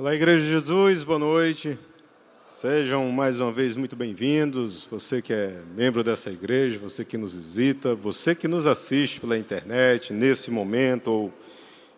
Olá, 0.00 0.14
Igreja 0.14 0.44
de 0.44 0.50
Jesus, 0.52 1.02
boa 1.02 1.18
noite. 1.18 1.76
Sejam 2.52 3.10
mais 3.10 3.40
uma 3.40 3.50
vez 3.50 3.76
muito 3.76 3.96
bem-vindos. 3.96 4.86
Você 4.88 5.20
que 5.20 5.32
é 5.32 5.60
membro 5.74 6.04
dessa 6.04 6.30
igreja, 6.30 6.78
você 6.78 7.04
que 7.04 7.18
nos 7.18 7.34
visita, 7.34 7.96
você 7.96 8.32
que 8.32 8.46
nos 8.46 8.64
assiste 8.64 9.18
pela 9.18 9.36
internet, 9.36 10.12
nesse 10.12 10.52
momento 10.52 11.10
ou 11.10 11.32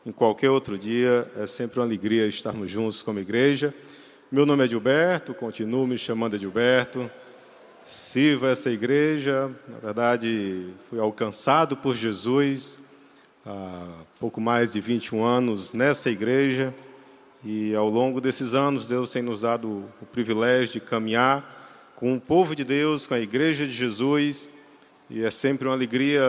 em 0.07 0.13
qualquer 0.13 0.49
outro 0.49 0.79
dia, 0.79 1.31
é 1.37 1.47
sempre 1.47 1.79
uma 1.79 1.85
alegria 1.85 2.27
estarmos 2.27 2.71
juntos 2.71 3.03
como 3.03 3.19
igreja. 3.19 3.75
Meu 4.33 4.47
nome 4.47 4.65
é 4.65 4.67
Gilberto, 4.67 5.35
continuo 5.35 5.87
me 5.87 5.99
chamando 5.99 6.39
Gilberto. 6.39 7.11
Sirvo 7.85 8.47
essa 8.47 8.71
igreja, 8.71 9.55
na 9.69 9.77
verdade, 9.77 10.69
fui 10.89 10.99
alcançado 10.99 11.77
por 11.77 11.95
Jesus 11.95 12.79
há 13.45 13.87
pouco 14.19 14.41
mais 14.41 14.73
de 14.73 14.81
21 14.81 15.23
anos 15.23 15.75
nessa 15.75 16.09
igreja 16.09 16.75
e 17.43 17.75
ao 17.75 17.89
longo 17.89 18.21
desses 18.21 18.53
anos, 18.53 18.87
Deus 18.87 19.11
tem 19.11 19.23
nos 19.23 19.41
dado 19.41 19.85
o 20.01 20.07
privilégio 20.07 20.75
de 20.75 20.81
caminhar 20.81 21.93
com 21.97 22.15
o 22.15 22.21
povo 22.21 22.55
de 22.55 22.65
Deus, 22.65 23.07
com 23.07 23.15
a 23.15 23.21
Igreja 23.21 23.67
de 23.67 23.73
Jesus. 23.73 24.49
E 25.09 25.25
é 25.25 25.31
sempre 25.31 25.67
uma 25.67 25.75
alegria 25.75 26.23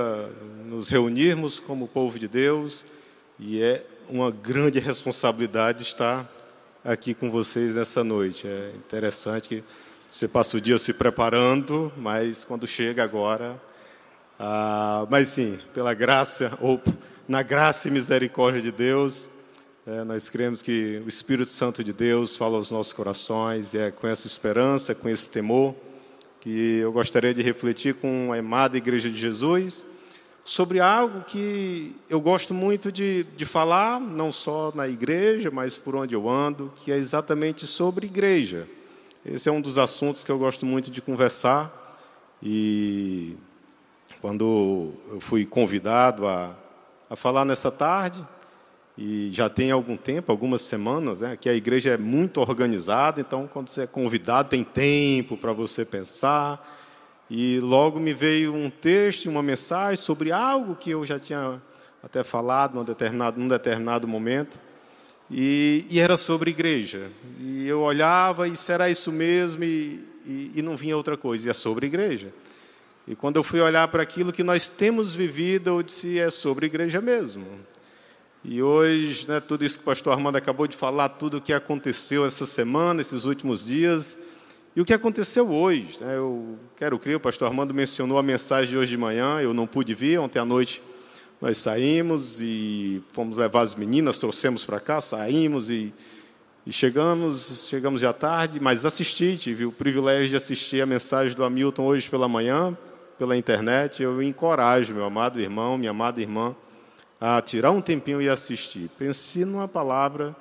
nos 0.65 0.87
reunirmos 0.87 1.59
como 1.59 1.87
povo 1.87 2.17
de 2.17 2.29
Deus. 2.29 2.85
E 3.37 3.61
é 3.61 3.85
uma 4.07 4.31
grande 4.31 4.79
responsabilidade 4.79 5.83
estar 5.83 6.29
aqui 6.83 7.13
com 7.13 7.29
vocês 7.29 7.75
nessa 7.75 8.03
noite. 8.03 8.47
É 8.47 8.71
interessante 8.77 9.47
que 9.49 9.63
você 10.09 10.29
passa 10.29 10.57
o 10.57 10.61
dia 10.61 10.77
se 10.77 10.93
preparando, 10.93 11.91
mas 11.97 12.45
quando 12.45 12.65
chega 12.65 13.03
agora. 13.03 13.61
Ah, 14.39 15.05
mas 15.09 15.27
sim, 15.27 15.59
pela 15.73 15.93
graça, 15.93 16.57
ou 16.61 16.81
na 17.27 17.43
graça 17.43 17.89
e 17.89 17.91
misericórdia 17.91 18.61
de 18.61 18.71
Deus, 18.71 19.29
é, 19.85 20.03
nós 20.03 20.29
cremos 20.29 20.61
que 20.61 21.01
o 21.03 21.09
Espírito 21.09 21.49
Santo 21.49 21.83
de 21.83 21.91
Deus 21.91 22.37
fala 22.37 22.57
aos 22.57 22.69
nossos 22.69 22.93
corações 22.93 23.73
e 23.73 23.79
é 23.79 23.89
com 23.89 24.07
essa 24.07 24.27
esperança, 24.27 24.93
com 24.93 25.09
esse 25.09 25.31
temor, 25.31 25.75
que 26.39 26.77
eu 26.77 26.91
gostaria 26.91 27.33
de 27.33 27.41
refletir 27.41 27.95
com 27.95 28.31
a 28.31 28.37
amada 28.37 28.77
Igreja 28.77 29.09
de 29.09 29.17
Jesus 29.17 29.85
sobre 30.43 30.79
algo 30.79 31.23
que 31.23 31.95
eu 32.09 32.21
gosto 32.21 32.53
muito 32.53 32.91
de, 32.91 33.23
de 33.35 33.45
falar, 33.45 33.99
não 33.99 34.31
só 34.31 34.71
na 34.75 34.87
igreja, 34.87 35.49
mas 35.51 35.77
por 35.77 35.95
onde 35.95 36.15
eu 36.15 36.29
ando, 36.29 36.71
que 36.77 36.91
é 36.91 36.97
exatamente 36.97 37.65
sobre 37.65 38.05
igreja. 38.05 38.67
Esse 39.25 39.49
é 39.49 39.51
um 39.51 39.61
dos 39.61 39.77
assuntos 39.77 40.23
que 40.23 40.31
eu 40.31 40.37
gosto 40.37 40.65
muito 40.65 40.91
de 40.91 41.01
conversar 41.01 41.71
e 42.41 43.35
quando 44.19 44.93
eu 45.11 45.21
fui 45.21 45.45
convidado 45.45 46.27
a, 46.27 46.55
a 47.09 47.15
falar 47.15 47.45
nessa 47.45 47.71
tarde, 47.71 48.23
e 49.03 49.31
já 49.33 49.49
tem 49.49 49.71
algum 49.71 49.97
tempo, 49.97 50.31
algumas 50.31 50.61
semanas, 50.61 51.21
né, 51.21 51.35
que 51.35 51.49
a 51.49 51.55
igreja 51.55 51.89
é 51.89 51.97
muito 51.97 52.39
organizada, 52.39 53.19
então 53.19 53.49
quando 53.51 53.67
você 53.67 53.81
é 53.81 53.87
convidado 53.87 54.49
tem 54.49 54.63
tempo 54.63 55.35
para 55.35 55.51
você 55.51 55.83
pensar. 55.83 56.69
E 57.27 57.59
logo 57.61 57.99
me 57.99 58.13
veio 58.13 58.53
um 58.53 58.69
texto, 58.69 59.27
uma 59.27 59.41
mensagem 59.41 59.95
sobre 59.95 60.31
algo 60.31 60.75
que 60.75 60.91
eu 60.91 61.03
já 61.03 61.17
tinha 61.17 61.59
até 62.03 62.23
falado 62.23 62.75
num 62.75 62.83
determinado, 62.83 63.39
num 63.39 63.47
determinado 63.47 64.07
momento, 64.07 64.59
e, 65.31 65.83
e 65.89 65.99
era 65.99 66.15
sobre 66.15 66.51
igreja. 66.51 67.09
E 67.39 67.67
eu 67.67 67.81
olhava 67.81 68.47
e 68.47 68.55
será 68.55 68.87
isso 68.87 69.11
mesmo, 69.11 69.63
e, 69.63 70.05
e, 70.27 70.51
e 70.57 70.61
não 70.61 70.77
vinha 70.77 70.95
outra 70.95 71.17
coisa, 71.17 71.47
e 71.47 71.49
é 71.49 71.53
sobre 71.53 71.87
igreja. 71.87 72.31
E 73.07 73.15
quando 73.15 73.37
eu 73.37 73.43
fui 73.43 73.61
olhar 73.61 73.87
para 73.87 74.03
aquilo 74.03 74.31
que 74.31 74.43
nós 74.43 74.69
temos 74.69 75.15
vivido, 75.15 75.71
eu 75.71 75.81
disse: 75.81 76.19
é 76.19 76.29
sobre 76.29 76.67
igreja 76.67 77.01
mesmo. 77.01 77.47
E 78.43 78.61
hoje, 78.61 79.27
né, 79.27 79.39
tudo 79.39 79.63
isso 79.63 79.77
que 79.77 79.83
o 79.83 79.85
pastor 79.85 80.13
Armando 80.13 80.35
acabou 80.35 80.65
de 80.67 80.75
falar, 80.75 81.09
tudo 81.09 81.37
o 81.37 81.41
que 81.41 81.53
aconteceu 81.53 82.25
essa 82.25 82.47
semana, 82.47 82.99
esses 82.99 83.23
últimos 83.23 83.63
dias, 83.63 84.17
e 84.75 84.81
o 84.81 84.85
que 84.85 84.93
aconteceu 84.93 85.51
hoje. 85.51 85.97
Né, 86.01 86.17
eu 86.17 86.57
quero 86.75 86.97
crer, 86.97 87.17
o 87.17 87.19
pastor 87.19 87.47
Armando 87.47 87.71
mencionou 87.71 88.17
a 88.17 88.23
mensagem 88.23 88.71
de 88.71 88.77
hoje 88.77 88.89
de 88.89 88.97
manhã, 88.97 89.39
eu 89.39 89.53
não 89.53 89.67
pude 89.67 89.93
vir, 89.93 90.19
ontem 90.19 90.39
à 90.39 90.45
noite 90.45 90.81
nós 91.39 91.57
saímos 91.59 92.41
e 92.41 93.03
fomos 93.13 93.37
levar 93.37 93.61
as 93.61 93.75
meninas, 93.75 94.17
trouxemos 94.17 94.65
para 94.65 94.79
cá, 94.79 94.99
saímos 95.01 95.69
e, 95.69 95.93
e, 96.65 96.71
chegamos, 96.71 97.67
chegamos 97.67 98.01
já 98.01 98.13
tarde, 98.13 98.59
mas 98.59 98.85
assisti, 98.85 99.37
tive 99.37 99.65
o 99.65 99.71
privilégio 99.71 100.29
de 100.29 100.35
assistir 100.35 100.81
a 100.81 100.85
mensagem 100.85 101.35
do 101.35 101.43
Hamilton 101.43 101.83
hoje 101.83 102.09
pela 102.09 102.27
manhã, 102.27 102.77
pela 103.17 103.35
internet. 103.35 104.03
Eu 104.03 104.21
encorajo, 104.21 104.93
meu 104.93 105.03
amado 105.03 105.39
irmão, 105.39 105.79
minha 105.79 105.89
amada 105.89 106.21
irmã, 106.21 106.55
a 107.21 107.39
tirar 107.39 107.69
um 107.69 107.79
tempinho 107.79 108.19
e 108.19 108.27
assistir. 108.27 108.89
Pense 108.97 109.45
numa 109.45 109.67
palavra 109.67 110.35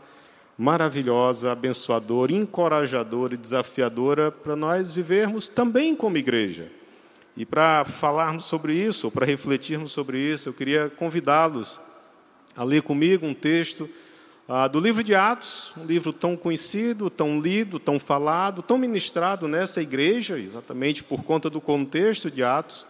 maravilhosa, 0.56 1.52
abençoadora, 1.52 2.32
encorajadora 2.32 3.34
e 3.34 3.36
desafiadora 3.36 4.32
para 4.32 4.56
nós 4.56 4.90
vivermos 4.90 5.46
também 5.46 5.94
como 5.94 6.16
igreja. 6.16 6.72
E 7.36 7.44
para 7.44 7.84
falarmos 7.84 8.46
sobre 8.46 8.72
isso, 8.74 9.06
ou 9.06 9.10
para 9.10 9.26
refletirmos 9.26 9.92
sobre 9.92 10.18
isso, 10.18 10.48
eu 10.48 10.54
queria 10.54 10.88
convidá-los 10.88 11.78
a 12.56 12.64
ler 12.64 12.82
comigo 12.82 13.26
um 13.26 13.34
texto 13.34 13.88
ah, 14.48 14.66
do 14.66 14.80
livro 14.80 15.04
de 15.04 15.14
Atos, 15.14 15.72
um 15.76 15.84
livro 15.84 16.12
tão 16.12 16.34
conhecido, 16.34 17.08
tão 17.08 17.38
lido, 17.38 17.78
tão 17.78 18.00
falado, 18.00 18.62
tão 18.62 18.78
ministrado 18.78 19.46
nessa 19.46 19.82
igreja, 19.82 20.38
exatamente 20.38 21.04
por 21.04 21.22
conta 21.24 21.50
do 21.50 21.60
contexto 21.60 22.30
de 22.30 22.42
Atos. 22.42 22.86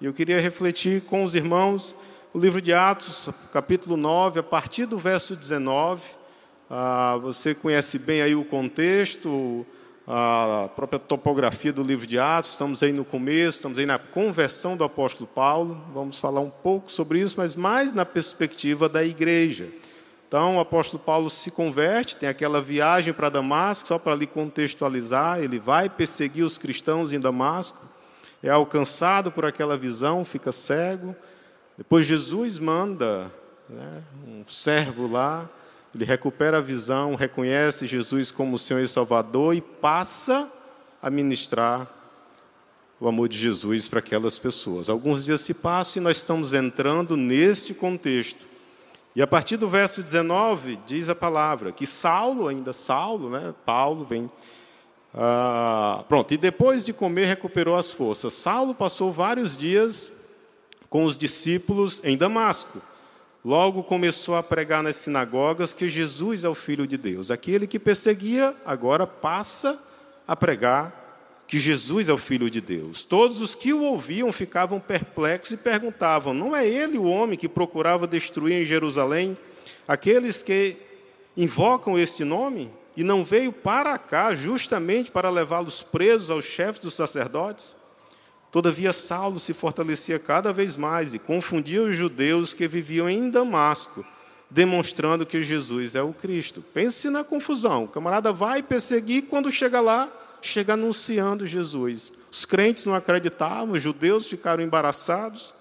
E 0.00 0.04
eu 0.04 0.12
queria 0.12 0.40
refletir 0.40 1.02
com 1.02 1.24
os 1.24 1.34
irmãos 1.34 1.96
o 2.34 2.38
livro 2.40 2.60
de 2.60 2.74
Atos, 2.74 3.28
capítulo 3.52 3.96
9, 3.96 4.40
a 4.40 4.42
partir 4.42 4.86
do 4.86 4.98
verso 4.98 5.36
19. 5.36 6.02
Ah, 6.68 7.16
você 7.22 7.54
conhece 7.54 7.96
bem 7.96 8.22
aí 8.22 8.34
o 8.34 8.44
contexto, 8.44 9.64
a 10.04 10.68
própria 10.74 10.98
topografia 10.98 11.72
do 11.72 11.84
livro 11.84 12.08
de 12.08 12.18
Atos. 12.18 12.50
Estamos 12.50 12.82
aí 12.82 12.92
no 12.92 13.04
começo, 13.04 13.58
estamos 13.58 13.78
aí 13.78 13.86
na 13.86 14.00
conversão 14.00 14.76
do 14.76 14.82
apóstolo 14.82 15.30
Paulo. 15.32 15.80
Vamos 15.94 16.18
falar 16.18 16.40
um 16.40 16.50
pouco 16.50 16.90
sobre 16.90 17.20
isso, 17.20 17.36
mas 17.38 17.54
mais 17.54 17.92
na 17.92 18.04
perspectiva 18.04 18.88
da 18.88 19.04
igreja. 19.04 19.68
Então, 20.26 20.56
o 20.56 20.60
apóstolo 20.60 21.00
Paulo 21.00 21.30
se 21.30 21.52
converte, 21.52 22.16
tem 22.16 22.28
aquela 22.28 22.60
viagem 22.60 23.12
para 23.12 23.30
Damasco, 23.30 23.86
só 23.86 23.96
para 23.96 24.16
lhe 24.16 24.26
contextualizar, 24.26 25.38
ele 25.38 25.60
vai 25.60 25.88
perseguir 25.88 26.44
os 26.44 26.58
cristãos 26.58 27.12
em 27.12 27.20
Damasco, 27.20 27.78
é 28.42 28.50
alcançado 28.50 29.30
por 29.30 29.44
aquela 29.44 29.76
visão, 29.76 30.24
fica 30.24 30.50
cego, 30.50 31.14
depois 31.76 32.06
Jesus 32.06 32.58
manda 32.58 33.32
né, 33.68 34.02
um 34.26 34.44
servo 34.48 35.10
lá, 35.10 35.48
ele 35.94 36.04
recupera 36.04 36.58
a 36.58 36.60
visão, 36.60 37.14
reconhece 37.14 37.86
Jesus 37.86 38.30
como 38.30 38.58
Senhor 38.58 38.80
e 38.80 38.88
Salvador 38.88 39.54
e 39.54 39.60
passa 39.60 40.50
a 41.02 41.10
ministrar 41.10 41.88
o 43.00 43.08
amor 43.08 43.28
de 43.28 43.36
Jesus 43.36 43.88
para 43.88 43.98
aquelas 43.98 44.38
pessoas. 44.38 44.88
Alguns 44.88 45.24
dias 45.24 45.40
se 45.40 45.54
passam 45.54 46.00
e 46.00 46.04
nós 46.04 46.16
estamos 46.18 46.52
entrando 46.52 47.16
neste 47.16 47.74
contexto. 47.74 48.46
E 49.14 49.22
a 49.22 49.26
partir 49.26 49.56
do 49.56 49.68
verso 49.68 50.02
19 50.02 50.78
diz 50.86 51.08
a 51.08 51.14
palavra 51.14 51.70
que 51.70 51.86
Saulo, 51.86 52.48
ainda 52.48 52.72
Saulo, 52.72 53.30
né, 53.30 53.54
Paulo 53.64 54.04
vem. 54.04 54.30
Ah, 55.12 56.04
pronto, 56.08 56.34
e 56.34 56.36
depois 56.36 56.84
de 56.84 56.92
comer 56.92 57.26
recuperou 57.26 57.76
as 57.76 57.90
forças. 57.92 58.34
Saulo 58.34 58.74
passou 58.74 59.12
vários 59.12 59.56
dias 59.56 60.13
com 60.94 61.04
os 61.06 61.18
discípulos 61.18 62.00
em 62.04 62.16
Damasco. 62.16 62.80
Logo 63.44 63.82
começou 63.82 64.36
a 64.36 64.44
pregar 64.44 64.80
nas 64.80 64.94
sinagogas 64.94 65.74
que 65.74 65.88
Jesus 65.88 66.44
é 66.44 66.48
o 66.48 66.54
Filho 66.54 66.86
de 66.86 66.96
Deus. 66.96 67.32
Aquele 67.32 67.66
que 67.66 67.80
perseguia, 67.80 68.54
agora 68.64 69.04
passa 69.04 69.76
a 70.24 70.36
pregar 70.36 71.42
que 71.48 71.58
Jesus 71.58 72.08
é 72.08 72.12
o 72.12 72.16
Filho 72.16 72.48
de 72.48 72.60
Deus. 72.60 73.02
Todos 73.02 73.40
os 73.40 73.56
que 73.56 73.72
o 73.72 73.82
ouviam 73.82 74.32
ficavam 74.32 74.78
perplexos 74.78 75.50
e 75.50 75.56
perguntavam: 75.56 76.32
Não 76.32 76.54
é 76.54 76.64
ele 76.64 76.96
o 76.96 77.06
homem 77.06 77.36
que 77.36 77.48
procurava 77.48 78.06
destruir 78.06 78.62
em 78.62 78.64
Jerusalém 78.64 79.36
aqueles 79.88 80.44
que 80.44 80.76
invocam 81.36 81.98
este 81.98 82.22
nome? 82.22 82.70
E 82.96 83.02
não 83.02 83.24
veio 83.24 83.50
para 83.52 83.98
cá 83.98 84.32
justamente 84.32 85.10
para 85.10 85.28
levá-los 85.28 85.82
presos 85.82 86.30
aos 86.30 86.44
chefes 86.44 86.78
dos 86.78 86.94
sacerdotes? 86.94 87.74
Todavia, 88.54 88.92
Saulo 88.92 89.40
se 89.40 89.52
fortalecia 89.52 90.16
cada 90.16 90.52
vez 90.52 90.76
mais 90.76 91.12
e 91.12 91.18
confundia 91.18 91.82
os 91.82 91.96
judeus 91.96 92.54
que 92.54 92.68
viviam 92.68 93.10
em 93.10 93.28
Damasco, 93.28 94.06
demonstrando 94.48 95.26
que 95.26 95.42
Jesus 95.42 95.96
é 95.96 96.02
o 96.04 96.12
Cristo. 96.12 96.64
Pense 96.72 97.10
na 97.10 97.24
confusão. 97.24 97.82
O 97.82 97.88
camarada 97.88 98.32
vai 98.32 98.62
perseguir, 98.62 99.22
quando 99.22 99.50
chega 99.50 99.80
lá, 99.80 100.08
chega 100.40 100.74
anunciando 100.74 101.48
Jesus. 101.48 102.12
Os 102.30 102.44
crentes 102.44 102.86
não 102.86 102.94
acreditavam, 102.94 103.72
os 103.72 103.82
judeus 103.82 104.28
ficaram 104.28 104.62
embaraçados. 104.62 105.52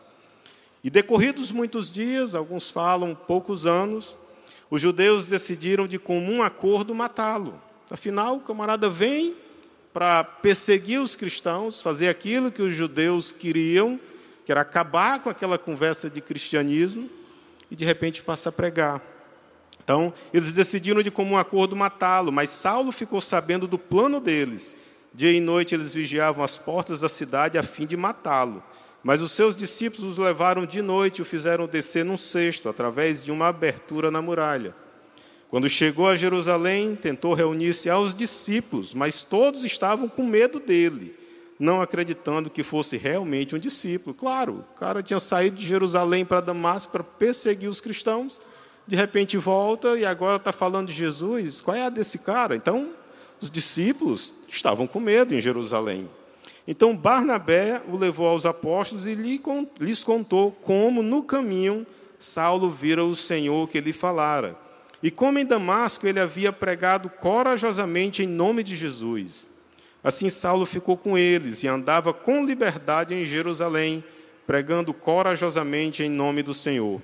E 0.83 0.89
decorridos 0.91 1.51
muitos 1.51 1.91
dias, 1.91 2.35
alguns 2.35 2.69
falam 2.69 3.15
poucos 3.15 3.65
anos, 3.65 4.15
os 4.69 4.79
judeus 4.79 5.25
decidiram 5.25 5.87
de 5.87 5.97
comum 5.97 6.43
acordo 6.43 6.93
matá-lo. 6.93 7.59
Afinal, 7.89 8.35
o 8.35 8.41
camarada 8.41 8.87
vem, 8.87 9.33
para 9.93 10.23
perseguir 10.23 10.99
os 10.99 11.15
cristãos, 11.15 11.81
fazer 11.81 12.09
aquilo 12.09 12.51
que 12.51 12.61
os 12.61 12.73
judeus 12.73 13.31
queriam, 13.31 13.99
que 14.45 14.51
era 14.51 14.61
acabar 14.61 15.21
com 15.21 15.29
aquela 15.29 15.57
conversa 15.57 16.09
de 16.09 16.19
cristianismo, 16.19 17.09
e 17.69 17.75
de 17.75 17.85
repente 17.85 18.23
passa 18.23 18.49
a 18.49 18.51
pregar. 18.51 19.01
Então, 19.83 20.13
eles 20.33 20.55
decidiram 20.55 21.03
de 21.03 21.11
comum 21.11 21.37
acordo 21.37 21.75
matá-lo, 21.75 22.31
mas 22.31 22.49
Saulo 22.49 22.91
ficou 22.91 23.21
sabendo 23.21 23.67
do 23.67 23.77
plano 23.77 24.19
deles. 24.19 24.73
Dia 25.13 25.31
e 25.31 25.39
noite 25.39 25.75
eles 25.75 25.93
vigiavam 25.93 26.43
as 26.43 26.57
portas 26.57 27.01
da 27.01 27.09
cidade 27.09 27.57
a 27.57 27.63
fim 27.63 27.85
de 27.85 27.95
matá-lo. 27.95 28.63
Mas 29.03 29.21
os 29.21 29.31
seus 29.33 29.55
discípulos 29.55 30.13
os 30.13 30.17
levaram 30.17 30.65
de 30.65 30.81
noite 30.81 31.19
e 31.19 31.21
o 31.21 31.25
fizeram 31.25 31.67
descer 31.67 32.05
num 32.05 32.17
cesto, 32.17 32.69
através 32.69 33.23
de 33.23 33.31
uma 33.31 33.49
abertura 33.49 34.09
na 34.09 34.21
muralha. 34.21 34.73
Quando 35.53 35.69
chegou 35.69 36.07
a 36.07 36.15
Jerusalém, 36.15 36.95
tentou 36.95 37.35
reunir-se 37.35 37.87
aos 37.87 38.15
discípulos, 38.15 38.91
mas 38.95 39.21
todos 39.21 39.63
estavam 39.63 40.09
com 40.09 40.25
medo 40.25 40.59
dele, 40.59 41.15
não 41.59 41.79
acreditando 41.79 42.49
que 42.49 42.63
fosse 42.63 42.97
realmente 42.97 43.55
um 43.55 43.59
discípulo. 43.59 44.15
Claro, 44.15 44.65
o 44.73 44.79
cara 44.79 45.03
tinha 45.03 45.19
saído 45.19 45.57
de 45.57 45.63
Jerusalém 45.63 46.25
para 46.25 46.41
Damasco 46.41 46.91
para 46.91 47.03
perseguir 47.03 47.69
os 47.69 47.79
cristãos 47.79 48.41
de 48.87 48.95
repente 48.95 49.37
volta 49.37 49.95
e 49.95 50.03
agora 50.03 50.37
está 50.37 50.51
falando 50.51 50.87
de 50.87 50.93
Jesus. 50.93 51.61
Qual 51.61 51.77
é 51.77 51.85
a 51.85 51.89
desse 51.89 52.17
cara? 52.17 52.55
Então, 52.55 52.89
os 53.39 53.51
discípulos 53.51 54.33
estavam 54.49 54.87
com 54.87 54.99
medo 54.99 55.35
em 55.35 55.39
Jerusalém. 55.39 56.09
Então, 56.67 56.97
Barnabé 56.97 57.79
o 57.87 57.95
levou 57.95 58.27
aos 58.27 58.47
apóstolos 58.47 59.05
e 59.05 59.13
lhes 59.13 60.03
contou 60.03 60.51
como, 60.63 61.03
no 61.03 61.21
caminho, 61.21 61.85
Saulo 62.17 62.71
vira 62.71 63.05
o 63.05 63.15
Senhor 63.15 63.69
que 63.69 63.79
lhe 63.79 63.93
falara. 63.93 64.62
E 65.03 65.11
como 65.11 65.37
em 65.37 65.45
Damasco 65.45 66.07
ele 66.07 66.21
havia 66.21 66.53
pregado 66.53 67.09
corajosamente 67.09 68.23
em 68.23 68.27
nome 68.27 68.63
de 68.63 68.73
Jesus. 68.73 69.49
Assim, 70.01 70.29
Saulo 70.29 70.65
ficou 70.65 70.95
com 70.95 71.17
eles 71.17 71.61
e 71.61 71.67
andava 71.67 72.13
com 72.13 72.45
liberdade 72.45 73.13
em 73.13 73.25
Jerusalém, 73.25 74.01
pregando 74.47 74.93
corajosamente 74.93 76.03
em 76.03 76.09
nome 76.09 76.41
do 76.41 76.53
Senhor. 76.53 77.01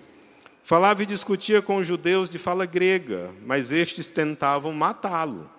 Falava 0.64 1.04
e 1.04 1.06
discutia 1.06 1.62
com 1.62 1.78
os 1.78 1.88
judeus 1.88 2.30
de 2.30 2.38
fala 2.38 2.66
grega, 2.66 3.32
mas 3.46 3.70
estes 3.70 4.10
tentavam 4.10 4.72
matá-lo. 4.72 5.50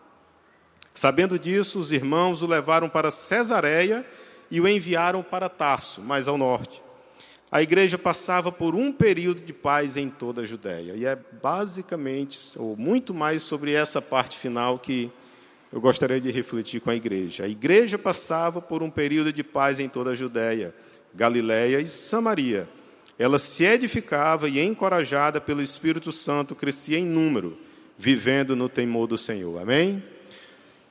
Sabendo 0.94 1.38
disso, 1.38 1.78
os 1.78 1.92
irmãos 1.92 2.40
o 2.40 2.46
levaram 2.46 2.88
para 2.88 3.10
Cesareia 3.10 4.06
e 4.50 4.60
o 4.60 4.68
enviaram 4.68 5.22
para 5.22 5.48
Tasso, 5.48 6.00
mais 6.00 6.26
ao 6.26 6.38
norte. 6.38 6.82
A 7.50 7.62
igreja 7.62 7.98
passava 7.98 8.52
por 8.52 8.74
um 8.74 8.92
período 8.92 9.40
de 9.40 9.52
paz 9.52 9.96
em 9.96 10.08
toda 10.08 10.42
a 10.42 10.46
Judéia. 10.46 10.94
E 10.94 11.04
é 11.04 11.18
basicamente, 11.42 12.56
ou 12.56 12.76
muito 12.76 13.12
mais 13.12 13.42
sobre 13.42 13.72
essa 13.72 14.00
parte 14.00 14.38
final 14.38 14.78
que 14.78 15.10
eu 15.72 15.80
gostaria 15.80 16.20
de 16.20 16.30
refletir 16.30 16.80
com 16.80 16.90
a 16.90 16.94
igreja. 16.94 17.44
A 17.44 17.48
igreja 17.48 17.98
passava 17.98 18.60
por 18.60 18.82
um 18.82 18.90
período 18.90 19.32
de 19.32 19.42
paz 19.42 19.80
em 19.80 19.88
toda 19.88 20.10
a 20.10 20.14
Judéia, 20.14 20.74
Galiléia 21.14 21.80
e 21.80 21.88
Samaria 21.88 22.68
ela 23.20 23.38
se 23.38 23.64
edificava 23.64 24.48
e, 24.48 24.58
encorajada 24.58 25.42
pelo 25.42 25.60
Espírito 25.60 26.10
Santo, 26.10 26.54
crescia 26.54 26.98
em 26.98 27.04
número, 27.04 27.54
vivendo 27.98 28.56
no 28.56 28.66
temor 28.66 29.06
do 29.06 29.18
Senhor. 29.18 29.60
Amém? 29.60 30.02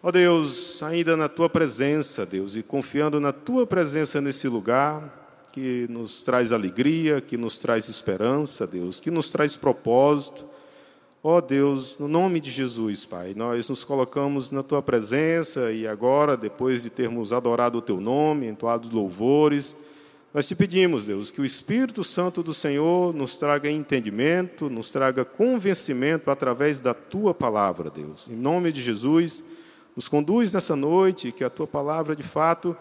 Ó 0.03 0.09
oh 0.09 0.11
Deus, 0.11 0.83
ainda 0.83 1.17
na 1.17 1.27
tua 1.27 1.49
presença, 1.49 2.27
Deus, 2.27 2.55
e 2.55 2.61
confiando 2.61 3.19
na 3.19 3.33
tua 3.33 3.65
presença 3.65 4.21
nesse 4.21 4.47
lugar, 4.47 5.18
que 5.51 5.87
nos 5.89 6.23
traz 6.23 6.51
alegria, 6.51 7.21
que 7.21 7.37
nos 7.37 7.57
traz 7.57 7.89
esperança, 7.89 8.65
Deus, 8.67 8.99
que 8.99 9.11
nos 9.11 9.29
traz 9.29 9.55
propósito. 9.55 10.45
Ó 11.21 11.37
oh 11.37 11.41
Deus, 11.41 11.97
no 11.99 12.07
nome 12.07 12.39
de 12.39 12.49
Jesus, 12.49 13.05
Pai, 13.05 13.33
nós 13.35 13.67
nos 13.67 13.83
colocamos 13.83 14.51
na 14.51 14.63
tua 14.63 14.81
presença 14.81 15.71
e 15.71 15.85
agora, 15.85 16.37
depois 16.37 16.83
de 16.83 16.89
termos 16.89 17.33
adorado 17.33 17.77
o 17.77 17.81
teu 17.81 17.99
nome, 17.99 18.47
entoado 18.47 18.89
louvores, 18.89 19.75
nós 20.33 20.47
te 20.47 20.55
pedimos, 20.55 21.07
Deus, 21.07 21.31
que 21.31 21.41
o 21.41 21.45
Espírito 21.45 22.03
Santo 22.03 22.43
do 22.43 22.53
Senhor 22.53 23.13
nos 23.15 23.35
traga 23.35 23.69
entendimento, 23.69 24.69
nos 24.69 24.91
traga 24.91 25.25
convencimento 25.25 26.29
através 26.29 26.79
da 26.79 26.93
tua 26.93 27.33
palavra, 27.33 27.89
Deus. 27.89 28.27
Em 28.29 28.35
nome 28.35 28.71
de 28.71 28.79
Jesus, 28.79 29.43
nos 29.95 30.07
conduz 30.07 30.53
nessa 30.53 30.75
noite, 30.75 31.31
que 31.31 31.43
a 31.43 31.49
tua 31.49 31.65
palavra 31.65 32.15
de 32.15 32.21
fato 32.23 32.77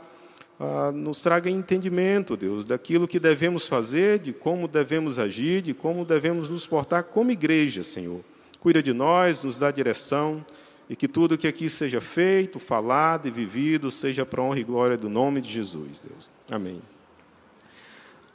ah, 0.60 0.90
nos 0.93 1.22
traga 1.22 1.49
entendimento, 1.49 2.37
Deus, 2.37 2.64
daquilo 2.64 3.06
que 3.06 3.20
devemos 3.20 3.69
fazer, 3.69 4.19
de 4.19 4.32
como 4.32 4.66
devemos 4.66 5.19
agir, 5.19 5.62
de 5.62 5.72
como 5.72 6.05
devemos 6.05 6.49
nos 6.49 6.66
portar 6.66 7.05
como 7.05 7.31
igreja, 7.31 7.84
Senhor. 7.84 8.20
Cuida 8.58 8.82
de 8.82 8.93
nós, 8.93 9.44
nos 9.44 9.58
dá 9.58 9.70
direção 9.70 10.44
e 10.90 10.96
que 10.96 11.06
tudo 11.06 11.38
que 11.38 11.46
aqui 11.46 11.69
seja 11.69 12.00
feito, 12.00 12.58
falado 12.58 13.28
e 13.28 13.31
vivido 13.31 13.90
seja 13.90 14.26
para 14.26 14.43
honra 14.43 14.58
e 14.58 14.64
glória 14.64 14.96
do 14.96 15.08
nome 15.08 15.40
de 15.40 15.50
Jesus, 15.50 16.02
Deus. 16.06 16.31
Amém. 16.50 16.82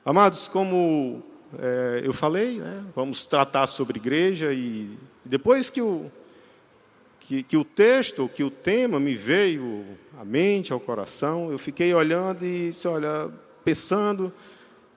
Amados, 0.06 0.48
como 0.48 1.24
é, 1.60 2.02
eu 2.04 2.14
falei, 2.14 2.60
né, 2.60 2.84
vamos 2.96 3.26
tratar 3.26 3.68
sobre 3.68 3.98
igreja 3.98 4.54
e 4.54 4.98
depois 5.26 5.70
que 5.70 5.82
o, 5.82 6.12
que, 7.28 7.44
que, 7.44 7.58
o 7.58 7.64
texto, 7.64 8.30
que 8.34 8.44
o 8.44 8.50
tema 8.50 9.00
me 9.00 9.16
veio 9.16 9.86
à 10.20 10.26
mente, 10.26 10.72
ao 10.72 10.80
coração, 10.80 11.52
eu 11.52 11.58
fiquei 11.58 11.94
olhando 11.94 12.46
e 12.46 12.70
disse, 12.70 12.88
olha, 12.88 13.30
pensando, 13.64 14.34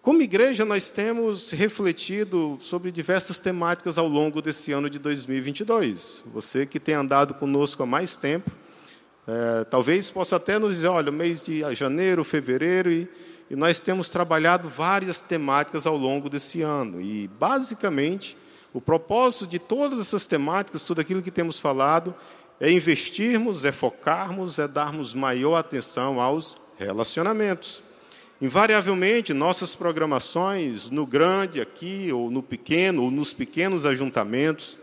como 0.02 0.22
igreja 0.22 0.64
nós 0.64 0.90
temos 0.90 1.50
refletido 1.50 2.58
sobre 2.60 2.90
diversas 2.90 3.40
temáticas 3.40 3.98
ao 3.98 4.08
longo 4.08 4.42
desse 4.42 4.72
ano 4.72 4.90
de 4.90 4.98
2022. 4.98 6.22
Você 6.26 6.66
que 6.66 6.78
tem 6.78 6.94
andado 6.94 7.34
conosco 7.34 7.82
há 7.82 7.86
mais 7.86 8.16
tempo, 8.16 8.50
é, 9.26 9.64
talvez 9.64 10.10
possa 10.10 10.36
até 10.36 10.58
nos 10.58 10.76
dizer, 10.76 10.88
olha, 10.88 11.10
mês 11.10 11.42
de 11.42 11.62
janeiro, 11.74 12.22
fevereiro 12.24 12.90
e 12.90 13.08
e 13.50 13.54
nós 13.54 13.78
temos 13.78 14.08
trabalhado 14.08 14.68
várias 14.68 15.20
temáticas 15.20 15.86
ao 15.86 15.96
longo 15.96 16.28
desse 16.28 16.62
ano. 16.62 17.00
E, 17.00 17.28
basicamente, 17.38 18.36
o 18.76 18.80
propósito 18.80 19.46
de 19.46 19.58
todas 19.58 19.98
essas 19.98 20.26
temáticas, 20.26 20.84
tudo 20.84 21.00
aquilo 21.00 21.22
que 21.22 21.30
temos 21.30 21.58
falado, 21.58 22.14
é 22.60 22.70
investirmos, 22.70 23.64
é 23.64 23.72
focarmos, 23.72 24.58
é 24.58 24.68
darmos 24.68 25.14
maior 25.14 25.56
atenção 25.56 26.20
aos 26.20 26.58
relacionamentos. 26.78 27.82
Invariavelmente, 28.38 29.32
nossas 29.32 29.74
programações, 29.74 30.90
no 30.90 31.06
grande 31.06 31.58
aqui, 31.58 32.10
ou 32.12 32.30
no 32.30 32.42
pequeno, 32.42 33.04
ou 33.04 33.10
nos 33.10 33.32
pequenos 33.32 33.86
ajuntamentos, 33.86 34.76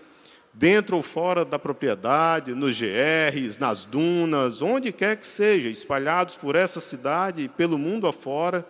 dentro 0.51 0.97
ou 0.97 1.03
fora 1.03 1.45
da 1.45 1.59
propriedade, 1.59 2.55
nos 2.55 2.75
GRs, 2.75 3.59
nas 3.59 3.85
dunas, 3.85 4.63
onde 4.63 4.91
quer 4.91 5.17
que 5.17 5.27
seja, 5.27 5.69
espalhados 5.69 6.33
por 6.33 6.55
essa 6.55 6.79
cidade 6.79 7.43
e 7.43 7.47
pelo 7.47 7.77
mundo 7.77 8.07
afora, 8.07 8.65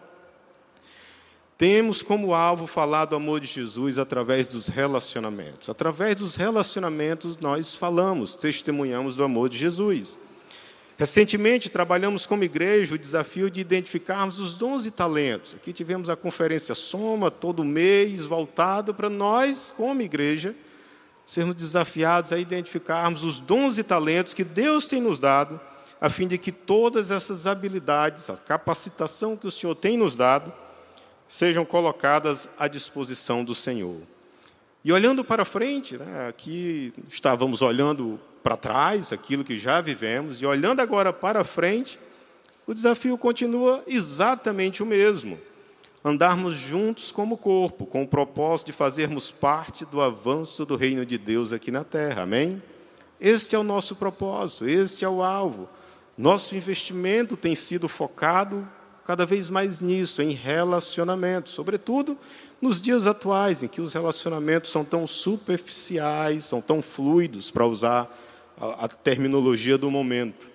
temos 1.57 2.01
como 2.01 2.33
alvo 2.33 2.65
falar 2.65 3.05
do 3.05 3.15
amor 3.15 3.39
de 3.39 3.47
Jesus 3.47 3.97
através 3.97 4.47
dos 4.47 4.67
relacionamentos. 4.67 5.69
Através 5.69 6.15
dos 6.15 6.35
relacionamentos, 6.35 7.37
nós 7.37 7.75
falamos, 7.75 8.35
testemunhamos 8.35 9.15
do 9.15 9.23
amor 9.23 9.49
de 9.49 9.57
Jesus. 9.57 10.17
Recentemente, 10.97 11.69
trabalhamos 11.69 12.25
como 12.25 12.43
igreja 12.43 12.95
o 12.95 12.97
desafio 12.97 13.49
de 13.49 13.59
identificarmos 13.59 14.39
os 14.39 14.53
dons 14.53 14.85
e 14.85 14.91
talentos. 14.91 15.53
Aqui 15.53 15.73
tivemos 15.73 16.09
a 16.09 16.15
conferência 16.15 16.75
Soma, 16.75 17.31
todo 17.31 17.63
mês, 17.63 18.25
voltado 18.25 18.93
para 18.93 19.09
nós, 19.09 19.73
como 19.75 20.01
igreja, 20.01 20.55
sermos 21.25 21.55
desafiados 21.55 22.31
a 22.31 22.37
identificarmos 22.37 23.23
os 23.23 23.39
dons 23.39 23.77
e 23.77 23.83
talentos 23.83 24.33
que 24.33 24.43
Deus 24.43 24.87
tem 24.87 25.01
nos 25.01 25.19
dado, 25.19 25.59
a 25.99 26.09
fim 26.09 26.27
de 26.27 26.37
que 26.37 26.51
todas 26.51 27.11
essas 27.11 27.47
habilidades, 27.47 28.29
a 28.29 28.37
capacitação 28.37 29.37
que 29.37 29.47
o 29.47 29.51
Senhor 29.51 29.75
tem 29.75 29.97
nos 29.97 30.15
dado, 30.15 30.53
sejam 31.33 31.65
colocadas 31.65 32.47
à 32.59 32.67
disposição 32.67 33.43
do 33.43 33.55
Senhor. 33.55 33.97
E 34.85 34.93
olhando 34.93 35.25
para 35.25 35.43
frente, 35.43 35.97
né, 35.97 36.27
aqui 36.27 36.93
estávamos 37.09 37.63
olhando 37.63 38.19
para 38.43 38.55
trás, 38.55 39.11
aquilo 39.11 39.43
que 39.43 39.57
já 39.57 39.81
vivemos, 39.81 40.39
e 40.39 40.45
olhando 40.45 40.79
agora 40.79 41.11
para 41.11 41.43
frente, 41.43 41.97
o 42.67 42.73
desafio 42.75 43.17
continua 43.17 43.83
exatamente 43.87 44.83
o 44.83 44.85
mesmo 44.85 45.39
andarmos 46.05 46.53
juntos 46.53 47.11
como 47.11 47.35
corpo, 47.35 47.87
com 47.87 48.03
o 48.03 48.07
propósito 48.07 48.67
de 48.67 48.73
fazermos 48.73 49.31
parte 49.31 49.85
do 49.85 50.01
avanço 50.01 50.63
do 50.67 50.75
reino 50.75 51.03
de 51.03 51.17
Deus 51.17 51.51
aqui 51.51 51.71
na 51.71 51.83
terra. 51.83 52.21
Amém? 52.23 52.61
Este 53.19 53.55
é 53.55 53.59
o 53.59 53.63
nosso 53.63 53.95
propósito, 53.95 54.69
este 54.69 55.03
é 55.03 55.09
o 55.09 55.23
alvo. 55.23 55.67
Nosso 56.15 56.55
investimento 56.55 57.35
tem 57.35 57.55
sido 57.55 57.89
focado 57.89 58.69
cada 59.05 59.25
vez 59.25 59.49
mais 59.49 59.81
nisso, 59.81 60.21
em 60.21 60.31
relacionamento, 60.31 61.49
sobretudo 61.49 62.17
nos 62.61 62.81
dias 62.81 63.05
atuais, 63.05 63.61
em 63.61 63.67
que 63.67 63.81
os 63.81 63.93
relacionamentos 63.93 64.71
são 64.71 64.85
tão 64.85 65.05
superficiais, 65.05 66.45
são 66.45 66.61
tão 66.61 66.81
fluidos, 66.81 67.51
para 67.51 67.67
usar 67.67 68.09
a, 68.59 68.85
a 68.85 68.87
terminologia 68.87 69.77
do 69.77 69.91
momento. 69.91 70.47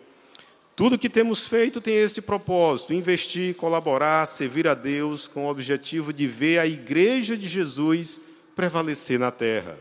Tudo 0.74 0.98
que 0.98 1.10
temos 1.10 1.46
feito 1.46 1.80
tem 1.80 1.96
esse 1.96 2.22
propósito: 2.22 2.94
investir, 2.94 3.54
colaborar, 3.56 4.26
servir 4.26 4.66
a 4.68 4.74
Deus 4.74 5.26
com 5.26 5.46
o 5.46 5.50
objetivo 5.50 6.12
de 6.12 6.26
ver 6.26 6.60
a 6.60 6.66
igreja 6.66 7.36
de 7.36 7.48
Jesus 7.48 8.20
prevalecer 8.54 9.18
na 9.18 9.30
terra. 9.30 9.76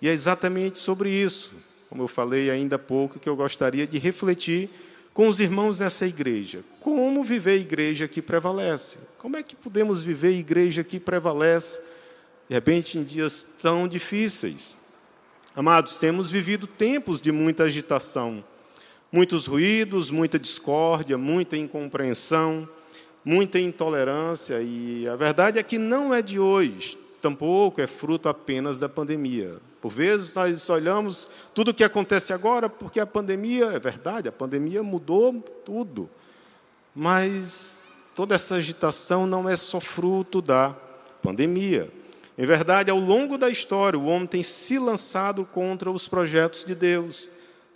E 0.00 0.08
é 0.08 0.12
exatamente 0.12 0.78
sobre 0.78 1.10
isso, 1.10 1.52
como 1.88 2.02
eu 2.02 2.08
falei 2.08 2.50
ainda 2.50 2.76
há 2.76 2.78
pouco, 2.78 3.18
que 3.18 3.28
eu 3.28 3.34
gostaria 3.34 3.86
de 3.86 3.98
refletir 3.98 4.68
com 5.14 5.28
os 5.28 5.38
irmãos 5.38 5.78
nessa 5.78 6.06
igreja. 6.06 6.64
Como 6.80 7.22
viver 7.22 7.52
a 7.52 7.56
igreja 7.56 8.08
que 8.08 8.20
prevalece? 8.20 8.98
Como 9.16 9.36
é 9.36 9.42
que 9.44 9.54
podemos 9.54 10.02
viver 10.02 10.28
a 10.28 10.32
igreja 10.32 10.82
que 10.82 10.98
prevalece, 10.98 11.80
de 12.48 12.54
repente, 12.54 12.98
em 12.98 13.04
dias 13.04 13.46
tão 13.62 13.86
difíceis? 13.86 14.76
Amados, 15.54 15.98
temos 15.98 16.32
vivido 16.32 16.66
tempos 16.66 17.22
de 17.22 17.30
muita 17.30 17.62
agitação, 17.62 18.44
muitos 19.12 19.46
ruídos, 19.46 20.10
muita 20.10 20.36
discórdia, 20.36 21.16
muita 21.16 21.56
incompreensão, 21.56 22.68
muita 23.24 23.60
intolerância, 23.60 24.60
e 24.60 25.06
a 25.06 25.14
verdade 25.14 25.60
é 25.60 25.62
que 25.62 25.78
não 25.78 26.12
é 26.12 26.20
de 26.20 26.40
hoje, 26.40 26.98
tampouco 27.22 27.80
é 27.80 27.86
fruto 27.86 28.28
apenas 28.28 28.78
da 28.78 28.88
pandemia. 28.88 29.58
Por 29.84 29.92
vezes 29.92 30.32
nós 30.32 30.70
olhamos 30.70 31.28
tudo 31.54 31.70
o 31.70 31.74
que 31.74 31.84
acontece 31.84 32.32
agora 32.32 32.70
porque 32.70 32.98
a 32.98 33.06
pandemia, 33.06 33.66
é 33.66 33.78
verdade, 33.78 34.26
a 34.26 34.32
pandemia 34.32 34.82
mudou 34.82 35.34
tudo. 35.62 36.08
Mas 36.96 37.82
toda 38.16 38.34
essa 38.34 38.54
agitação 38.54 39.26
não 39.26 39.46
é 39.46 39.54
só 39.58 39.80
fruto 39.80 40.40
da 40.40 40.74
pandemia. 41.22 41.92
Em 42.38 42.46
verdade, 42.46 42.90
ao 42.90 42.98
longo 42.98 43.36
da 43.36 43.50
história, 43.50 43.98
o 43.98 44.06
homem 44.06 44.26
tem 44.26 44.42
se 44.42 44.78
lançado 44.78 45.44
contra 45.44 45.90
os 45.90 46.08
projetos 46.08 46.64
de 46.64 46.74
Deus, 46.74 47.28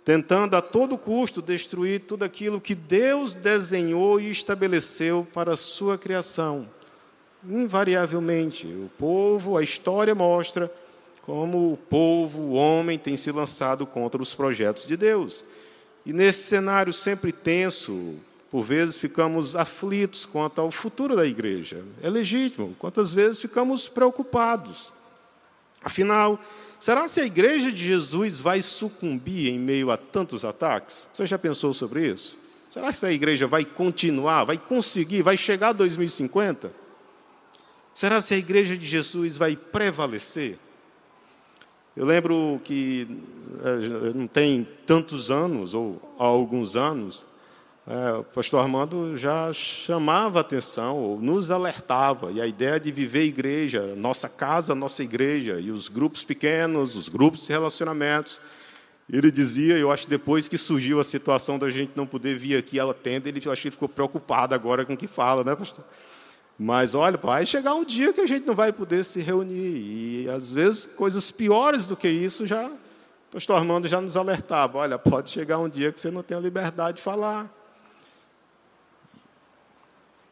tentando 0.03 0.55
a 0.55 0.63
todo 0.63 0.97
custo 0.97 1.43
destruir 1.43 1.99
tudo 2.07 2.23
aquilo 2.23 2.59
que 2.59 2.73
Deus 2.73 3.35
desenhou 3.35 4.19
e 4.19 4.31
estabeleceu 4.31 5.27
para 5.31 5.53
a 5.53 5.57
sua 5.57 5.95
criação. 5.95 6.67
Invariavelmente, 7.47 8.65
o 8.65 8.89
povo, 8.97 9.55
a 9.55 9.61
história 9.61 10.15
mostra 10.15 10.71
como 11.21 11.73
o 11.73 11.77
povo, 11.77 12.41
o 12.41 12.53
homem, 12.53 12.97
tem 12.97 13.15
se 13.15 13.31
lançado 13.31 13.85
contra 13.85 14.21
os 14.21 14.33
projetos 14.33 14.85
de 14.85 14.97
Deus. 14.97 15.45
E 16.05 16.13
nesse 16.13 16.43
cenário 16.43 16.91
sempre 16.91 17.31
tenso, 17.31 18.15
por 18.51 18.63
vezes 18.63 18.97
ficamos 18.97 19.55
aflitos 19.55 20.25
quanto 20.25 20.59
ao 20.59 20.71
futuro 20.71 21.15
da 21.15 21.25
igreja. 21.25 21.83
É 22.01 22.09
legítimo. 22.09 22.75
Quantas 22.79 23.13
vezes 23.13 23.39
ficamos 23.39 23.87
preocupados. 23.87 24.91
Afinal, 25.83 26.39
será 26.79 27.07
se 27.07 27.21
a 27.21 27.25
igreja 27.25 27.71
de 27.71 27.83
Jesus 27.83 28.39
vai 28.39 28.61
sucumbir 28.61 29.53
em 29.53 29.59
meio 29.59 29.91
a 29.91 29.97
tantos 29.97 30.43
ataques? 30.43 31.07
Você 31.13 31.27
já 31.27 31.37
pensou 31.37 31.73
sobre 31.73 32.07
isso? 32.07 32.37
Será 32.69 32.93
que 32.93 33.05
a 33.05 33.11
igreja 33.11 33.47
vai 33.47 33.65
continuar, 33.65 34.45
vai 34.45 34.57
conseguir, 34.57 35.21
vai 35.21 35.35
chegar 35.35 35.69
a 35.69 35.73
2050? 35.73 36.71
Será 37.93 38.21
se 38.21 38.33
a 38.33 38.37
igreja 38.37 38.77
de 38.77 38.85
Jesus 38.85 39.37
vai 39.37 39.55
prevalecer? 39.55 40.57
Eu 41.97 42.05
lembro 42.05 42.61
que 42.63 43.07
eh, 43.63 44.13
não 44.13 44.27
tem 44.27 44.67
tantos 44.85 45.31
anos, 45.31 45.73
ou 45.73 46.01
há 46.17 46.23
alguns 46.23 46.75
anos, 46.75 47.25
é, 47.91 48.13
o 48.13 48.23
pastor 48.23 48.61
Armando 48.61 49.17
já 49.17 49.51
chamava 49.51 50.39
atenção, 50.39 50.95
ou 50.95 51.19
nos 51.19 51.49
alertava, 51.49 52.31
e 52.31 52.39
a 52.39 52.45
ideia 52.45 52.79
de 52.79 52.91
viver 52.91 53.23
igreja, 53.23 53.95
nossa 53.95 54.29
casa, 54.29 54.75
nossa 54.75 55.01
igreja, 55.01 55.59
e 55.59 55.71
os 55.71 55.87
grupos 55.87 56.23
pequenos, 56.23 56.95
os 56.95 57.09
grupos 57.09 57.47
de 57.47 57.51
relacionamentos. 57.51 58.39
Ele 59.11 59.31
dizia, 59.31 59.75
eu 59.75 59.91
acho 59.91 60.03
que 60.03 60.09
depois 60.11 60.47
que 60.47 60.55
surgiu 60.55 60.99
a 60.99 61.03
situação 61.03 61.57
da 61.57 61.71
gente 61.71 61.93
não 61.95 62.05
poder 62.05 62.37
vir 62.37 62.57
aqui 62.57 62.79
à 62.79 62.93
tenda, 62.93 63.27
ele 63.27 63.39
acho 63.39 63.61
que 63.63 63.71
ficou 63.71 63.89
preocupado 63.89 64.53
agora 64.53 64.85
com 64.85 64.93
o 64.93 64.97
que 64.97 65.07
fala, 65.07 65.43
né, 65.43 65.55
pastor? 65.55 65.83
Mas 66.61 66.93
olha, 66.93 67.15
vai 67.15 67.45
chegar 67.45 67.73
um 67.73 67.85
dia 67.85 68.11
que 68.11 68.19
a 68.19 68.27
gente 68.27 68.45
não 68.45 68.53
vai 68.53 68.73
poder 68.73 69.05
se 69.05 69.21
reunir. 69.21 70.25
E 70.25 70.29
às 70.29 70.51
vezes 70.51 70.85
coisas 70.85 71.31
piores 71.31 71.87
do 71.87 71.95
que 71.95 72.09
isso 72.09 72.45
já. 72.45 72.67
O 72.67 73.31
pastor 73.31 73.55
Armando 73.55 73.87
já 73.87 74.01
nos 74.01 74.17
alertava: 74.17 74.79
olha, 74.79 74.99
pode 74.99 75.29
chegar 75.29 75.57
um 75.57 75.69
dia 75.69 75.89
que 75.89 76.01
você 76.01 76.11
não 76.11 76.21
tem 76.21 76.35
a 76.35 76.41
liberdade 76.41 76.97
de 76.97 77.03
falar. 77.03 77.49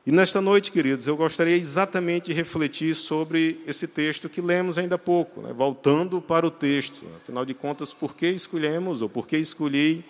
E 0.05 0.11
nesta 0.11 0.41
noite, 0.41 0.69
queridos, 0.69 1.07
eu 1.07 1.15
gostaria 1.15 1.55
exatamente 1.55 2.25
de 2.25 2.33
refletir 2.33 2.93
sobre 2.93 3.61
esse 3.65 3.87
texto 3.87 4.27
que 4.27 4.41
lemos 4.41 4.77
ainda 4.77 4.95
há 4.95 4.97
pouco, 4.97 5.41
né? 5.41 5.53
voltando 5.53 6.21
para 6.21 6.45
o 6.45 6.51
texto. 6.51 7.05
Afinal 7.21 7.45
de 7.45 7.53
contas, 7.53 7.93
por 7.93 8.15
que 8.15 8.27
escolhemos, 8.27 9.01
ou 9.01 9.09
por 9.09 9.27
que 9.27 9.37
escolhi 9.37 10.05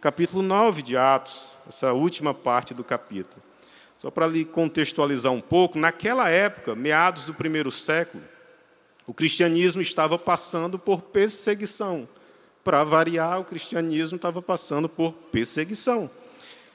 capítulo 0.00 0.42
9 0.42 0.82
de 0.82 0.96
Atos, 0.96 1.54
essa 1.68 1.92
última 1.92 2.32
parte 2.32 2.72
do 2.72 2.84
capítulo? 2.84 3.42
Só 4.02 4.10
para 4.10 4.26
lhe 4.26 4.44
contextualizar 4.44 5.30
um 5.30 5.40
pouco, 5.40 5.78
naquela 5.78 6.28
época, 6.28 6.74
meados 6.74 7.24
do 7.24 7.32
primeiro 7.32 7.70
século, 7.70 8.20
o 9.06 9.14
cristianismo 9.14 9.80
estava 9.80 10.18
passando 10.18 10.76
por 10.76 11.02
perseguição. 11.02 12.08
Para 12.64 12.82
variar, 12.82 13.38
o 13.38 13.44
cristianismo 13.44 14.16
estava 14.16 14.42
passando 14.42 14.88
por 14.88 15.12
perseguição. 15.30 16.10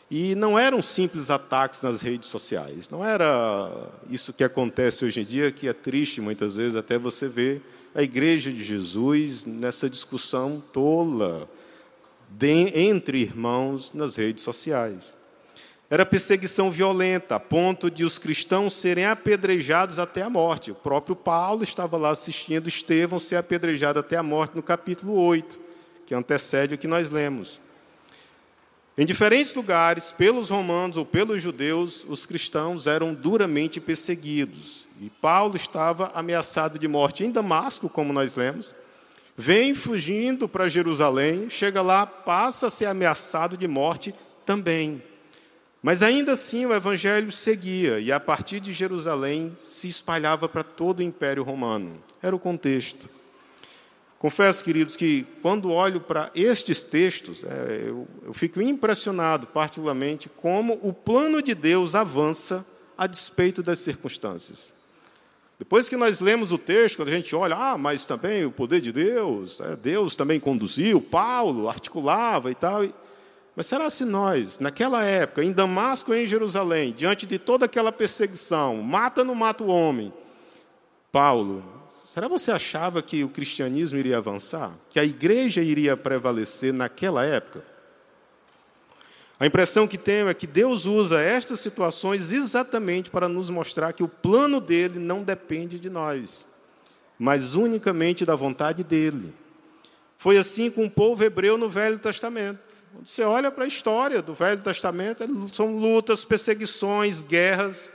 E 0.10 0.36
não 0.36 0.57
eram 0.57 0.81
simples 0.81 1.29
ataques 1.29 1.81
nas 1.81 2.00
redes 2.00 2.29
sociais. 2.29 2.89
Não 2.89 3.03
era 3.03 3.89
isso 4.10 4.31
que 4.31 4.46
acontece 4.46 5.03
hoje 5.03 5.19
em 5.19 5.25
dia, 5.25 5.51
que 5.51 5.67
é 5.67 5.74
triste 5.74 6.22
muitas 6.22 6.55
vezes 6.55 6.77
até 6.77 6.98
você 6.98 7.27
ver 7.27 7.62
a 7.93 8.01
igreja 8.01 8.50
de 8.50 8.63
Jesus 8.63 9.46
nessa 9.46 9.89
discussão 9.89 10.63
tola 10.72 11.50
de, 12.29 12.72
entre 12.74 13.19
irmãos 13.19 13.93
nas 13.93 14.15
redes 14.15 14.46
sociais. 14.46 15.17
Era 15.89 16.06
perseguição 16.06 16.70
violenta, 16.70 17.36
a 17.36 17.39
ponto 17.39 17.89
de 17.89 18.03
os 18.03 18.17
cristãos 18.17 18.74
serem 18.74 19.06
apedrejados 19.06 19.98
até 19.98 20.22
a 20.22 20.29
morte. 20.29 20.72
O 20.72 20.75
próprio 20.75 21.15
Paulo 21.15 21.63
estava 21.63 21.96
lá 21.96 22.10
assistindo 22.10 22.67
Estevão 22.67 23.20
ser 23.20 23.38
apedrejado 23.38 24.00
até 24.00 24.17
a 24.17 24.24
morte 24.24 24.56
no 24.56 24.62
capítulo 24.62 25.13
8, 25.13 25.58
que 26.06 26.13
antecede 26.13 26.75
o 26.75 26.77
que 26.77 26.88
nós 26.88 27.10
lemos. 27.10 27.62
Em 28.98 29.06
diferentes 29.06 29.56
lugares, 29.56 30.12
pelos 30.12 30.50
romanos 30.50 30.98
ou 30.98 31.06
pelos 31.06 31.41
judeus, 31.41 32.03
os 32.10 32.25
cristãos 32.25 32.86
eram 32.86 33.13
duramente 33.13 33.79
perseguidos. 33.79 34.86
E 35.00 35.10
Paulo 35.10 35.56
estava 35.56 36.12
ameaçado 36.13 36.77
de 36.77 36.88
morte 36.88 37.24
em 37.24 37.32
Damasco, 37.32 37.88
como 37.88 38.12
nós 38.12 38.36
lemos. 38.36 38.75
Vem 39.38 39.74
fugindo 39.75 40.50
para 40.50 40.67
Jerusalém, 40.67 41.50
chega 41.50 41.82
lá, 41.82 42.06
passa 42.06 42.67
a 42.67 42.72
ser 42.72 42.88
ameaçado 42.88 43.56
de 43.56 43.67
morte 43.67 44.13
também. 44.46 45.01
Mas 45.88 46.03
ainda 46.03 46.34
assim 46.34 46.65
o 46.65 46.74
evangelho 46.74 47.32
seguia 47.32 47.98
e 48.01 48.12
a 48.12 48.20
partir 48.20 48.60
de 48.60 48.74
Jerusalém 48.74 49.56
se 49.65 49.88
espalhava 49.88 50.50
para 50.50 50.62
todo 50.62 51.00
o 51.00 51.01
Império 51.01 51.44
Romano. 51.44 52.03
Era 52.22 52.36
o 52.36 52.39
contexto. 52.39 53.08
Confesso, 54.20 54.65
queridos, 54.65 54.98
que 54.98 55.25
quando 55.41 55.72
olho 55.72 56.01
para 56.01 56.29
estes 56.36 56.84
textos, 56.84 57.41
é, 57.41 57.86
eu, 57.88 58.06
eu 58.25 58.34
fico 58.34 58.62
impressionado, 58.62 59.48
particularmente, 59.48 60.27
como 60.27 60.77
o 60.84 60.91
plano 60.91 61.41
de 61.41 61.56
Deus 61.56 61.96
avança 61.96 62.67
a 62.98 63.08
despeito 63.08 63.63
das 63.63 63.79
circunstâncias. 63.79 64.74
Depois 65.58 65.88
que 65.88 65.96
nós 65.96 66.20
lemos 66.20 66.51
o 66.51 66.58
texto, 66.58 66.98
quando 66.98 67.08
a 67.08 67.13
gente 67.13 67.34
olha, 67.34 67.56
ah, 67.56 67.77
mas 67.77 68.06
também 68.06 68.44
o 68.44 68.51
poder 68.51 68.82
de 68.82 68.91
Deus, 68.91 69.62
é, 69.62 69.74
Deus 69.77 70.17
também 70.17 70.38
conduziu, 70.38 71.00
Paulo 71.00 71.70
articulava 71.70 72.51
e 72.51 72.56
tal. 72.56 72.84
Mas 73.58 73.66
será 73.66 73.90
se 73.90 74.06
nós, 74.06 74.60
naquela 74.60 75.04
época, 75.04 75.44
em 75.44 75.52
Damasco 75.52 76.14
e 76.14 76.24
em 76.24 76.28
Jerusalém, 76.28 76.94
diante 76.94 77.26
de 77.26 77.38
toda 77.38 77.66
aquela 77.66 77.92
perseguição, 77.92 78.82
mata 78.82 79.22
no 79.22 79.36
mata 79.36 79.66
o 79.66 79.68
homem, 79.68 80.14
Paulo 81.12 81.78
Será 82.18 82.28
você 82.28 82.52
achava 82.52 83.00
que 83.04 83.24
o 83.24 83.30
cristianismo 83.30 84.00
iria 84.00 84.18
avançar? 84.18 84.72
Que 84.90 85.00
a 85.00 85.04
igreja 85.04 85.62
iria 85.62 85.96
prevalecer 85.96 86.74
naquela 86.74 87.24
época? 87.24 87.64
A 89.40 89.46
impressão 89.46 89.88
que 89.88 90.00
tenho 90.00 90.28
é 90.28 90.34
que 90.34 90.48
Deus 90.48 90.86
usa 90.86 91.22
estas 91.22 91.60
situações 91.60 92.32
exatamente 92.32 93.12
para 93.12 93.30
nos 93.30 93.52
mostrar 93.52 93.94
que 93.94 94.02
o 94.02 94.08
plano 94.08 94.60
dele 94.60 94.98
não 94.98 95.22
depende 95.22 95.78
de 95.78 95.92
nós, 95.92 96.48
mas 97.20 97.54
unicamente 97.54 98.26
da 98.26 98.34
vontade 98.34 98.84
dele. 98.84 99.32
Foi 100.18 100.40
assim 100.40 100.72
com 100.72 100.86
o 100.86 100.90
povo 100.90 101.24
hebreu 101.24 101.56
no 101.56 101.70
Velho 101.70 102.00
Testamento. 102.00 102.66
Quando 102.91 103.06
você 103.06 103.24
olha 103.24 103.51
para 103.51 103.65
a 103.65 103.67
história 103.67 104.22
do 104.22 104.34
Velho 104.34 104.62
Testamento, 104.62 105.24
são 105.53 105.77
lutas, 105.77 106.24
perseguições, 106.24 107.24
guerras, 107.24 107.89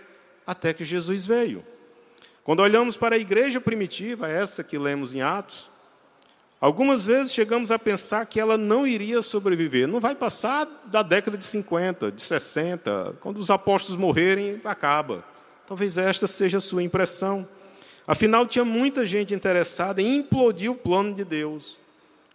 até 0.47 0.73
que 0.73 0.85
Jesus 0.85 1.25
veio. 1.25 1.65
Quando 2.45 2.61
olhamos 2.61 2.97
para 2.97 3.15
a 3.15 3.19
igreja 3.19 3.61
primitiva, 3.61 4.29
essa 4.29 4.65
que 4.65 4.77
lemos 4.77 5.15
em 5.15 5.23
Atos, 5.23 5.71
algumas 6.61 7.07
vezes 7.07 7.33
chegamos 7.33 7.71
a 7.71 7.79
pensar 7.79 8.27
que 8.27 8.41
ela 8.41 8.59
não 8.59 8.87
iria 8.87 9.23
sobreviver. 9.23 9.87
Não 9.87 10.01
vai 10.01 10.15
passar 10.15 10.67
da 10.87 11.03
década 11.03 11.39
de 11.39 11.45
50, 11.45 12.13
de 12.13 12.23
60, 12.23 13.17
quando 13.21 13.39
os 13.39 13.51
apóstolos 13.51 14.01
morrerem, 14.01 14.61
acaba. 14.65 15.25
Talvez 15.67 15.97
esta 15.97 16.27
seja 16.27 16.59
a 16.59 16.61
sua 16.61 16.83
impressão. 16.83 17.49
Afinal, 18.07 18.47
tinha 18.47 18.65
muita 18.65 19.07
gente 19.07 19.33
interessada 19.33 20.03
em 20.03 20.17
implodir 20.19 20.71
o 20.71 20.75
plano 20.75 21.15
de 21.15 21.25
Deus. 21.25 21.82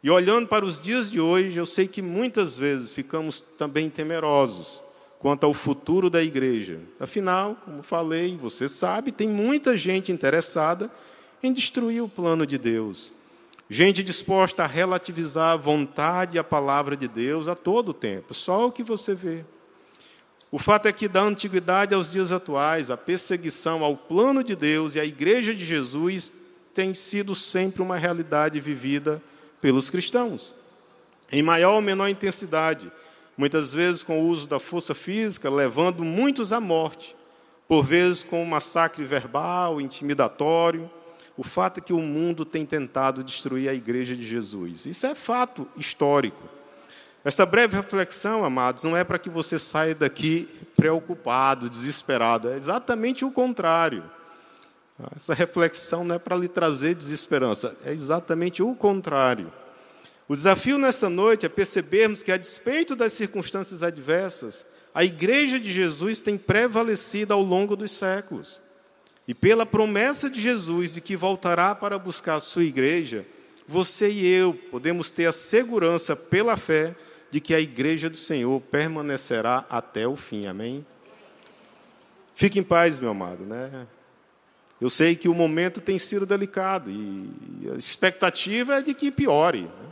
E 0.03 0.09
olhando 0.09 0.47
para 0.47 0.65
os 0.65 0.79
dias 0.79 1.09
de 1.09 1.19
hoje, 1.19 1.57
eu 1.57 1.65
sei 1.65 1.87
que 1.87 2.01
muitas 2.01 2.57
vezes 2.57 2.91
ficamos 2.91 3.41
também 3.41 3.89
temerosos 3.89 4.81
quanto 5.19 5.45
ao 5.45 5.53
futuro 5.53 6.09
da 6.09 6.21
igreja. 6.21 6.79
Afinal, 6.99 7.57
como 7.65 7.81
falei, 7.81 8.37
você 8.37 8.69
sabe, 8.69 9.11
tem 9.11 9.27
muita 9.27 9.75
gente 9.75 10.11
interessada 10.11 10.91
em 11.41 11.51
destruir 11.51 12.03
o 12.03 12.09
plano 12.09 12.45
de 12.45 12.57
Deus. 12.57 13.11
Gente 13.69 14.03
disposta 14.03 14.63
a 14.63 14.67
relativizar 14.67 15.53
a 15.53 15.57
vontade 15.57 16.37
e 16.37 16.39
a 16.39 16.43
palavra 16.43 16.95
de 16.95 17.07
Deus 17.07 17.47
a 17.47 17.55
todo 17.55 17.93
tempo, 17.93 18.33
só 18.33 18.67
o 18.67 18.71
que 18.71 18.83
você 18.83 19.13
vê. 19.13 19.43
O 20.49 20.57
fato 20.57 20.87
é 20.87 20.93
que, 20.93 21.09
da 21.09 21.21
antiguidade 21.21 21.93
aos 21.93 22.09
dias 22.09 22.31
atuais, 22.31 22.89
a 22.89 22.95
perseguição 22.95 23.83
ao 23.83 23.97
plano 23.97 24.41
de 24.43 24.55
Deus 24.55 24.95
e 24.95 24.99
à 24.99 25.03
igreja 25.03 25.53
de 25.53 25.65
Jesus 25.65 26.31
tem 26.73 26.93
sido 26.93 27.35
sempre 27.35 27.81
uma 27.81 27.97
realidade 27.97 28.59
vivida 28.61 29.21
pelos 29.61 29.89
cristãos, 29.89 30.55
em 31.31 31.41
maior 31.41 31.75
ou 31.75 31.81
menor 31.81 32.07
intensidade, 32.07 32.91
muitas 33.37 33.73
vezes 33.73 34.03
com 34.03 34.21
o 34.21 34.27
uso 34.27 34.47
da 34.47 34.59
força 34.59 34.95
física, 34.95 35.49
levando 35.49 36.03
muitos 36.03 36.51
à 36.51 36.59
morte, 36.59 37.15
por 37.67 37.83
vezes 37.83 38.23
com 38.23 38.41
um 38.41 38.45
massacre 38.45 39.03
verbal, 39.03 39.81
intimidatório. 39.81 40.89
O 41.35 41.43
fato 41.43 41.79
é 41.79 41.81
que 41.81 41.93
o 41.93 41.99
mundo 41.99 42.45
tem 42.45 42.65
tentado 42.65 43.23
destruir 43.23 43.69
a 43.69 43.73
igreja 43.73 44.15
de 44.15 44.25
Jesus. 44.25 44.85
Isso 44.85 45.05
é 45.05 45.13
fato 45.13 45.67
histórico. 45.77 46.41
Esta 47.23 47.45
breve 47.45 47.75
reflexão, 47.75 48.45
amados, 48.45 48.83
não 48.83 48.95
é 48.95 49.03
para 49.03 49.19
que 49.19 49.29
você 49.29 49.59
saia 49.59 49.93
daqui 49.93 50.47
preocupado, 50.75 51.69
desesperado, 51.69 52.49
é 52.49 52.55
exatamente 52.55 53.25
o 53.25 53.31
contrário. 53.31 54.03
Essa 55.15 55.33
reflexão 55.33 56.03
não 56.03 56.15
é 56.15 56.19
para 56.19 56.35
lhe 56.35 56.47
trazer 56.47 56.95
desesperança, 56.95 57.75
é 57.85 57.91
exatamente 57.91 58.63
o 58.63 58.73
contrário. 58.73 59.51
O 60.27 60.35
desafio 60.35 60.77
nessa 60.77 61.09
noite 61.09 61.45
é 61.45 61.49
percebermos 61.49 62.23
que, 62.23 62.31
a 62.31 62.37
despeito 62.37 62.95
das 62.95 63.13
circunstâncias 63.13 63.83
adversas, 63.83 64.65
a 64.93 65.03
igreja 65.05 65.59
de 65.59 65.71
Jesus 65.71 66.19
tem 66.19 66.37
prevalecido 66.37 67.33
ao 67.33 67.41
longo 67.41 67.75
dos 67.75 67.91
séculos. 67.91 68.59
E 69.27 69.33
pela 69.33 69.65
promessa 69.65 70.29
de 70.29 70.41
Jesus 70.41 70.93
de 70.93 71.01
que 71.01 71.15
voltará 71.15 71.75
para 71.75 71.99
buscar 71.99 72.35
a 72.35 72.39
sua 72.39 72.63
igreja, 72.63 73.25
você 73.67 74.09
e 74.09 74.25
eu 74.25 74.53
podemos 74.71 75.11
ter 75.11 75.27
a 75.27 75.31
segurança 75.31 76.15
pela 76.15 76.57
fé 76.57 76.95
de 77.29 77.39
que 77.39 77.53
a 77.53 77.59
igreja 77.59 78.09
do 78.09 78.17
Senhor 78.17 78.59
permanecerá 78.61 79.65
até 79.69 80.07
o 80.07 80.15
fim. 80.15 80.47
Amém? 80.47 80.85
Fique 82.33 82.57
em 82.57 82.63
paz, 82.63 82.99
meu 82.99 83.11
amado, 83.11 83.45
né? 83.45 83.85
Eu 84.79 84.89
sei 84.89 85.15
que 85.15 85.27
o 85.27 85.33
momento 85.33 85.81
tem 85.81 85.97
sido 85.97 86.25
delicado 86.25 86.91
e 86.91 87.71
a 87.73 87.77
expectativa 87.77 88.75
é 88.75 88.81
de 88.81 88.93
que 88.93 89.11
piore. 89.11 89.63
Né? 89.63 89.87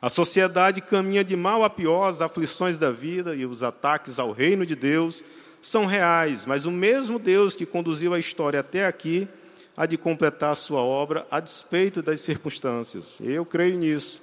A 0.00 0.08
sociedade 0.08 0.80
caminha 0.80 1.22
de 1.22 1.36
mal 1.36 1.62
a 1.62 1.68
pior, 1.68 2.08
as 2.08 2.20
aflições 2.20 2.78
da 2.78 2.90
vida 2.90 3.34
e 3.34 3.44
os 3.44 3.62
ataques 3.62 4.18
ao 4.18 4.32
reino 4.32 4.64
de 4.64 4.74
Deus 4.74 5.22
são 5.60 5.84
reais, 5.84 6.46
mas 6.46 6.64
o 6.64 6.70
mesmo 6.70 7.18
Deus 7.18 7.56
que 7.56 7.66
conduziu 7.66 8.14
a 8.14 8.18
história 8.18 8.60
até 8.60 8.86
aqui 8.86 9.28
há 9.76 9.84
de 9.84 9.98
completar 9.98 10.52
a 10.52 10.54
sua 10.54 10.80
obra 10.80 11.26
a 11.30 11.38
despeito 11.40 12.00
das 12.00 12.20
circunstâncias. 12.20 13.18
Eu 13.20 13.44
creio 13.44 13.76
nisso. 13.76 14.22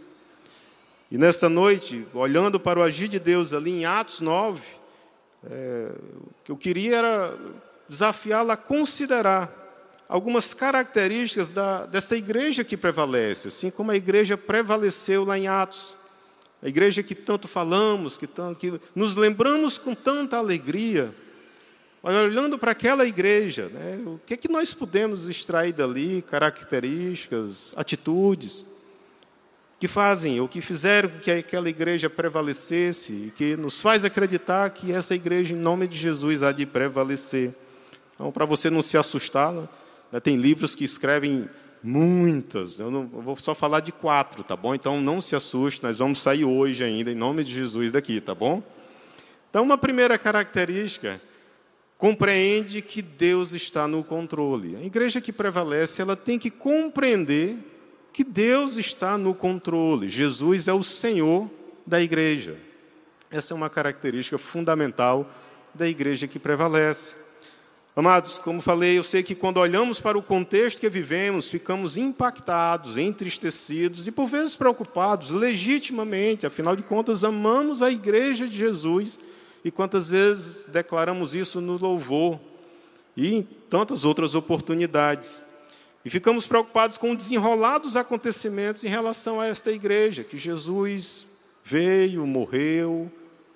E 1.12 1.18
nesta 1.18 1.48
noite, 1.48 2.08
olhando 2.14 2.60
para 2.60 2.80
o 2.80 2.84
agir 2.84 3.08
de 3.08 3.20
Deus 3.20 3.54
ali 3.54 3.72
em 3.72 3.86
Atos 3.86 4.20
9, 4.20 4.62
é, 5.46 5.92
o 6.18 6.44
que 6.44 6.52
eu 6.52 6.58
queria 6.58 6.96
era 6.96 7.38
desafiá-la 7.94 8.56
a 8.56 8.58
considerar 8.58 9.62
algumas 10.10 10.54
características 10.54 11.54
da, 11.54 11.86
dessa 11.86 12.18
igreja 12.18 12.64
que 12.64 12.76
prevalece, 12.76 13.50
assim 13.50 13.70
como 13.70 13.92
a 13.92 13.96
igreja 13.96 14.36
prevaleceu 14.36 15.24
lá 15.24 15.38
em 15.38 15.48
Atos. 15.48 15.96
A 16.62 16.68
igreja 16.68 17.04
que 17.04 17.14
tanto 17.14 17.48
falamos, 17.48 18.18
que, 18.18 18.26
tanto, 18.26 18.58
que 18.58 18.82
nos 18.96 19.16
lembramos 19.16 19.78
com 19.78 19.94
tanta 19.94 20.38
alegria. 20.38 21.14
Olhando 22.02 22.58
para 22.58 22.72
aquela 22.72 23.06
igreja, 23.06 23.70
né, 23.70 24.02
o 24.06 24.20
que, 24.26 24.34
é 24.34 24.38
que 24.38 24.50
nós 24.50 24.74
podemos 24.74 25.28
extrair 25.30 25.72
dali, 25.72 26.22
características, 26.22 27.74
atitudes, 27.78 28.66
que 29.80 29.88
fazem, 29.88 30.40
ou 30.40 30.48
que 30.48 30.62
fizeram 30.62 31.10
que 31.22 31.30
aquela 31.30 31.70
igreja 31.70 32.10
prevalecesse, 32.10 33.12
e 33.12 33.34
que 33.36 33.56
nos 33.58 33.82
faz 33.82 34.06
acreditar 34.06 34.70
que 34.70 34.92
essa 34.94 35.14
igreja, 35.14 35.54
em 35.54 35.58
nome 35.58 35.88
de 35.88 35.98
Jesus, 35.98 36.42
há 36.42 36.52
de 36.52 36.66
prevalecer. 36.66 37.62
Então, 38.24 38.32
para 38.32 38.46
você 38.46 38.70
não 38.70 38.82
se 38.82 38.98
assustar, 38.98 39.51
né? 40.10 40.18
tem 40.22 40.38
livros 40.38 40.74
que 40.74 40.86
escrevem 40.86 41.46
muitas, 41.84 42.80
eu, 42.80 42.89
não, 42.89 43.01
eu 43.01 43.22
vou 43.22 43.36
só 43.36 43.53
falar 43.53 43.82
de 43.82 43.92
quatro, 43.92 44.46
tá 44.46 44.56
bom? 44.56 44.74
Então 44.74 45.01
não 45.01 45.22
se 45.22 45.36
assuste, 45.36 45.84
nós 45.84 45.98
vamos 45.98 46.22
sair 46.22 46.46
hoje 46.46 46.86
ainda, 46.86 47.12
em 47.12 47.15
nome 47.15 47.44
de 47.44 47.53
Jesus, 47.53 47.92
daqui, 47.92 48.22
tá 48.22 48.34
bom? 48.34 48.63
Então, 49.50 49.62
uma 49.62 49.78
primeira 49.78 50.17
característica, 50.17 51.21
compreende 51.98 52.82
que 52.82 53.02
Deus 53.02 53.52
está 53.52 53.89
no 53.89 54.06
controle. 54.06 54.78
A 54.78 54.86
igreja 54.86 55.19
que 55.19 55.34
prevalece, 55.34 56.02
ela 56.02 56.15
tem 56.15 56.39
que 56.39 56.50
compreender 56.50 57.58
que 58.13 58.24
Deus 58.24 58.78
está 58.78 59.17
no 59.17 59.36
controle. 59.36 60.10
Jesus 60.10 60.69
é 60.69 60.74
o 60.74 60.82
Senhor 60.82 61.52
da 61.86 62.02
igreja. 62.02 62.58
Essa 63.30 63.54
é 63.54 63.56
uma 63.56 63.69
característica 63.69 64.38
fundamental 64.38 65.30
da 65.74 65.89
igreja 65.89 66.26
que 66.26 66.39
prevalece. 66.39 67.23
Amados, 67.95 68.39
como 68.39 68.60
falei, 68.60 68.97
eu 68.97 69.03
sei 69.03 69.21
que 69.21 69.36
quando 69.36 69.58
olhamos 69.58 70.01
para 70.01 70.17
o 70.17 70.23
contexto 70.23 70.82
que 70.82 70.89
vivemos, 70.89 71.47
ficamos 71.47 71.95
impactados, 71.95 72.97
entristecidos 72.97 74.08
e 74.08 74.12
por 74.12 74.27
vezes 74.27 74.56
preocupados, 74.56 75.29
legitimamente, 75.29 76.47
afinal 76.47 76.75
de 76.75 76.82
contas, 76.82 77.23
amamos 77.23 77.84
a 77.84 77.91
igreja 77.91 78.47
de 78.47 78.58
Jesus 78.58 79.19
e 79.63 79.69
quantas 79.69 80.10
vezes 80.10 80.65
declaramos 80.69 81.36
isso 81.36 81.62
no 81.62 81.77
louvor 81.77 82.39
e 83.15 83.36
em 83.36 83.47
tantas 83.69 84.03
outras 84.03 84.34
oportunidades. 84.34 85.43
E 86.03 86.10
ficamos 86.10 86.47
preocupados 86.47 86.97
com 86.97 87.13
desenrolados 87.13 87.95
acontecimentos 87.95 88.84
em 88.84 88.89
relação 88.89 89.39
a 89.39 89.45
esta 89.45 89.71
igreja, 89.71 90.23
que 90.23 90.39
Jesus 90.39 91.27
veio, 91.63 92.25
morreu 92.25 93.12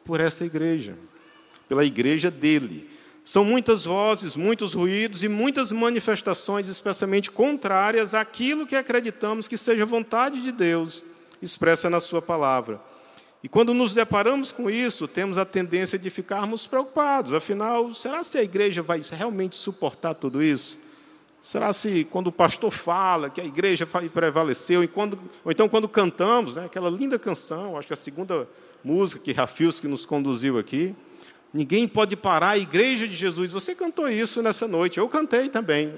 por 0.05 0.19
essa 0.19 0.45
igreja, 0.45 0.95
pela 1.67 1.83
igreja 1.83 2.29
dele. 2.29 2.96
São 3.27 3.43
muitas 3.43 3.83
vozes, 3.83 4.37
muitos 4.37 4.73
ruídos 4.73 5.21
e 5.21 5.27
muitas 5.27 5.69
manifestações, 5.69 6.69
especialmente 6.69 7.29
contrárias 7.29 8.13
àquilo 8.13 8.65
que 8.65 8.73
acreditamos 8.73 9.49
que 9.49 9.57
seja 9.57 9.85
vontade 9.85 10.41
de 10.41 10.49
Deus 10.49 11.03
expressa 11.41 11.89
na 11.89 11.99
Sua 11.99 12.21
palavra. 12.21 12.79
E 13.43 13.49
quando 13.49 13.73
nos 13.73 13.93
deparamos 13.93 14.53
com 14.53 14.69
isso, 14.69 15.09
temos 15.09 15.37
a 15.37 15.43
tendência 15.43 15.99
de 15.99 16.09
ficarmos 16.09 16.65
preocupados. 16.65 17.33
Afinal, 17.33 17.93
será 17.93 18.23
se 18.23 18.37
a 18.37 18.43
igreja 18.43 18.81
vai 18.81 19.01
realmente 19.11 19.57
suportar 19.57 20.13
tudo 20.13 20.41
isso? 20.41 20.77
Será 21.43 21.73
se 21.73 22.05
quando 22.05 22.27
o 22.27 22.31
pastor 22.31 22.71
fala 22.71 23.29
que 23.29 23.41
a 23.41 23.45
igreja 23.45 23.85
prevaleceu, 23.85 24.85
e 24.85 24.87
quando, 24.87 25.19
ou 25.43 25.51
então 25.51 25.67
quando 25.67 25.89
cantamos, 25.89 26.55
né, 26.55 26.63
aquela 26.63 26.89
linda 26.89 27.19
canção, 27.19 27.77
acho 27.77 27.87
que 27.87 27.93
a 27.93 27.97
segunda 27.97 28.47
música 28.81 29.21
que 29.21 29.33
Rafios 29.33 29.81
que 29.81 29.87
nos 29.89 30.05
conduziu 30.05 30.57
aqui, 30.57 30.95
Ninguém 31.53 31.87
pode 31.87 32.15
parar 32.15 32.51
a 32.51 32.57
igreja 32.57 33.07
de 33.07 33.15
Jesus. 33.15 33.51
Você 33.51 33.73
cantou 33.73 34.09
isso 34.09 34.41
nessa 34.41 34.67
noite, 34.67 34.97
eu 34.97 35.07
cantei 35.07 35.49
também. 35.49 35.93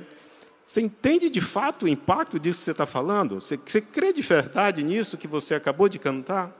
Você 0.65 0.81
entende 0.81 1.29
de 1.29 1.41
fato 1.41 1.85
o 1.85 1.87
impacto 1.87 2.39
disso 2.39 2.59
que 2.59 2.65
você 2.65 2.71
está 2.71 2.85
falando? 2.85 3.41
Você, 3.41 3.57
você 3.57 3.81
crê 3.81 4.13
de 4.13 4.21
verdade 4.21 4.83
nisso 4.83 5.17
que 5.17 5.27
você 5.27 5.55
acabou 5.55 5.89
de 5.89 5.97
cantar? 5.97 6.55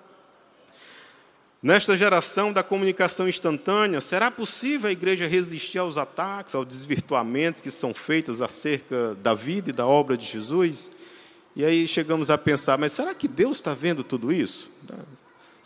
Nesta 1.61 1.97
geração 1.97 2.53
da 2.53 2.63
comunicação 2.63 3.27
instantânea, 3.27 3.99
será 3.99 4.31
possível 4.31 4.89
a 4.89 4.93
igreja 4.93 5.27
resistir 5.27 5.77
aos 5.77 5.97
ataques, 5.97 6.55
aos 6.55 6.65
desvirtuamentos 6.65 7.61
que 7.61 7.69
são 7.69 7.93
feitos 7.93 8.41
acerca 8.41 9.13
da 9.15 9.35
vida 9.35 9.69
e 9.69 9.73
da 9.73 9.85
obra 9.85 10.17
de 10.17 10.25
Jesus? 10.25 10.89
E 11.55 11.65
aí 11.65 11.87
chegamos 11.87 12.29
a 12.29 12.37
pensar, 12.37 12.77
mas 12.77 12.93
será 12.93 13.13
que 13.13 13.27
Deus 13.27 13.57
está 13.57 13.73
vendo 13.73 14.03
tudo 14.03 14.31
isso? 14.31 14.71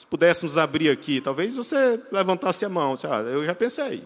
Se 0.03 0.07
pudéssemos 0.07 0.57
abrir 0.57 0.89
aqui, 0.89 1.21
talvez 1.21 1.55
você 1.55 1.97
levantasse 2.11 2.65
a 2.65 2.69
mão. 2.69 2.97
Ah, 3.09 3.21
eu 3.21 3.45
já 3.45 3.55
pensei. 3.55 4.03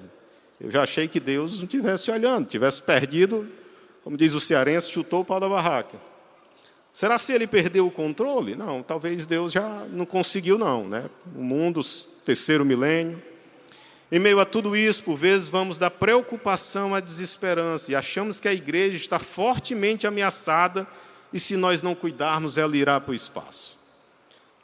Eu 0.61 0.69
já 0.69 0.83
achei 0.83 1.07
que 1.07 1.19
Deus 1.19 1.57
não 1.57 1.63
estivesse 1.63 2.11
olhando, 2.11 2.47
tivesse 2.47 2.83
perdido, 2.83 3.47
como 4.03 4.15
diz 4.15 4.35
o 4.35 4.39
cearense, 4.39 4.91
chutou 4.91 5.21
o 5.21 5.25
pau 5.25 5.39
da 5.39 5.49
barraca. 5.49 5.97
Será 6.93 7.17
se 7.17 7.33
ele 7.33 7.47
perdeu 7.47 7.87
o 7.87 7.91
controle? 7.91 8.55
Não, 8.55 8.83
talvez 8.83 9.25
Deus 9.25 9.51
já 9.51 9.87
não 9.89 10.05
conseguiu, 10.05 10.59
não. 10.59 10.87
Né? 10.87 11.09
O 11.35 11.41
mundo, 11.41 11.81
terceiro 12.23 12.63
milênio. 12.63 13.19
Em 14.11 14.19
meio 14.19 14.39
a 14.39 14.45
tudo 14.45 14.75
isso, 14.75 15.01
por 15.01 15.17
vezes 15.17 15.47
vamos 15.49 15.79
da 15.79 15.89
preocupação 15.89 16.93
à 16.93 16.99
desesperança 16.99 17.91
e 17.91 17.95
achamos 17.95 18.39
que 18.39 18.47
a 18.47 18.53
igreja 18.53 18.97
está 18.97 19.17
fortemente 19.17 20.05
ameaçada 20.05 20.85
e 21.33 21.39
se 21.39 21.57
nós 21.57 21.81
não 21.81 21.95
cuidarmos, 21.95 22.55
ela 22.55 22.77
irá 22.77 23.01
para 23.01 23.13
o 23.13 23.15
espaço. 23.15 23.76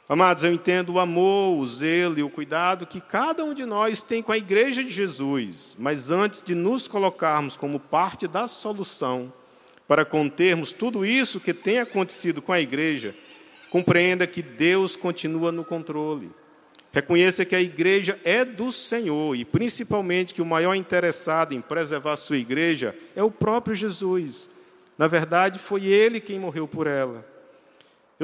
Amados, 0.06 0.44
eu 0.44 0.52
entendo 0.52 0.92
o 0.92 0.98
amor, 0.98 1.58
o 1.58 1.66
zelo 1.66 2.18
e 2.18 2.22
o 2.22 2.28
cuidado 2.28 2.86
que 2.86 3.00
cada 3.00 3.42
um 3.42 3.54
de 3.54 3.64
nós 3.64 4.02
tem 4.02 4.22
com 4.22 4.32
a 4.32 4.36
igreja 4.36 4.84
de 4.84 4.90
Jesus, 4.90 5.74
mas 5.78 6.10
antes 6.10 6.42
de 6.42 6.54
nos 6.54 6.86
colocarmos 6.86 7.56
como 7.56 7.80
parte 7.80 8.28
da 8.28 8.46
solução 8.46 9.32
para 9.88 10.04
contermos 10.04 10.74
tudo 10.74 11.06
isso 11.06 11.40
que 11.40 11.54
tem 11.54 11.78
acontecido 11.78 12.42
com 12.42 12.52
a 12.52 12.60
igreja, 12.60 13.14
compreenda 13.70 14.26
que 14.26 14.42
Deus 14.42 14.94
continua 14.94 15.50
no 15.50 15.64
controle. 15.64 16.30
Reconheça 16.92 17.44
que 17.44 17.56
a 17.56 17.60
igreja 17.60 18.20
é 18.24 18.44
do 18.44 18.70
Senhor 18.70 19.34
e, 19.34 19.44
principalmente, 19.44 20.34
que 20.34 20.42
o 20.42 20.46
maior 20.46 20.74
interessado 20.74 21.54
em 21.54 21.62
preservar 21.62 22.16
sua 22.16 22.36
igreja 22.36 22.94
é 23.16 23.22
o 23.22 23.30
próprio 23.30 23.74
Jesus. 23.74 24.50
Na 24.98 25.08
verdade, 25.08 25.58
foi 25.58 25.86
ele 25.86 26.20
quem 26.20 26.38
morreu 26.38 26.68
por 26.68 26.86
ela. 26.86 27.33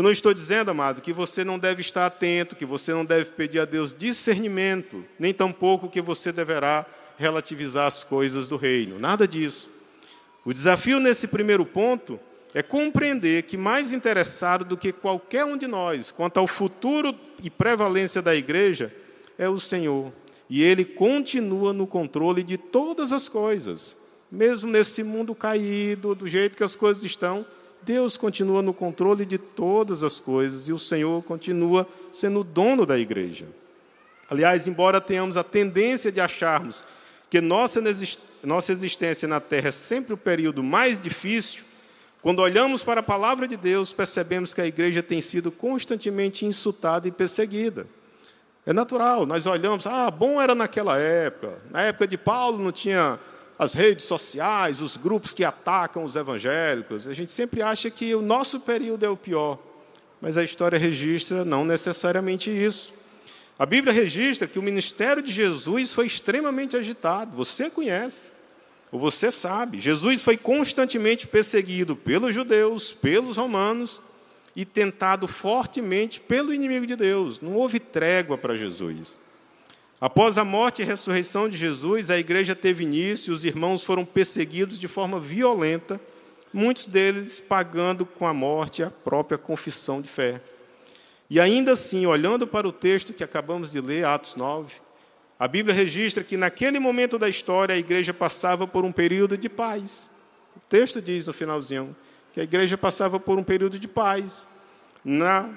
Eu 0.01 0.03
não 0.03 0.11
estou 0.11 0.33
dizendo, 0.33 0.71
amado, 0.71 1.03
que 1.03 1.13
você 1.13 1.45
não 1.45 1.59
deve 1.59 1.83
estar 1.83 2.07
atento, 2.07 2.57
que 2.57 2.65
você 2.65 2.91
não 2.91 3.05
deve 3.05 3.27
pedir 3.33 3.61
a 3.61 3.67
Deus 3.67 3.95
discernimento, 3.95 5.05
nem 5.19 5.35
tampouco 5.35 5.91
que 5.91 6.01
você 6.01 6.33
deverá 6.33 6.87
relativizar 7.19 7.87
as 7.87 8.03
coisas 8.03 8.49
do 8.49 8.57
reino. 8.57 8.99
Nada 8.99 9.29
disso. 9.29 9.69
O 10.43 10.55
desafio 10.55 10.99
nesse 11.01 11.29
primeiro 11.29 11.67
ponto 11.67 12.19
é 12.55 12.63
compreender 12.63 13.43
que 13.43 13.59
mais 13.59 13.93
interessado 13.93 14.65
do 14.65 14.75
que 14.75 14.91
qualquer 14.91 15.45
um 15.45 15.59
de 15.59 15.67
nós 15.67 16.11
quanto 16.11 16.41
ao 16.41 16.47
futuro 16.47 17.15
e 17.45 17.51
prevalência 17.51 18.23
da 18.23 18.35
igreja 18.35 18.91
é 19.37 19.51
o 19.51 19.61
Senhor. 19.61 20.11
E 20.49 20.63
Ele 20.63 20.83
continua 20.83 21.75
no 21.75 21.87
controle 21.87 22.43
de 22.43 22.57
todas 22.57 23.13
as 23.13 23.29
coisas. 23.29 23.95
Mesmo 24.33 24.71
nesse 24.71 25.03
mundo 25.03 25.35
caído, 25.35 26.15
do 26.15 26.27
jeito 26.27 26.57
que 26.57 26.65
as 26.65 26.75
coisas 26.75 27.05
estão, 27.05 27.45
Deus 27.83 28.17
continua 28.17 28.63
no 28.63 28.75
controle 28.75 29.25
de 29.25 29.39
todas 29.39 30.03
as 30.03 30.21
coisas 30.21 30.69
e 30.69 30.73
o 30.73 30.79
Senhor 30.79 31.23
continua 31.25 31.87
sendo 32.13 32.41
o 32.41 32.45
dono 32.45 32.85
da 32.85 32.99
igreja. 32.99 33.47
Aliás, 34.29 34.69
embora 34.69 35.01
tenhamos 35.01 35.37
a 35.37 35.43
tendência 35.43 36.13
de 36.13 36.21
acharmos 36.21 36.85
que 37.29 37.41
nossa, 37.41 37.83
nossa 38.43 38.73
existência 38.73 39.27
na 39.27 39.41
terra 39.41 39.69
é 39.69 39.73
sempre 39.73 40.15
o 40.15 40.17
período 40.17 40.63
mais 40.63 41.01
difícil, 41.01 41.63
quando 42.23 42.41
olhamos 42.41 42.83
para 42.83 43.01
a 43.01 43.03
palavra 43.03 43.49
de 43.49 43.57
Deus, 43.57 43.93
percebemos 43.93 44.53
que 44.53 44.61
a 44.61 44.67
igreja 44.67 45.03
tem 45.03 45.23
sido 45.23 45.51
constantemente 45.51 46.45
insultada 46.45 47.09
e 47.09 47.11
perseguida. 47.11 47.87
É 48.67 48.75
natural, 48.75 49.25
nós 49.25 49.47
olhamos, 49.47 49.87
ah, 49.87 50.11
bom 50.11 50.41
era 50.41 50.55
naquela 50.55 50.99
época. 50.99 51.59
Na 51.71 51.83
época 51.83 52.07
de 52.07 52.19
Paulo 52.19 52.59
não 52.59 52.71
tinha 52.71 53.19
as 53.61 53.75
redes 53.75 54.07
sociais, 54.07 54.81
os 54.81 54.97
grupos 54.97 55.35
que 55.35 55.45
atacam 55.45 56.03
os 56.03 56.17
evangélicos. 56.17 57.07
A 57.07 57.13
gente 57.13 57.31
sempre 57.31 57.61
acha 57.61 57.91
que 57.91 58.15
o 58.15 58.23
nosso 58.23 58.59
período 58.61 59.05
é 59.05 59.09
o 59.11 59.19
pior, 59.19 59.59
mas 60.19 60.39
a 60.39 60.43
história 60.43 60.79
registra 60.79 61.45
não 61.45 61.63
necessariamente 61.63 62.49
isso. 62.49 62.95
A 63.59 63.67
Bíblia 63.67 63.93
registra 63.93 64.49
que 64.49 64.59
o 64.59 64.63
ministério 64.63 65.23
de 65.23 65.31
Jesus 65.31 65.93
foi 65.93 66.07
extremamente 66.07 66.75
agitado. 66.75 67.37
Você 67.37 67.69
conhece, 67.69 68.33
ou 68.91 68.99
você 68.99 69.31
sabe. 69.31 69.79
Jesus 69.79 70.23
foi 70.23 70.39
constantemente 70.39 71.27
perseguido 71.27 71.95
pelos 71.95 72.35
judeus, 72.35 72.95
pelos 72.95 73.37
romanos 73.37 74.01
e 74.57 74.65
tentado 74.65 75.29
fortemente 75.29 76.19
pelo 76.19 76.55
inimigo 76.55 76.87
de 76.87 76.97
Deus. 76.97 77.43
Não 77.43 77.57
houve 77.57 77.79
trégua 77.79 78.39
para 78.39 78.57
Jesus. 78.57 79.19
Após 80.01 80.39
a 80.39 80.45
morte 80.45 80.81
e 80.81 80.85
ressurreição 80.85 81.47
de 81.47 81.59
Jesus, 81.59 82.09
a 82.09 82.19
igreja 82.19 82.57
teve 82.57 82.85
início, 82.85 83.35
os 83.35 83.45
irmãos 83.45 83.85
foram 83.85 84.03
perseguidos 84.03 84.79
de 84.79 84.89
forma 84.89 85.21
violenta, 85.21 86.01
muitos 86.55 86.87
deles 86.87 87.39
pagando 87.39 88.07
com 88.07 88.27
a 88.27 88.33
morte 88.33 88.83
a 88.83 88.91
própria 88.91 89.37
confissão 89.37 90.01
de 90.01 90.09
fé. 90.09 90.41
E 91.29 91.39
ainda 91.39 91.73
assim, 91.73 92.07
olhando 92.07 92.47
para 92.47 92.67
o 92.67 92.73
texto 92.73 93.13
que 93.13 93.23
acabamos 93.23 93.73
de 93.73 93.81
ler, 93.81 94.07
Atos 94.07 94.37
9, 94.37 94.75
a 95.39 95.47
Bíblia 95.47 95.75
registra 95.75 96.25
que 96.25 96.37
naquele 96.37 96.79
momento 96.79 97.19
da 97.19 97.29
história 97.29 97.75
a 97.75 97.79
igreja 97.79 98.15
passava 98.15 98.67
por 98.67 98.87
um 98.87 98.93
período 98.93 99.37
de 99.37 99.51
paz. 99.51 100.09
O 100.57 100.61
texto 100.61 101.03
diz 101.03 101.27
no 101.27 101.35
finalzinho 101.35 101.95
que 102.33 102.41
a 102.41 102.45
igreja 102.45 102.79
passava 102.79 103.21
por 103.21 103.39
um 103.39 103.45
período 103.45 103.79
de 103.79 103.87
paz 103.87 104.49
na 105.05 105.51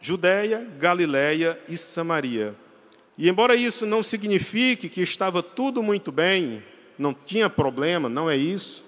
Judéia, 0.00 0.64
Galiléia 0.78 1.60
e 1.68 1.76
Samaria. 1.76 2.61
E 3.16 3.28
embora 3.28 3.54
isso 3.54 3.84
não 3.84 4.02
signifique 4.02 4.88
que 4.88 5.02
estava 5.02 5.42
tudo 5.42 5.82
muito 5.82 6.10
bem, 6.10 6.62
não 6.98 7.12
tinha 7.12 7.50
problema, 7.50 8.08
não 8.08 8.30
é 8.30 8.36
isso, 8.36 8.84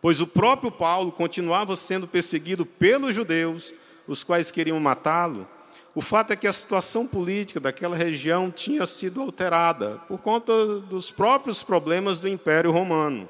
pois 0.00 0.20
o 0.20 0.26
próprio 0.26 0.70
Paulo 0.70 1.10
continuava 1.10 1.74
sendo 1.74 2.06
perseguido 2.06 2.64
pelos 2.64 3.14
judeus, 3.14 3.72
os 4.06 4.22
quais 4.22 4.50
queriam 4.50 4.78
matá-lo, 4.78 5.48
o 5.94 6.00
fato 6.00 6.32
é 6.32 6.36
que 6.36 6.48
a 6.48 6.52
situação 6.52 7.06
política 7.06 7.60
daquela 7.60 7.96
região 7.96 8.50
tinha 8.50 8.84
sido 8.84 9.20
alterada 9.20 10.00
por 10.08 10.18
conta 10.18 10.80
dos 10.80 11.12
próprios 11.12 11.62
problemas 11.62 12.18
do 12.18 12.26
Império 12.26 12.72
Romano. 12.72 13.28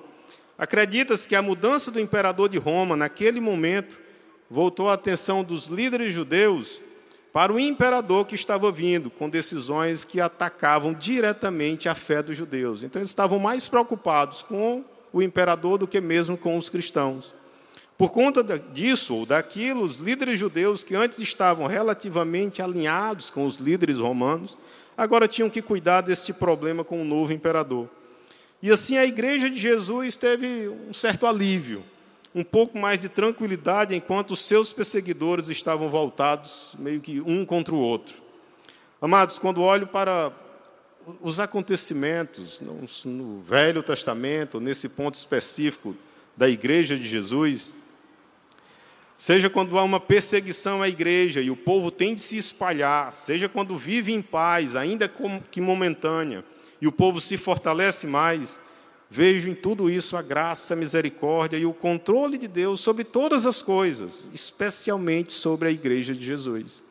Acredita-se 0.56 1.28
que 1.28 1.36
a 1.36 1.42
mudança 1.42 1.90
do 1.90 2.00
imperador 2.00 2.48
de 2.48 2.56
Roma, 2.56 2.96
naquele 2.96 3.38
momento, 3.38 4.00
voltou 4.48 4.88
a 4.88 4.94
atenção 4.94 5.44
dos 5.44 5.66
líderes 5.66 6.14
judeus 6.14 6.80
para 7.34 7.52
o 7.52 7.58
imperador 7.58 8.28
que 8.28 8.36
estava 8.36 8.70
vindo, 8.70 9.10
com 9.10 9.28
decisões 9.28 10.04
que 10.04 10.20
atacavam 10.20 10.94
diretamente 10.94 11.88
a 11.88 11.94
fé 11.96 12.22
dos 12.22 12.38
judeus. 12.38 12.84
Então, 12.84 13.02
eles 13.02 13.10
estavam 13.10 13.40
mais 13.40 13.66
preocupados 13.66 14.40
com 14.40 14.84
o 15.12 15.20
imperador 15.20 15.76
do 15.76 15.88
que 15.88 16.00
mesmo 16.00 16.38
com 16.38 16.56
os 16.56 16.68
cristãos. 16.68 17.34
Por 17.98 18.10
conta 18.10 18.44
disso 18.72 19.16
ou 19.16 19.26
daquilo, 19.26 19.82
os 19.82 19.96
líderes 19.96 20.38
judeus 20.38 20.84
que 20.84 20.94
antes 20.94 21.18
estavam 21.18 21.66
relativamente 21.66 22.62
alinhados 22.62 23.30
com 23.30 23.44
os 23.44 23.56
líderes 23.56 23.98
romanos, 23.98 24.56
agora 24.96 25.26
tinham 25.26 25.50
que 25.50 25.60
cuidar 25.60 26.02
deste 26.02 26.32
problema 26.32 26.84
com 26.84 27.02
o 27.02 27.04
novo 27.04 27.32
imperador. 27.32 27.88
E 28.62 28.70
assim 28.70 28.96
a 28.96 29.04
igreja 29.04 29.50
de 29.50 29.56
Jesus 29.56 30.16
teve 30.16 30.68
um 30.88 30.94
certo 30.94 31.26
alívio, 31.26 31.82
um 32.34 32.42
pouco 32.42 32.76
mais 32.76 32.98
de 32.98 33.08
tranquilidade, 33.08 33.94
enquanto 33.94 34.32
os 34.32 34.44
seus 34.44 34.72
perseguidores 34.72 35.48
estavam 35.48 35.88
voltados 35.88 36.74
meio 36.78 37.00
que 37.00 37.20
um 37.20 37.46
contra 37.46 37.72
o 37.72 37.78
outro. 37.78 38.16
Amados, 39.00 39.38
quando 39.38 39.62
olho 39.62 39.86
para 39.86 40.32
os 41.20 41.38
acontecimentos 41.38 42.58
no 43.04 43.40
Velho 43.42 43.82
Testamento, 43.82 44.58
nesse 44.58 44.88
ponto 44.88 45.14
específico 45.14 45.94
da 46.36 46.48
igreja 46.48 46.96
de 46.96 47.06
Jesus, 47.06 47.74
seja 49.16 49.48
quando 49.48 49.78
há 49.78 49.84
uma 49.84 50.00
perseguição 50.00 50.82
à 50.82 50.88
igreja 50.88 51.40
e 51.40 51.50
o 51.50 51.56
povo 51.56 51.90
tem 51.90 52.14
de 52.14 52.20
se 52.20 52.36
espalhar, 52.36 53.12
seja 53.12 53.48
quando 53.48 53.76
vive 53.76 54.12
em 54.12 54.22
paz, 54.22 54.74
ainda 54.74 55.10
que 55.50 55.60
momentânea, 55.60 56.44
e 56.80 56.88
o 56.88 56.92
povo 56.92 57.20
se 57.20 57.36
fortalece 57.36 58.06
mais, 58.06 58.58
vejo 59.14 59.48
em 59.48 59.54
tudo 59.54 59.88
isso 59.88 60.16
a 60.16 60.22
graça, 60.22 60.74
a 60.74 60.76
misericórdia 60.76 61.56
e 61.56 61.64
o 61.64 61.72
controle 61.72 62.36
de 62.36 62.48
Deus 62.48 62.80
sobre 62.80 63.04
todas 63.04 63.46
as 63.46 63.62
coisas, 63.62 64.26
especialmente 64.34 65.32
sobre 65.32 65.68
a 65.68 65.70
igreja 65.70 66.12
de 66.12 66.26
Jesus. 66.26 66.82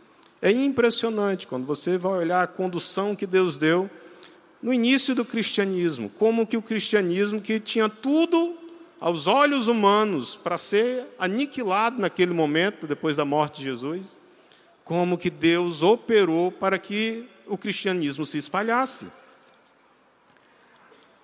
É 0.42 0.50
impressionante 0.50 1.46
quando 1.46 1.66
você 1.66 1.98
vai 1.98 2.14
olhar 2.14 2.42
a 2.42 2.48
condução 2.48 3.14
que 3.14 3.28
Deus 3.28 3.58
deu 3.58 3.90
no 4.62 4.74
início 4.74 5.14
do 5.14 5.26
cristianismo, 5.26 6.10
como 6.18 6.48
que 6.48 6.56
o 6.56 6.62
cristianismo 6.62 7.42
que 7.42 7.60
tinha 7.60 7.90
tudo 7.90 8.56
aos 9.02 9.28
olhos 9.28 9.68
humanos 9.68 10.34
para 10.42 10.58
ser 10.58 11.04
aniquilado 11.20 12.00
naquele 12.00 12.32
momento, 12.32 12.88
depois 12.88 13.18
da 13.18 13.26
morte 13.26 13.60
de 13.60 13.66
Jesus, 13.66 14.18
como 14.86 15.18
que 15.18 15.30
Deus 15.30 15.82
operou 15.82 16.54
para 16.54 16.80
que 16.80 17.26
o 17.46 17.58
cristianismo 17.58 18.26
se 18.26 18.38
espalhasse. 18.38 19.08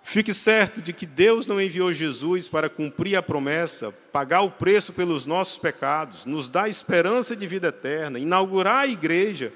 Fique 0.09 0.33
certo 0.33 0.81
de 0.81 0.91
que 0.91 1.05
Deus 1.05 1.45
não 1.45 1.61
enviou 1.61 1.93
Jesus 1.93 2.49
para 2.49 2.67
cumprir 2.67 3.15
a 3.15 3.21
promessa, 3.21 3.91
pagar 4.11 4.41
o 4.41 4.49
preço 4.49 4.91
pelos 4.91 5.27
nossos 5.27 5.59
pecados, 5.59 6.25
nos 6.25 6.49
dar 6.49 6.67
esperança 6.67 7.35
de 7.35 7.45
vida 7.45 7.67
eterna, 7.67 8.17
inaugurar 8.17 8.77
a 8.77 8.87
igreja, 8.87 9.53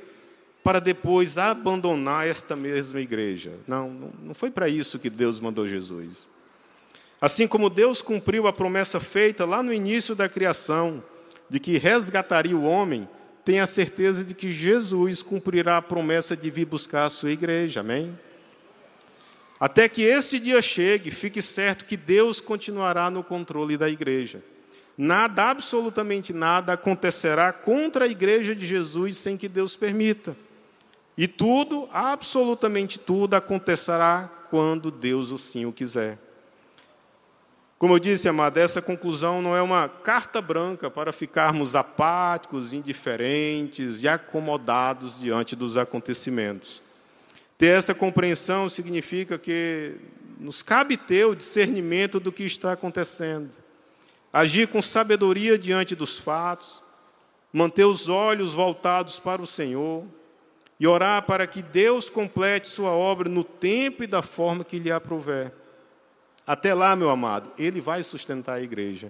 para 0.63 0.77
depois 0.77 1.39
abandonar 1.39 2.27
esta 2.27 2.55
mesma 2.55 3.01
igreja. 3.01 3.53
Não, 3.67 4.13
não 4.21 4.35
foi 4.35 4.51
para 4.51 4.69
isso 4.69 4.99
que 4.99 5.09
Deus 5.09 5.39
mandou 5.39 5.67
Jesus. 5.67 6.27
Assim 7.19 7.47
como 7.47 7.67
Deus 7.67 7.99
cumpriu 7.99 8.45
a 8.45 8.53
promessa 8.53 8.99
feita 8.99 9.45
lá 9.45 9.63
no 9.63 9.73
início 9.73 10.13
da 10.13 10.29
criação, 10.29 11.03
de 11.49 11.59
que 11.59 11.79
resgataria 11.79 12.55
o 12.55 12.63
homem, 12.63 13.09
tenha 13.43 13.65
certeza 13.65 14.23
de 14.23 14.35
que 14.35 14.51
Jesus 14.51 15.23
cumprirá 15.23 15.77
a 15.77 15.81
promessa 15.81 16.37
de 16.37 16.51
vir 16.51 16.65
buscar 16.65 17.05
a 17.05 17.09
sua 17.09 17.31
igreja. 17.31 17.79
Amém? 17.79 18.13
Até 19.63 19.87
que 19.87 20.01
esse 20.01 20.41
dia 20.41 20.61
chegue, 20.61 21.09
fique 21.09 21.41
certo 21.41 21.85
que 21.85 21.95
Deus 21.95 22.41
continuará 22.41 23.09
no 23.09 23.23
controle 23.23 23.77
da 23.77 23.89
igreja. 23.89 24.43
Nada, 24.97 25.51
absolutamente 25.51 26.33
nada, 26.33 26.73
acontecerá 26.73 27.53
contra 27.53 28.03
a 28.03 28.07
igreja 28.09 28.53
de 28.53 28.65
Jesus 28.65 29.15
sem 29.15 29.37
que 29.37 29.47
Deus 29.47 29.73
permita. 29.73 30.35
E 31.17 31.29
tudo, 31.29 31.87
absolutamente 31.93 32.99
tudo, 32.99 33.35
acontecerá 33.35 34.29
quando 34.49 34.91
Deus 34.91 35.31
assim 35.31 35.65
o 35.65 35.71
quiser. 35.71 36.17
Como 37.79 37.93
eu 37.93 37.99
disse, 37.99 38.27
amado, 38.27 38.57
essa 38.57 38.81
conclusão 38.81 39.41
não 39.41 39.55
é 39.55 39.61
uma 39.61 39.87
carta 39.87 40.41
branca 40.41 40.91
para 40.91 41.13
ficarmos 41.13 41.73
apáticos, 41.73 42.73
indiferentes 42.73 44.03
e 44.03 44.09
acomodados 44.09 45.21
diante 45.21 45.55
dos 45.55 45.77
acontecimentos. 45.77 46.83
Ter 47.63 47.77
essa 47.77 47.95
compreensão 47.95 48.67
significa 48.67 49.37
que 49.37 49.95
nos 50.37 50.61
cabe 50.61 50.97
ter 50.97 51.23
o 51.23 51.33
discernimento 51.33 52.19
do 52.19 52.29
que 52.29 52.43
está 52.43 52.73
acontecendo, 52.73 53.51
agir 54.33 54.67
com 54.67 54.81
sabedoria 54.81 55.57
diante 55.57 55.95
dos 55.95 56.19
fatos, 56.19 56.83
manter 57.53 57.85
os 57.85 58.09
olhos 58.09 58.53
voltados 58.53 59.17
para 59.17 59.41
o 59.41 59.47
Senhor 59.47 60.03
e 60.77 60.85
orar 60.85 61.23
para 61.23 61.47
que 61.47 61.61
Deus 61.61 62.09
complete 62.09 62.67
Sua 62.67 62.91
obra 62.91 63.29
no 63.29 63.45
tempo 63.45 64.03
e 64.03 64.07
da 64.07 64.21
forma 64.21 64.65
que 64.65 64.77
lhe 64.77 64.91
aprouver. 64.91 65.53
Até 66.45 66.73
lá, 66.73 66.97
meu 66.97 67.09
amado, 67.09 67.49
Ele 67.57 67.79
vai 67.79 68.03
sustentar 68.03 68.55
a 68.55 68.61
igreja. 68.61 69.09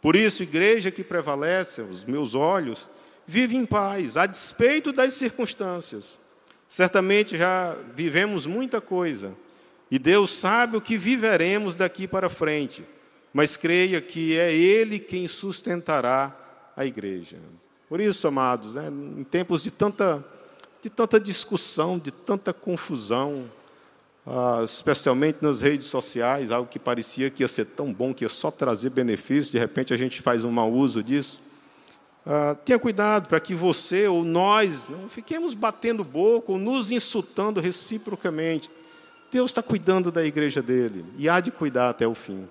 Por 0.00 0.16
isso, 0.16 0.42
igreja 0.42 0.90
que 0.90 1.04
prevalece, 1.04 1.82
os 1.82 2.02
meus 2.02 2.34
olhos, 2.34 2.88
vive 3.26 3.54
em 3.54 3.66
paz, 3.66 4.16
a 4.16 4.24
despeito 4.24 4.90
das 4.90 5.12
circunstâncias. 5.12 6.23
Certamente 6.74 7.36
já 7.36 7.76
vivemos 7.94 8.46
muita 8.46 8.80
coisa, 8.80 9.32
e 9.88 9.96
Deus 9.96 10.32
sabe 10.32 10.76
o 10.76 10.80
que 10.80 10.98
viveremos 10.98 11.76
daqui 11.76 12.08
para 12.08 12.28
frente. 12.28 12.84
mas 13.32 13.56
creia 13.56 14.00
que 14.00 14.36
é 14.36 14.52
Ele 14.52 14.98
quem 14.98 15.28
sustentará 15.28 16.36
a 16.76 16.84
igreja. 16.84 17.36
Por 17.88 18.00
isso, 18.00 18.26
amados, 18.26 18.74
né, 18.74 18.88
em 18.88 19.22
tempos 19.22 19.62
de 19.62 19.70
tanta, 19.70 20.24
de 20.82 20.90
tanta 20.90 21.20
discussão, 21.20 21.96
de 21.96 22.10
tanta 22.10 22.52
confusão, 22.52 23.48
ah, 24.26 24.62
especialmente 24.64 25.38
nas 25.42 25.60
redes 25.60 25.86
sociais, 25.86 26.50
algo 26.50 26.68
que 26.68 26.80
parecia 26.80 27.30
que 27.30 27.44
ia 27.44 27.48
ser 27.48 27.66
tão 27.66 27.92
bom, 27.92 28.12
que 28.12 28.24
ia 28.24 28.28
só 28.28 28.50
trazer 28.50 28.90
benefícios, 28.90 29.50
de 29.50 29.58
repente 29.58 29.94
a 29.94 29.96
gente 29.96 30.20
faz 30.20 30.42
um 30.42 30.50
mau 30.50 30.72
uso 30.72 31.04
disso. 31.04 31.40
Ah, 32.26 32.56
tenha 32.64 32.78
cuidado 32.78 33.28
para 33.28 33.38
que 33.38 33.54
você 33.54 34.08
ou 34.08 34.24
nós 34.24 34.88
não 34.88 35.08
fiquemos 35.10 35.52
batendo 35.52 36.02
boca 36.02 36.52
ou 36.52 36.58
nos 36.58 36.90
insultando 36.90 37.60
reciprocamente. 37.60 38.70
Deus 39.30 39.50
está 39.50 39.62
cuidando 39.62 40.10
da 40.10 40.24
igreja 40.24 40.62
dele 40.62 41.04
e 41.18 41.28
há 41.28 41.40
de 41.40 41.50
cuidar 41.50 41.90
até 41.90 42.06
o 42.06 42.14
fim. 42.14 42.48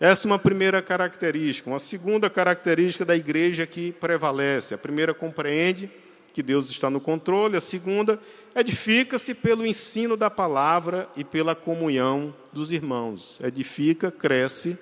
Essa 0.00 0.26
é 0.26 0.30
uma 0.30 0.38
primeira 0.38 0.80
característica. 0.80 1.68
Uma 1.68 1.78
segunda 1.78 2.30
característica 2.30 3.04
da 3.04 3.14
igreja 3.14 3.66
que 3.66 3.92
prevalece. 3.92 4.74
A 4.74 4.78
primeira 4.78 5.12
compreende 5.12 5.90
que 6.32 6.42
Deus 6.42 6.70
está 6.70 6.88
no 6.88 7.00
controle. 7.00 7.56
A 7.56 7.60
segunda, 7.60 8.18
edifica-se 8.56 9.34
pelo 9.34 9.66
ensino 9.66 10.16
da 10.16 10.30
palavra 10.30 11.08
e 11.16 11.24
pela 11.24 11.54
comunhão 11.54 12.34
dos 12.52 12.72
irmãos. 12.72 13.38
Edifica, 13.42 14.10
cresce 14.10 14.78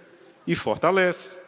e 0.47 0.55
fortalece. 0.55 1.42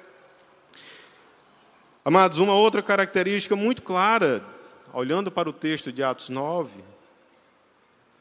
Amados, 2.06 2.36
uma 2.36 2.52
outra 2.52 2.82
característica 2.82 3.56
muito 3.56 3.80
clara, 3.80 4.44
olhando 4.92 5.30
para 5.30 5.48
o 5.48 5.54
texto 5.54 5.90
de 5.90 6.02
Atos 6.02 6.28
9, 6.28 6.70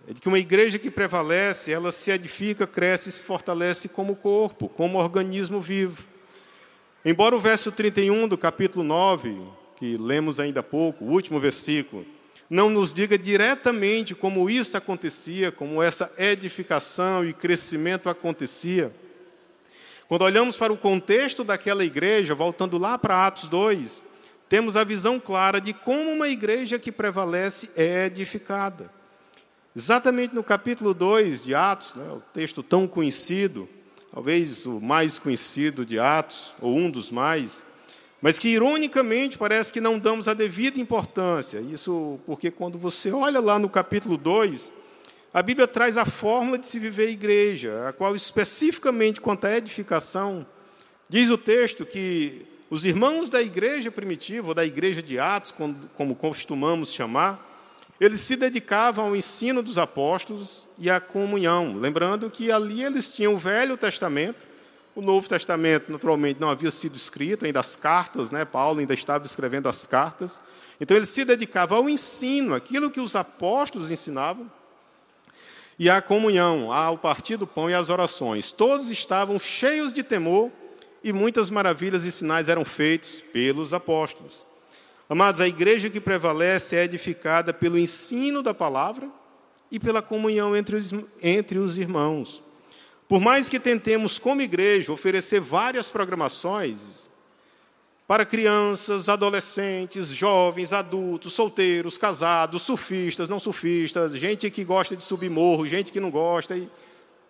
é 0.08 0.14
de 0.14 0.22
que 0.22 0.28
uma 0.30 0.40
igreja 0.40 0.80
que 0.80 0.90
prevalece, 0.90 1.70
ela 1.70 1.92
se 1.92 2.10
edifica, 2.10 2.66
cresce 2.66 3.10
e 3.10 3.12
se 3.12 3.22
fortalece 3.22 3.90
como 3.90 4.16
corpo, 4.16 4.70
como 4.70 5.00
organismo 5.00 5.60
vivo. 5.60 6.02
Embora 7.04 7.36
o 7.36 7.42
verso 7.42 7.74
31 7.74 8.30
do 8.30 8.38
capítulo 8.38 8.86
9, 8.86 9.38
que 9.76 9.98
lemos 9.98 10.40
ainda 10.40 10.62
há 10.62 10.64
pouco, 10.64 11.04
o 11.04 11.10
último 11.10 11.38
versículo, 11.38 12.06
não 12.50 12.70
nos 12.70 12.94
diga 12.94 13.18
diretamente 13.18 14.16
como 14.16 14.50
isso 14.50 14.78
acontecia, 14.78 15.52
como 15.52 15.84
essa 15.84 16.10
edificação 16.18 17.26
e 17.26 17.34
crescimento 17.34 18.08
acontecia, 18.08 18.94
quando 20.08 20.24
olhamos 20.24 20.58
para 20.58 20.74
o 20.74 20.78
contexto 20.78 21.44
daquela 21.44 21.84
igreja, 21.84 22.36
voltando 22.36 22.78
lá 22.78 22.98
para 22.98 23.26
Atos 23.26 23.48
2, 23.48 24.04
temos 24.50 24.76
a 24.76 24.84
visão 24.84 25.20
clara 25.20 25.60
de 25.60 25.74
como 25.74 26.12
uma 26.12 26.28
igreja 26.28 26.78
que 26.78 26.92
prevalece 26.92 27.72
é 27.76 28.06
edificada. 28.06 28.92
Exatamente 29.76 30.36
no 30.36 30.44
capítulo 30.44 30.94
2 30.94 31.46
de 31.46 31.56
Atos, 31.56 31.96
né, 31.96 32.08
o 32.12 32.22
texto 32.34 32.62
tão 32.62 32.88
conhecido, 32.88 33.68
talvez 34.14 34.66
o 34.68 34.80
mais 34.80 35.18
conhecido 35.18 35.84
de 35.84 35.98
Atos, 35.98 36.54
ou 36.62 36.76
um 36.76 36.92
dos 36.92 37.10
mais, 37.10 37.66
mas 38.22 38.38
que 38.38 38.50
ironicamente 38.50 39.38
parece 39.38 39.74
que 39.74 39.82
não 39.82 39.98
damos 39.98 40.28
a 40.28 40.34
devida 40.34 40.80
importância. 40.80 41.60
Isso 41.60 42.20
porque 42.26 42.52
quando 42.52 42.78
você 42.78 43.12
olha 43.12 43.40
lá 43.40 43.58
no 43.58 43.68
capítulo 43.68 44.16
2, 44.16 44.72
a 45.34 45.42
Bíblia 45.42 45.68
traz 45.68 45.98
a 45.98 46.06
fórmula 46.06 46.60
de 46.60 46.68
se 46.68 46.78
viver 46.78 47.10
igreja, 47.10 47.90
a 47.90 47.94
qual 47.94 48.16
especificamente 48.16 49.20
quanto 49.20 49.46
à 49.46 49.58
edificação, 49.58 50.46
diz 51.10 51.30
o 51.32 51.38
texto 51.38 51.86
que 51.86 52.46
os 52.70 52.86
irmãos 52.86 53.30
da 53.32 53.42
igreja 53.42 53.92
primitiva, 53.92 54.50
ou 54.50 54.54
da 54.54 54.64
igreja 54.64 55.02
de 55.02 55.20
Atos, 55.20 55.54
como 55.96 56.16
costumamos 56.16 56.94
chamar, 56.94 57.50
eles 58.00 58.20
se 58.20 58.36
dedicavam 58.36 59.08
ao 59.08 59.16
ensino 59.16 59.64
dos 59.64 59.78
apóstolos 59.78 60.68
e 60.78 60.90
à 60.90 61.00
comunhão. 61.00 61.78
Lembrando 61.78 62.30
que 62.30 62.52
ali 62.52 62.84
eles 62.84 63.10
tinham 63.10 63.34
o 63.34 63.38
Velho 63.38 63.78
Testamento, 63.78 64.46
o 64.96 65.02
Novo 65.02 65.28
Testamento, 65.28 65.92
naturalmente, 65.92 66.40
não 66.40 66.50
havia 66.50 66.70
sido 66.70 66.96
escrito, 66.96 67.46
ainda 67.46 67.60
as 67.60 67.76
cartas, 67.76 68.30
né? 68.30 68.46
Paulo 68.46 68.80
ainda 68.80 68.94
estava 68.94 69.26
escrevendo 69.26 69.68
as 69.68 69.88
cartas. 69.88 70.40
Então, 70.80 70.96
eles 70.96 71.10
se 71.10 71.26
dedicavam 71.26 71.80
ao 71.80 71.90
ensino, 71.90 72.54
aquilo 72.54 72.92
que 72.92 73.00
os 73.00 73.16
apóstolos 73.16 73.90
ensinavam, 73.90 74.52
e 75.78 75.90
a 75.90 76.02
comunhão, 76.02 76.72
ao 76.72 76.98
partir 76.98 77.38
do 77.38 77.48
pão 77.48 77.70
e 77.70 77.74
as 77.74 77.90
orações. 77.90 78.52
Todos 78.52 78.92
estavam 78.92 79.40
cheios 79.40 79.92
de 79.92 80.04
temor 80.04 80.52
e 81.04 81.12
muitas 81.12 81.50
maravilhas 81.50 82.06
e 82.06 82.12
sinais 82.12 82.50
eram 82.50 82.64
feitos 82.64 83.22
pelos 83.34 83.74
apóstolos. 83.74 84.46
Amados, 85.10 85.42
a 85.42 85.48
igreja 85.48 85.90
que 85.90 86.00
prevalece 86.00 86.76
é 86.76 86.84
edificada 86.86 87.54
pelo 87.54 87.78
ensino 87.78 88.42
da 88.42 88.54
palavra 88.54 89.10
e 89.70 89.80
pela 89.80 90.02
comunhão 90.02 90.56
entre 90.56 90.76
os, 90.76 90.94
entre 91.22 91.60
os 91.60 91.78
irmãos. 91.78 92.42
Por 93.08 93.20
mais 93.20 93.50
que 93.50 93.60
tentemos, 93.60 94.18
como 94.18 94.42
igreja, 94.42 94.94
oferecer 94.94 95.40
várias 95.40 95.90
programações, 95.90 97.03
para 98.08 98.26
crianças, 98.26 99.08
adolescentes, 99.08 100.08
jovens, 100.08 100.74
adultos, 100.74 101.34
solteiros, 101.34 101.98
casados, 101.98 102.62
surfistas, 102.62 103.30
não 103.30 103.40
surfistas, 103.40 104.14
gente 104.14 104.50
que 104.52 104.64
gosta 104.64 104.96
de 104.96 105.04
subir 105.04 105.30
morro, 105.30 105.66
gente 105.66 105.92
que 105.92 106.00
não 106.00 106.12
gosta. 106.12 106.60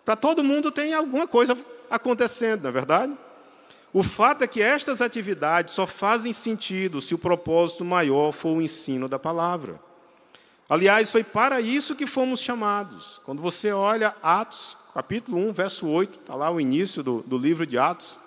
Para 0.04 0.16
todo 0.16 0.42
mundo 0.42 0.70
tem 0.70 0.92
alguma 0.92 1.26
coisa 1.26 1.56
acontecendo, 1.90 2.62
não 2.62 2.70
é 2.70 2.72
verdade? 2.72 3.12
O 3.92 4.02
fato 4.02 4.42
é 4.42 4.46
que 4.48 4.60
estas 4.60 5.00
atividades 5.00 5.72
só 5.72 5.86
fazem 5.86 6.32
sentido 6.32 7.00
se 7.00 7.14
o 7.14 7.18
propósito 7.18 7.84
maior 7.84 8.32
for 8.32 8.56
o 8.56 8.60
ensino 8.60 9.08
da 9.08 9.20
palavra. 9.20 9.80
Aliás, 10.68 11.12
foi 11.12 11.22
para 11.22 11.60
isso 11.60 11.94
que 11.94 12.06
fomos 12.06 12.40
chamados. 12.40 13.20
Quando 13.24 13.40
você 13.40 13.72
olha 13.72 14.16
Atos, 14.20 14.76
capítulo 14.92 15.38
1, 15.38 15.52
verso 15.52 15.86
8, 15.86 16.18
está 16.18 16.34
lá 16.34 16.50
o 16.50 16.60
início 16.60 17.04
do, 17.04 17.22
do 17.22 17.38
livro 17.38 17.64
de 17.64 17.78
Atos. 17.78 18.18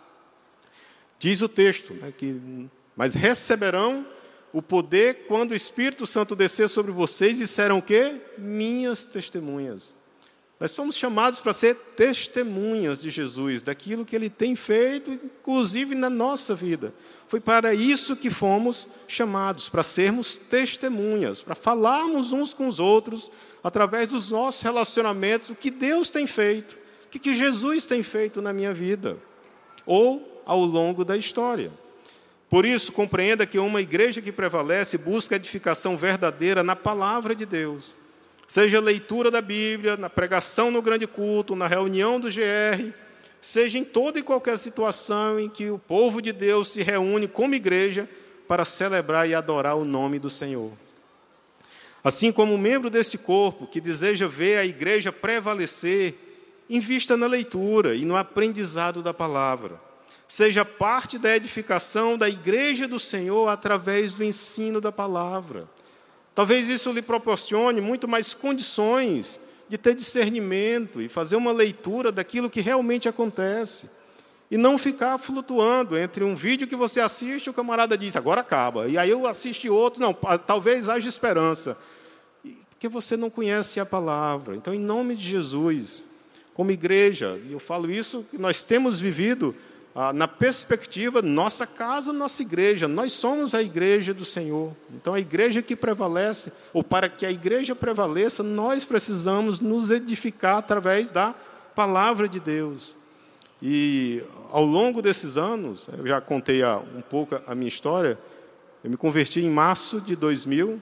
Diz 1.19 1.41
o 1.41 1.49
texto, 1.49 1.93
né, 1.93 2.13
que, 2.15 2.69
mas 2.95 3.13
receberão 3.13 4.05
o 4.53 4.61
poder 4.61 5.25
quando 5.27 5.51
o 5.51 5.55
Espírito 5.55 6.05
Santo 6.05 6.35
descer 6.35 6.69
sobre 6.69 6.91
vocês 6.91 7.39
e 7.39 7.47
serão 7.47 7.79
o 7.79 7.81
quê? 7.81 8.15
Minhas 8.37 9.05
testemunhas. 9.05 9.95
Nós 10.59 10.71
somos 10.71 10.95
chamados 10.95 11.39
para 11.39 11.53
ser 11.53 11.75
testemunhas 11.95 13.01
de 13.01 13.11
Jesus, 13.11 13.61
daquilo 13.61 14.05
que 14.05 14.15
Ele 14.15 14.29
tem 14.29 14.55
feito, 14.55 15.11
inclusive 15.11 15.93
na 15.93 16.09
nossa 16.09 16.55
vida. 16.55 16.91
Foi 17.27 17.39
para 17.39 17.73
isso 17.73 18.15
que 18.15 18.31
fomos 18.31 18.87
chamados, 19.07 19.69
para 19.69 19.83
sermos 19.83 20.37
testemunhas, 20.37 21.43
para 21.43 21.53
falarmos 21.53 22.31
uns 22.31 22.53
com 22.53 22.67
os 22.67 22.79
outros, 22.79 23.29
através 23.63 24.11
dos 24.11 24.31
nossos 24.31 24.61
relacionamentos, 24.61 25.49
o 25.49 25.55
que 25.55 25.69
Deus 25.69 26.09
tem 26.09 26.25
feito, 26.25 26.77
o 27.05 27.09
que 27.09 27.35
Jesus 27.35 27.85
tem 27.85 28.01
feito 28.01 28.41
na 28.41 28.51
minha 28.51 28.73
vida. 28.73 29.17
Ou 29.85 30.36
ao 30.47 30.63
longo 30.63 31.03
da 31.03 31.17
história. 31.17 31.69
Por 32.49 32.65
isso, 32.65 32.93
compreenda 32.93 33.45
que 33.45 33.59
uma 33.59 33.81
igreja 33.81 34.21
que 34.21 34.31
prevalece 34.31 34.97
busca 34.97 35.35
edificação 35.35 35.97
verdadeira 35.97 36.63
na 36.63 36.75
palavra 36.75 37.35
de 37.35 37.45
Deus. 37.45 37.93
Seja 38.47 38.79
leitura 38.79 39.29
da 39.29 39.41
Bíblia, 39.41 39.97
na 39.97 40.09
pregação 40.09 40.71
no 40.71 40.81
grande 40.81 41.05
culto, 41.05 41.53
na 41.53 41.67
reunião 41.67 42.17
do 42.17 42.29
GR, 42.29 42.93
seja 43.41 43.77
em 43.77 43.83
toda 43.83 44.17
e 44.17 44.23
qualquer 44.23 44.57
situação 44.57 45.37
em 45.37 45.49
que 45.49 45.69
o 45.69 45.77
povo 45.77 46.21
de 46.21 46.31
Deus 46.31 46.69
se 46.69 46.81
reúne 46.81 47.27
como 47.27 47.53
igreja 47.53 48.09
para 48.47 48.63
celebrar 48.63 49.29
e 49.29 49.35
adorar 49.35 49.75
o 49.75 49.83
nome 49.83 50.17
do 50.17 50.29
Senhor. 50.29 50.71
Assim 52.01 52.31
como 52.31 52.57
membro 52.57 52.89
desse 52.89 53.17
corpo 53.17 53.67
que 53.67 53.81
deseja 53.81 54.29
ver 54.29 54.59
a 54.59 54.65
igreja 54.65 55.11
prevalecer, 55.11 56.15
invista 56.69 57.17
na 57.17 57.27
leitura 57.27 57.93
e 57.93 58.05
no 58.05 58.15
aprendizado 58.15 59.03
da 59.03 59.13
palavra 59.13 59.86
seja 60.27 60.65
parte 60.65 61.17
da 61.17 61.35
edificação 61.35 62.17
da 62.17 62.27
igreja 62.27 62.87
do 62.87 62.99
Senhor 62.99 63.47
através 63.47 64.13
do 64.13 64.23
ensino 64.23 64.81
da 64.81 64.91
palavra. 64.91 65.67
Talvez 66.35 66.69
isso 66.69 66.91
lhe 66.91 67.01
proporcione 67.01 67.81
muito 67.81 68.07
mais 68.07 68.33
condições 68.33 69.39
de 69.69 69.77
ter 69.77 69.95
discernimento 69.95 71.01
e 71.01 71.09
fazer 71.09 71.35
uma 71.35 71.51
leitura 71.51 72.11
daquilo 72.11 72.49
que 72.49 72.61
realmente 72.61 73.09
acontece. 73.09 73.89
E 74.49 74.57
não 74.57 74.77
ficar 74.77 75.17
flutuando 75.17 75.97
entre 75.97 76.23
um 76.23 76.35
vídeo 76.35 76.67
que 76.67 76.75
você 76.75 77.01
assiste 77.01 77.49
o 77.49 77.53
camarada 77.53 77.97
diz, 77.97 78.15
agora 78.15 78.41
acaba. 78.41 78.87
E 78.87 78.97
aí 78.97 79.09
eu 79.09 79.27
assisti 79.27 79.69
outro, 79.69 79.99
não, 79.99 80.13
talvez 80.13 80.87
haja 80.87 81.09
esperança. 81.09 81.77
Porque 82.69 82.87
você 82.87 83.17
não 83.17 83.29
conhece 83.29 83.79
a 83.79 83.85
palavra. 83.85 84.55
Então, 84.55 84.73
em 84.73 84.79
nome 84.79 85.15
de 85.15 85.23
Jesus, 85.27 86.03
como 86.53 86.71
igreja, 86.71 87.39
e 87.45 87.51
eu 87.51 87.59
falo 87.59 87.91
isso, 87.91 88.25
nós 88.33 88.63
temos 88.63 88.99
vivido 88.99 89.55
ah, 89.99 90.13
na 90.13 90.27
perspectiva, 90.27 91.23
nossa 91.23 91.65
casa, 91.65 92.13
nossa 92.13 92.43
igreja. 92.43 92.87
Nós 92.87 93.13
somos 93.13 93.55
a 93.55 93.63
igreja 93.63 94.13
do 94.13 94.23
Senhor. 94.23 94.71
Então, 94.93 95.15
a 95.15 95.19
igreja 95.19 95.59
que 95.59 95.75
prevalece, 95.75 96.53
ou 96.71 96.83
para 96.83 97.09
que 97.09 97.25
a 97.25 97.31
igreja 97.31 97.75
prevaleça, 97.75 98.43
nós 98.43 98.85
precisamos 98.85 99.59
nos 99.59 99.89
edificar 99.89 100.57
através 100.57 101.09
da 101.09 101.33
palavra 101.75 102.29
de 102.29 102.39
Deus. 102.39 102.95
E 103.59 104.23
ao 104.51 104.63
longo 104.63 105.01
desses 105.01 105.35
anos, 105.35 105.89
eu 105.97 106.05
já 106.05 106.21
contei 106.21 106.63
um 106.63 107.01
pouco 107.01 107.41
a 107.47 107.55
minha 107.55 107.67
história, 107.67 108.19
eu 108.83 108.91
me 108.91 108.97
converti 108.97 109.39
em 109.39 109.49
março 109.49 109.99
de 109.99 110.15
2000, 110.15 110.79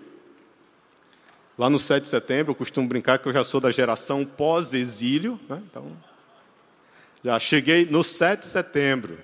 lá 1.58 1.70
no 1.70 1.80
7 1.80 2.04
de 2.04 2.10
setembro. 2.10 2.52
Eu 2.52 2.56
costumo 2.56 2.86
brincar 2.86 3.18
que 3.20 3.30
eu 3.30 3.34
já 3.34 3.46
sou 3.46 3.62
da 3.62 3.72
geração 3.72 4.26
pós-exílio, 4.26 5.40
né? 5.48 5.64
então 5.72 5.86
Já 7.26 7.40
cheguei 7.40 7.88
no 7.88 8.04
7 8.04 8.42
de 8.42 8.46
setembro. 8.46 9.18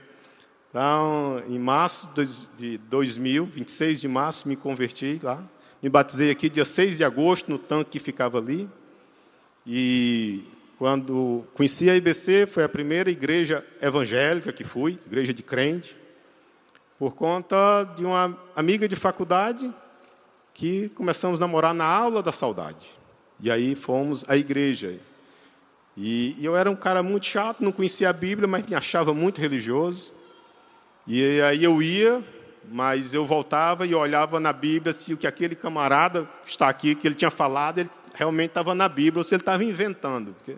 Então, 0.67 1.39
em 1.47 1.59
março 1.59 2.09
de 2.57 2.79
2000, 2.79 3.45
26 3.45 4.01
de 4.01 4.07
março, 4.07 4.49
me 4.49 4.55
converti 4.55 5.19
lá. 5.21 5.47
Me 5.83 5.87
batizei 5.87 6.31
aqui 6.31 6.49
dia 6.49 6.65
6 6.65 6.97
de 6.97 7.03
agosto, 7.03 7.51
no 7.51 7.59
tanque 7.59 7.91
que 7.91 7.99
ficava 7.99 8.39
ali. 8.39 8.67
E 9.67 10.43
quando 10.79 11.45
conheci 11.53 11.91
a 11.91 11.95
IBC, 11.95 12.47
foi 12.47 12.63
a 12.63 12.69
primeira 12.69 13.11
igreja 13.11 13.63
evangélica 13.79 14.51
que 14.51 14.63
fui, 14.63 14.97
igreja 15.05 15.31
de 15.31 15.43
crente, 15.43 15.95
por 16.97 17.13
conta 17.13 17.83
de 17.95 18.03
uma 18.03 18.35
amiga 18.55 18.89
de 18.89 18.95
faculdade 18.95 19.71
que 20.55 20.89
começamos 20.95 21.39
a 21.39 21.45
namorar 21.45 21.75
na 21.75 21.85
aula 21.85 22.23
da 22.23 22.31
saudade. 22.31 22.83
E 23.39 23.51
aí 23.51 23.75
fomos 23.75 24.27
à 24.27 24.35
igreja. 24.35 24.99
E, 25.95 26.35
e 26.39 26.45
eu 26.45 26.55
era 26.55 26.69
um 26.69 26.75
cara 26.75 27.03
muito 27.03 27.25
chato, 27.25 27.63
não 27.63 27.71
conhecia 27.71 28.09
a 28.09 28.13
Bíblia, 28.13 28.47
mas 28.47 28.65
me 28.65 28.75
achava 28.75 29.13
muito 29.13 29.41
religioso. 29.41 30.11
E 31.05 31.41
aí 31.41 31.63
eu 31.63 31.81
ia, 31.81 32.23
mas 32.71 33.13
eu 33.13 33.25
voltava 33.25 33.85
e 33.85 33.93
olhava 33.93 34.39
na 34.39 34.53
Bíblia 34.53 34.93
se 34.93 35.13
o 35.13 35.17
que 35.17 35.27
aquele 35.27 35.55
camarada 35.55 36.27
que 36.45 36.51
está 36.51 36.69
aqui, 36.69 36.95
que 36.95 37.07
ele 37.07 37.15
tinha 37.15 37.31
falado, 37.31 37.79
ele 37.79 37.89
realmente 38.13 38.51
estava 38.51 38.73
na 38.73 38.87
Bíblia 38.87 39.19
ou 39.19 39.23
se 39.23 39.35
ele 39.35 39.41
estava 39.41 39.63
inventando. 39.63 40.33
Porque, 40.33 40.55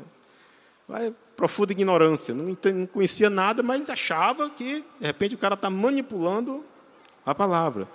vai, 0.88 1.14
profunda 1.36 1.72
ignorância, 1.72 2.34
não, 2.34 2.56
não 2.74 2.86
conhecia 2.86 3.30
nada, 3.30 3.64
mas 3.64 3.90
achava 3.90 4.50
que, 4.50 4.86
de 5.00 5.06
repente, 5.06 5.36
o 5.36 5.38
cara 5.38 5.56
está 5.56 5.70
manipulando 5.70 6.64
a 7.26 7.34
palavra. 7.34 7.88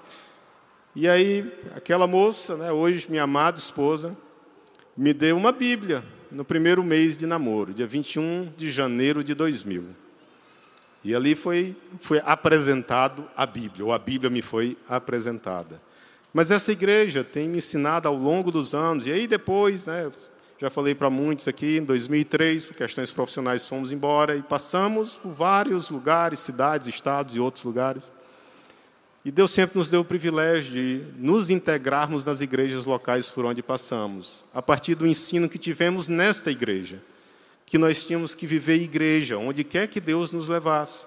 E 0.97 1.09
aí, 1.09 1.53
aquela 1.77 2.07
moça, 2.07 2.57
né, 2.57 2.73
hoje 2.73 3.07
minha 3.09 3.23
amada 3.23 3.59
esposa, 3.59 4.17
me 4.97 5.13
deu 5.13 5.37
uma 5.37 5.53
Bíblia 5.53 6.03
no 6.31 6.45
primeiro 6.45 6.83
mês 6.83 7.17
de 7.17 7.27
namoro, 7.27 7.73
dia 7.73 7.87
21 7.87 8.53
de 8.57 8.71
janeiro 8.71 9.25
de 9.25 9.35
2000. 9.35 9.85
E 11.05 11.15
ali 11.15 11.35
foi, 11.35 11.77
foi 12.01 12.21
apresentado 12.25 13.25
a 13.37 13.47
Bíblia, 13.47 13.85
ou 13.85 13.93
a 13.93 13.99
Bíblia 13.99 14.31
me 14.31 14.43
foi 14.43 14.77
apresentada. 14.89 15.81
Mas 16.33 16.51
essa 16.51 16.73
igreja 16.73 17.25
tem 17.25 17.49
me 17.49 17.59
ensinado 17.59 18.09
ao 18.09 18.15
longo 18.15 18.51
dos 18.51 18.75
anos, 18.75 19.07
e 19.07 19.13
aí 19.13 19.27
depois, 19.27 19.87
né, 19.87 20.11
já 20.61 20.69
falei 20.69 20.95
para 20.95 21.09
muitos 21.09 21.47
aqui, 21.47 21.79
em 21.79 21.85
2003, 21.85 22.67
por 22.67 22.75
questões 22.75 23.13
profissionais, 23.13 23.67
fomos 23.67 23.93
embora 23.93 24.37
e 24.37 24.43
passamos 24.43 25.15
por 25.15 25.33
vários 25.33 25.89
lugares, 25.89 26.41
cidades, 26.41 26.89
estados 26.89 27.35
e 27.37 27.39
outros 27.39 27.65
lugares. 27.65 28.11
E 29.25 29.31
Deus 29.31 29.51
sempre 29.51 29.79
nos 29.79 29.91
deu 29.91 30.01
o 30.01 30.05
privilégio 30.05 30.73
de 30.73 31.05
nos 31.17 31.51
integrarmos 31.51 32.25
nas 32.25 32.41
igrejas 32.41 32.85
locais 32.85 33.29
por 33.29 33.45
onde 33.45 33.63
passamos, 33.63 34.45
a 34.55 34.63
partir 34.63 34.95
do 34.95 35.07
ensino 35.07 35.49
que 35.49 35.59
tivemos 35.59 36.09
nesta 36.09 36.51
igreja 36.51 37.03
que 37.69 37.77
nós 37.77 38.03
tínhamos 38.03 38.35
que 38.35 38.47
viver 38.47 38.81
igreja, 38.81 39.37
onde 39.37 39.63
quer 39.63 39.89
que 39.89 40.01
Deus 40.01 40.33
nos 40.33 40.49
levasse. 40.49 41.07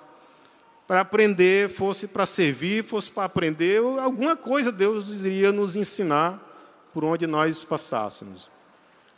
Para 0.88 1.02
aprender, 1.02 1.69
fosse 1.69 2.06
para 2.06 2.26
servir, 2.28 2.84
fosse 2.84 3.10
para 3.10 3.24
aprender, 3.24 3.82
alguma 4.00 4.38
coisa 4.38 4.71
Deus 4.71 5.10
iria 5.24 5.52
nos 5.52 5.76
ensinar 5.76 6.39
por 6.93 7.04
onde 7.04 7.26
nós 7.26 7.63
passássemos. 7.63 8.47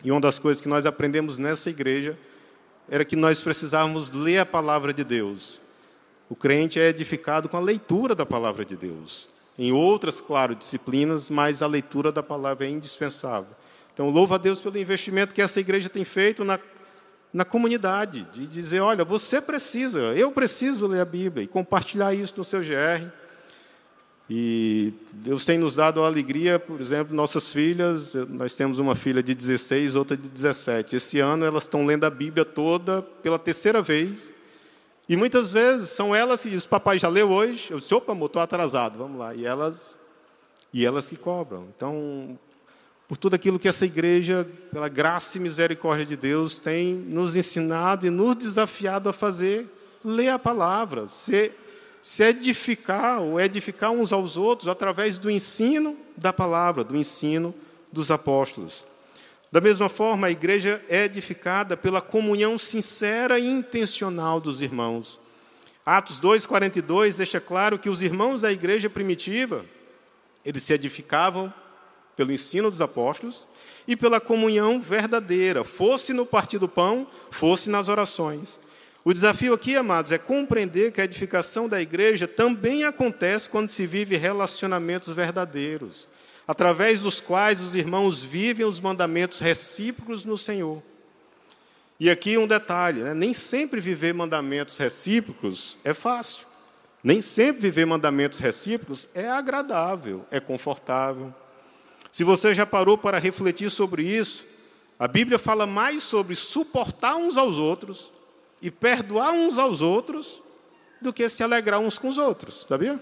E 0.02 0.10
uma 0.10 0.22
das 0.22 0.40
coisas 0.40 0.62
que 0.62 0.70
nós 0.70 0.86
aprendemos 0.86 1.38
nessa 1.38 1.70
igreja 1.70 2.18
era 2.88 3.04
que 3.04 3.16
nós 3.16 3.44
precisávamos 3.44 4.12
ler 4.12 4.40
a 4.40 4.46
palavra 4.46 4.94
de 4.94 5.04
Deus. 5.04 5.60
O 6.34 6.36
crente 6.36 6.80
é 6.80 6.90
edificado 6.90 7.48
com 7.48 7.58
a 7.58 7.60
leitura 7.60 8.16
da 8.16 8.26
palavra 8.26 8.66
de 8.66 8.76
Deus. 8.76 9.30
Em 9.56 9.72
outras, 9.72 10.20
claro, 10.20 10.56
disciplinas, 10.56 11.30
mas 11.30 11.62
a 11.62 11.68
leitura 11.68 12.12
da 12.12 12.24
palavra 12.24 12.66
é 12.66 12.70
indispensável. 12.72 13.52
Então, 13.94 14.10
louvo 14.10 14.34
a 14.34 14.40
Deus 14.40 14.60
pelo 14.60 14.80
investimento 14.80 15.32
que 15.32 15.44
essa 15.44 15.60
igreja 15.60 15.90
tem 15.90 16.04
feito 16.04 16.44
na 16.44 16.60
na 17.32 17.46
comunidade, 17.46 18.28
de 18.34 18.48
dizer: 18.48 18.80
olha, 18.80 19.06
você 19.06 19.40
precisa, 19.40 20.00
eu 20.00 20.32
preciso 20.32 20.88
ler 20.88 21.02
a 21.02 21.06
Bíblia 21.06 21.44
e 21.44 21.48
compartilhar 21.48 22.16
isso 22.16 22.34
no 22.36 22.44
seu 22.44 22.62
GR. 22.62 23.08
E 24.28 24.92
Deus 25.12 25.46
tem 25.46 25.60
nos 25.60 25.76
dado 25.76 26.02
a 26.04 26.08
alegria, 26.08 26.58
por 26.58 26.82
exemplo, 26.82 27.16
nossas 27.16 27.54
filhas, 27.54 28.16
nós 28.30 28.56
temos 28.56 28.80
uma 28.80 28.96
filha 28.96 29.22
de 29.22 29.36
16, 29.36 29.94
outra 29.94 30.18
de 30.18 30.28
17. 30.28 30.96
Esse 30.96 31.20
ano 31.20 31.46
elas 31.46 31.64
estão 31.64 31.86
lendo 31.86 32.06
a 32.06 32.10
Bíblia 32.10 32.44
toda 32.44 33.04
pela 33.22 33.38
terceira 33.38 33.84
vez. 33.84 34.33
E 35.08 35.18
muitas 35.18 35.52
vezes 35.52 35.90
são 35.90 36.16
elas 36.16 36.42
que 36.42 36.50
dizem, 36.50 36.70
papai 36.70 36.98
já 36.98 37.10
leu 37.10 37.30
hoje? 37.30 37.72
Eu 37.72 37.80
disse, 37.80 37.94
opa, 37.94 38.14
estou 38.14 38.42
atrasado, 38.42 38.98
vamos 38.98 39.20
lá. 39.20 39.36
E 39.36 39.46
elas, 39.46 39.96
e 40.74 40.86
elas 40.86 41.10
que 41.10 41.18
cobram. 41.18 41.68
Então, 41.76 42.40
por 43.08 43.18
tudo 43.18 43.36
aquilo 43.36 43.60
que 43.60 43.68
essa 43.68 43.86
igreja, 43.86 44.48
pela 44.72 44.88
graça 44.88 45.38
e 45.38 45.42
misericórdia 45.42 46.06
de 46.06 46.16
Deus, 46.16 46.58
tem 46.58 46.94
nos 46.94 47.36
ensinado 47.36 48.08
e 48.08 48.10
nos 48.10 48.36
desafiado 48.36 49.10
a 49.10 49.14
fazer, 49.14 49.68
ler 50.04 50.30
a 50.30 50.40
palavra, 50.40 51.08
se, 51.08 51.52
se 52.02 52.24
edificar 52.24 53.22
ou 53.22 53.40
edificar 53.40 53.92
uns 53.92 54.14
aos 54.14 54.38
outros 54.38 54.70
através 54.70 55.18
do 55.18 55.30
ensino 55.30 55.98
da 56.16 56.32
palavra, 56.32 56.84
do 56.84 56.96
ensino 56.96 57.54
dos 57.92 58.10
apóstolos. 58.10 58.86
Da 59.54 59.62
mesma 59.62 59.88
forma, 59.88 60.26
a 60.26 60.32
igreja 60.32 60.84
é 60.90 61.04
edificada 61.04 61.78
pela 61.78 62.02
comunhão 62.02 62.58
sincera 62.58 63.38
e 63.38 63.46
intencional 63.46 64.42
dos 64.42 64.62
irmãos. 64.62 65.20
Atos 65.86 66.20
2:42 66.20 67.18
deixa 67.18 67.40
claro 67.40 67.78
que 67.78 67.88
os 67.88 68.02
irmãos 68.02 68.42
da 68.42 68.52
igreja 68.52 68.90
primitiva, 68.90 69.64
eles 70.44 70.64
se 70.64 70.74
edificavam 70.74 71.54
pelo 72.16 72.32
ensino 72.32 72.72
dos 72.72 72.82
apóstolos 72.82 73.46
e 73.88 73.96
pela 73.96 74.20
comunhão 74.20 74.82
verdadeira, 74.82 75.64
fosse 75.64 76.14
no 76.14 76.26
partir 76.26 76.58
do 76.58 76.68
pão, 76.68 77.06
fosse 77.30 77.70
nas 77.70 77.88
orações. 77.88 78.60
O 79.06 79.14
desafio 79.14 79.54
aqui, 79.54 79.76
amados, 79.76 80.12
é 80.12 80.18
compreender 80.18 80.92
que 80.92 81.00
a 81.00 81.06
edificação 81.06 81.70
da 81.70 81.80
igreja 81.80 82.28
também 82.28 82.86
acontece 82.86 83.52
quando 83.52 83.70
se 83.70 83.86
vive 83.86 84.16
relacionamentos 84.16 85.14
verdadeiros, 85.14 86.08
através 86.48 87.02
dos 87.02 87.20
quais 87.20 87.62
os 87.62 87.76
irmãos 87.76 88.22
vivem 88.24 88.66
os 88.66 88.80
mandamentos 88.80 89.40
recíprocos 89.40 90.26
no 90.26 90.38
Senhor. 90.38 90.82
E 92.00 92.10
aqui 92.10 92.38
um 92.38 92.48
detalhe: 92.48 93.02
né? 93.02 93.14
nem 93.14 93.34
sempre 93.34 93.80
viver 93.80 94.14
mandamentos 94.14 94.78
recíprocos 94.78 95.78
é 95.84 95.94
fácil. 95.94 96.46
Nem 97.04 97.20
sempre 97.20 97.64
viver 97.64 97.86
mandamentos 97.86 98.40
recíprocos 98.40 99.10
é 99.14 99.28
agradável, 99.30 100.26
é 100.32 100.40
confortável. 100.40 101.34
Se 102.12 102.24
você 102.24 102.54
já 102.54 102.66
parou 102.66 102.98
para 102.98 103.20
refletir 103.20 103.70
sobre 103.70 104.04
isso, 104.04 104.46
a 104.98 105.08
Bíblia 105.08 105.38
fala 105.38 105.66
mais 105.66 106.04
sobre 106.04 106.36
suportar 106.36 107.18
uns 107.18 107.36
aos 107.36 107.58
outros 107.58 108.12
e 108.62 108.72
perdoar 108.72 109.32
uns 109.34 109.58
aos 109.58 109.82
outros 109.82 110.42
do 111.02 111.12
que 111.12 111.28
se 111.28 111.44
alegrar 111.44 111.80
uns 111.80 111.98
com 111.98 112.08
os 112.08 112.18
outros, 112.18 112.66
sabia? 112.70 113.02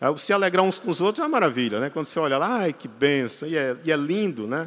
É, 0.00 0.16
se 0.16 0.32
alegrar 0.32 0.64
uns 0.64 0.78
com 0.78 0.90
os 0.90 1.00
outros 1.00 1.22
é 1.22 1.26
uma 1.26 1.28
maravilha, 1.28 1.78
né? 1.78 1.90
Quando 1.90 2.06
você 2.06 2.18
olha 2.18 2.38
lá, 2.38 2.60
ai 2.60 2.72
que 2.72 2.88
benção, 2.88 3.46
e 3.46 3.56
é, 3.56 3.76
e 3.84 3.92
é 3.92 3.96
lindo, 3.96 4.46
né? 4.46 4.66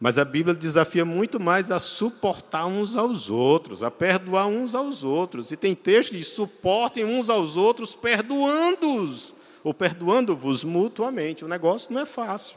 Mas 0.00 0.18
a 0.18 0.24
Bíblia 0.24 0.52
desafia 0.52 1.04
muito 1.04 1.38
mais 1.38 1.70
a 1.70 1.78
suportar 1.78 2.66
uns 2.66 2.96
aos 2.96 3.30
outros, 3.30 3.84
a 3.84 3.90
perdoar 3.90 4.48
uns 4.48 4.74
aos 4.74 5.04
outros. 5.04 5.52
E 5.52 5.56
tem 5.56 5.76
texto 5.76 6.10
de 6.10 6.24
suportem 6.24 7.04
uns 7.04 7.30
aos 7.30 7.56
outros, 7.56 7.94
perdoando-os, 7.94 9.32
ou 9.62 9.72
perdoando-vos 9.72 10.64
mutuamente. 10.64 11.44
O 11.44 11.48
negócio 11.48 11.94
não 11.94 12.00
é 12.00 12.06
fácil. 12.06 12.56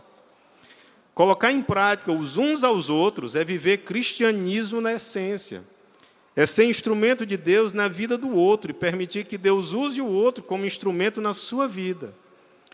Colocar 1.14 1.52
em 1.52 1.62
prática 1.62 2.12
os 2.12 2.36
uns 2.36 2.64
aos 2.64 2.90
outros 2.90 3.36
é 3.36 3.44
viver 3.44 3.78
cristianismo 3.78 4.82
na 4.82 4.94
essência. 4.94 5.64
É 6.36 6.46
ser 6.46 6.66
instrumento 6.66 7.26
de 7.26 7.38
Deus 7.38 7.72
na 7.72 7.88
vida 7.88 8.18
do 8.18 8.36
outro 8.36 8.72
e 8.72 8.74
permitir 8.74 9.24
que 9.24 9.38
Deus 9.38 9.72
use 9.72 10.02
o 10.02 10.08
outro 10.08 10.44
como 10.44 10.66
instrumento 10.66 11.22
na 11.22 11.34
sua 11.34 11.66
vida, 11.66 12.14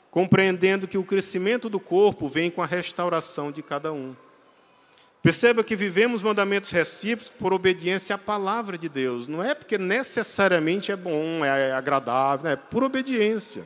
compreendendo 0.10 0.88
que 0.88 0.98
o 0.98 1.04
crescimento 1.04 1.70
do 1.70 1.80
corpo 1.80 2.28
vem 2.28 2.50
com 2.50 2.64
a 2.64 2.66
restauração 2.66 3.52
de 3.52 3.62
cada 3.62 3.94
um. 3.94 4.16
Perceba 5.22 5.64
que 5.64 5.76
vivemos 5.76 6.24
mandamentos 6.24 6.72
recíprocos 6.72 7.32
por 7.38 7.54
obediência 7.54 8.16
à 8.16 8.18
palavra 8.18 8.76
de 8.76 8.90
Deus. 8.90 9.28
Não 9.28 9.44
é 9.44 9.54
porque 9.54 9.78
necessariamente 9.78 10.92
é 10.92 10.96
bom, 10.96 11.46
é 11.46 11.72
agradável, 11.74 12.50
é 12.50 12.56
por 12.56 12.84
obediência. 12.84 13.64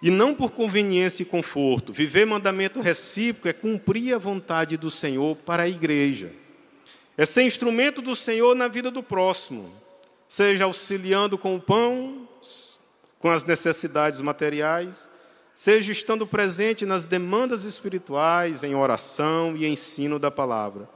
E 0.00 0.10
não 0.10 0.32
por 0.34 0.52
conveniência 0.52 1.24
e 1.24 1.26
conforto. 1.26 1.92
Viver 1.92 2.24
mandamento 2.24 2.80
recíproco 2.80 3.48
é 3.48 3.52
cumprir 3.52 4.14
a 4.14 4.18
vontade 4.18 4.76
do 4.76 4.90
Senhor 4.90 5.34
para 5.34 5.64
a 5.64 5.68
igreja. 5.68 6.30
É 7.16 7.24
ser 7.24 7.42
instrumento 7.42 8.02
do 8.02 8.16
Senhor 8.16 8.54
na 8.54 8.68
vida 8.68 8.90
do 8.90 9.02
próximo, 9.02 9.72
seja 10.28 10.64
auxiliando 10.64 11.38
com 11.38 11.54
o 11.56 11.60
pão, 11.60 12.28
com 13.18 13.30
as 13.30 13.44
necessidades 13.44 14.20
materiais, 14.20 15.08
seja 15.54 15.92
estando 15.92 16.26
presente 16.26 16.84
nas 16.84 17.04
demandas 17.04 17.64
espirituais, 17.64 18.64
em 18.64 18.74
oração 18.74 19.56
e 19.56 19.66
ensino 19.66 20.18
da 20.18 20.30
palavra. 20.30 20.88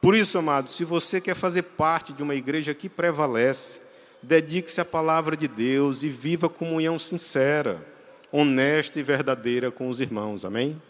Por 0.00 0.14
isso, 0.14 0.38
amados, 0.38 0.76
se 0.76 0.84
você 0.84 1.20
quer 1.20 1.34
fazer 1.34 1.62
parte 1.62 2.12
de 2.12 2.22
uma 2.22 2.34
igreja 2.34 2.72
que 2.72 2.88
prevalece, 2.88 3.80
dedique-se 4.22 4.80
à 4.80 4.84
palavra 4.84 5.36
de 5.36 5.48
Deus 5.48 6.02
e 6.02 6.08
viva 6.08 6.48
comunhão 6.48 6.98
sincera 6.98 7.94
honesta 8.30 8.98
e 8.98 9.02
verdadeira 9.02 9.70
com 9.70 9.88
os 9.88 10.00
irmãos. 10.00 10.44
Amém? 10.44 10.80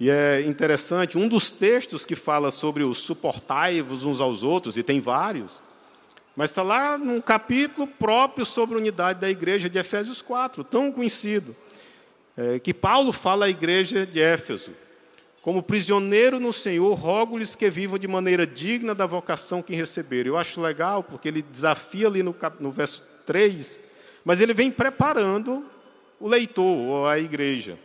E 0.00 0.08
é 0.08 0.40
interessante, 0.40 1.18
um 1.18 1.28
dos 1.28 1.52
textos 1.52 2.06
que 2.06 2.16
fala 2.16 2.50
sobre 2.50 2.82
o 2.82 2.94
suportai-vos 2.94 4.02
uns 4.02 4.18
aos 4.18 4.42
outros, 4.42 4.78
e 4.78 4.82
tem 4.82 4.98
vários, 4.98 5.62
mas 6.34 6.48
está 6.48 6.62
lá 6.62 6.96
num 6.96 7.20
capítulo 7.20 7.86
próprio 7.86 8.46
sobre 8.46 8.76
a 8.76 8.78
unidade 8.78 9.20
da 9.20 9.28
igreja 9.28 9.68
de 9.68 9.78
Efésios 9.78 10.22
4, 10.22 10.64
tão 10.64 10.90
conhecido, 10.90 11.54
é, 12.34 12.58
que 12.58 12.72
Paulo 12.72 13.12
fala 13.12 13.44
à 13.44 13.50
igreja 13.50 14.06
de 14.06 14.22
Éfeso. 14.22 14.70
Como 15.42 15.62
prisioneiro 15.62 16.40
no 16.40 16.52
Senhor, 16.52 16.94
rogo-lhes 16.94 17.54
que 17.54 17.68
vivam 17.68 17.98
de 17.98 18.08
maneira 18.08 18.46
digna 18.46 18.94
da 18.94 19.04
vocação 19.04 19.62
que 19.62 19.74
receberam. 19.74 20.28
Eu 20.28 20.38
acho 20.38 20.62
legal, 20.62 21.02
porque 21.02 21.28
ele 21.28 21.42
desafia 21.42 22.06
ali 22.06 22.22
no, 22.22 22.34
no 22.58 22.70
verso 22.70 23.06
3, 23.26 23.80
mas 24.24 24.40
ele 24.40 24.54
vem 24.54 24.70
preparando 24.70 25.66
o 26.18 26.26
leitor 26.26 26.64
ou 26.64 27.06
a 27.06 27.18
igreja. 27.18 27.78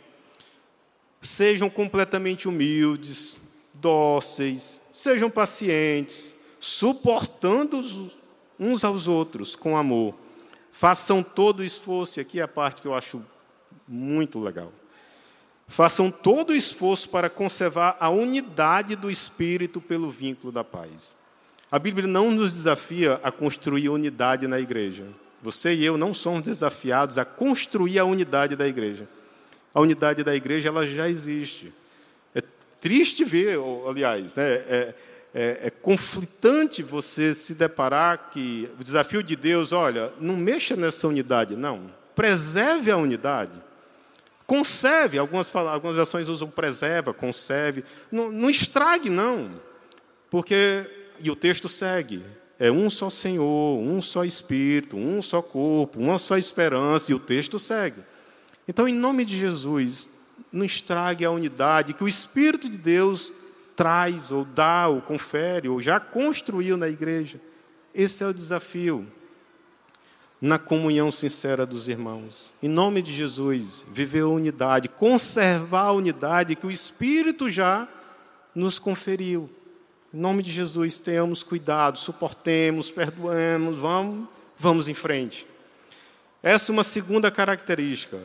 Sejam 1.25 1.71
completamente 1.71 2.47
humildes, 2.47 3.35
dóceis, 3.73 4.79
sejam 4.93 5.27
pacientes, 5.27 6.35
suportando 6.59 8.11
uns 8.59 8.83
aos 8.83 9.07
outros 9.07 9.55
com 9.55 9.75
amor. 9.75 10.13
Façam 10.71 11.23
todo 11.23 11.61
o 11.61 11.63
esforço, 11.63 12.19
e 12.19 12.21
aqui 12.21 12.39
é 12.39 12.43
a 12.43 12.47
parte 12.47 12.79
que 12.79 12.87
eu 12.87 12.93
acho 12.93 13.23
muito 13.87 14.39
legal. 14.39 14.71
Façam 15.67 16.11
todo 16.11 16.51
o 16.51 16.55
esforço 16.55 17.09
para 17.09 17.27
conservar 17.27 17.97
a 17.99 18.07
unidade 18.07 18.95
do 18.95 19.09
espírito 19.09 19.81
pelo 19.81 20.11
vínculo 20.11 20.51
da 20.51 20.63
paz. 20.63 21.15
A 21.71 21.79
Bíblia 21.79 22.07
não 22.07 22.29
nos 22.29 22.53
desafia 22.53 23.19
a 23.23 23.31
construir 23.31 23.89
unidade 23.89 24.47
na 24.47 24.59
igreja. 24.59 25.07
Você 25.41 25.73
e 25.73 25.83
eu 25.83 25.97
não 25.97 26.13
somos 26.13 26.43
desafiados 26.43 27.17
a 27.17 27.25
construir 27.25 27.97
a 27.97 28.05
unidade 28.05 28.55
da 28.55 28.67
igreja 28.67 29.09
a 29.75 29.81
unidade 29.81 30.23
da 30.23 30.33
igreja 30.33 30.69
ela 30.69 30.87
já 30.87 31.09
existe. 31.09 31.73
É 32.33 32.41
triste 32.79 33.25
ver, 33.25 33.59
aliás, 33.85 34.33
né, 34.33 34.53
é, 34.53 34.95
é, 35.33 35.59
é 35.63 35.69
conflitante 35.69 36.81
você 36.81 37.33
se 37.33 37.53
deparar 37.53 38.29
que 38.31 38.69
o 38.79 38.83
desafio 38.83 39.21
de 39.21 39.35
Deus, 39.35 39.73
olha, 39.73 40.13
não 40.17 40.37
mexa 40.37 40.77
nessa 40.77 41.09
unidade, 41.09 41.57
não. 41.57 41.91
Preserve 42.15 42.89
a 42.89 42.95
unidade. 42.95 43.61
Conserve, 44.47 45.17
algumas, 45.17 45.53
algumas 45.53 45.97
versões 45.97 46.29
usam 46.29 46.49
preserva, 46.49 47.13
conserve. 47.13 47.83
Não, 48.09 48.31
não 48.31 48.49
estrague, 48.49 49.09
não. 49.09 49.51
Porque, 50.29 50.85
e 51.19 51.29
o 51.29 51.35
texto 51.35 51.67
segue, 51.67 52.23
é 52.57 52.71
um 52.71 52.89
só 52.89 53.09
Senhor, 53.09 53.79
um 53.79 54.01
só 54.01 54.23
Espírito, 54.23 54.95
um 54.95 55.21
só 55.21 55.41
corpo, 55.41 55.99
uma 55.99 56.17
só 56.17 56.37
esperança, 56.37 57.11
e 57.11 57.15
o 57.15 57.19
texto 57.19 57.59
segue. 57.59 57.99
Então, 58.67 58.87
em 58.87 58.93
nome 58.93 59.25
de 59.25 59.37
Jesus, 59.37 60.09
não 60.51 60.65
estrague 60.65 61.25
a 61.25 61.31
unidade 61.31 61.93
que 61.93 62.03
o 62.03 62.07
Espírito 62.07 62.69
de 62.69 62.77
Deus 62.77 63.31
traz, 63.75 64.31
ou 64.31 64.45
dá, 64.45 64.87
ou 64.87 65.01
confere, 65.01 65.67
ou 65.67 65.81
já 65.81 65.99
construiu 65.99 66.77
na 66.77 66.87
igreja. 66.87 67.39
Esse 67.93 68.23
é 68.23 68.27
o 68.27 68.33
desafio. 68.33 69.05
Na 70.41 70.59
comunhão 70.59 71.11
sincera 71.11 71.65
dos 71.65 71.87
irmãos. 71.87 72.53
Em 72.61 72.67
nome 72.67 73.01
de 73.01 73.13
Jesus, 73.13 73.85
viver 73.91 74.21
a 74.21 74.27
unidade, 74.27 74.89
conservar 74.89 75.87
a 75.87 75.91
unidade 75.91 76.55
que 76.55 76.67
o 76.67 76.71
Espírito 76.71 77.49
já 77.49 77.87
nos 78.53 78.77
conferiu. 78.77 79.49
Em 80.13 80.17
nome 80.17 80.43
de 80.43 80.51
Jesus, 80.51 80.99
tenhamos 80.99 81.43
cuidado, 81.43 81.97
suportemos, 81.97 82.91
perdoemos, 82.91 83.77
vamos, 83.77 84.27
vamos 84.57 84.87
em 84.87 84.93
frente. 84.93 85.45
Essa 86.45 86.71
é 86.71 86.73
uma 86.73 86.83
segunda 86.83 87.31
característica 87.31 88.19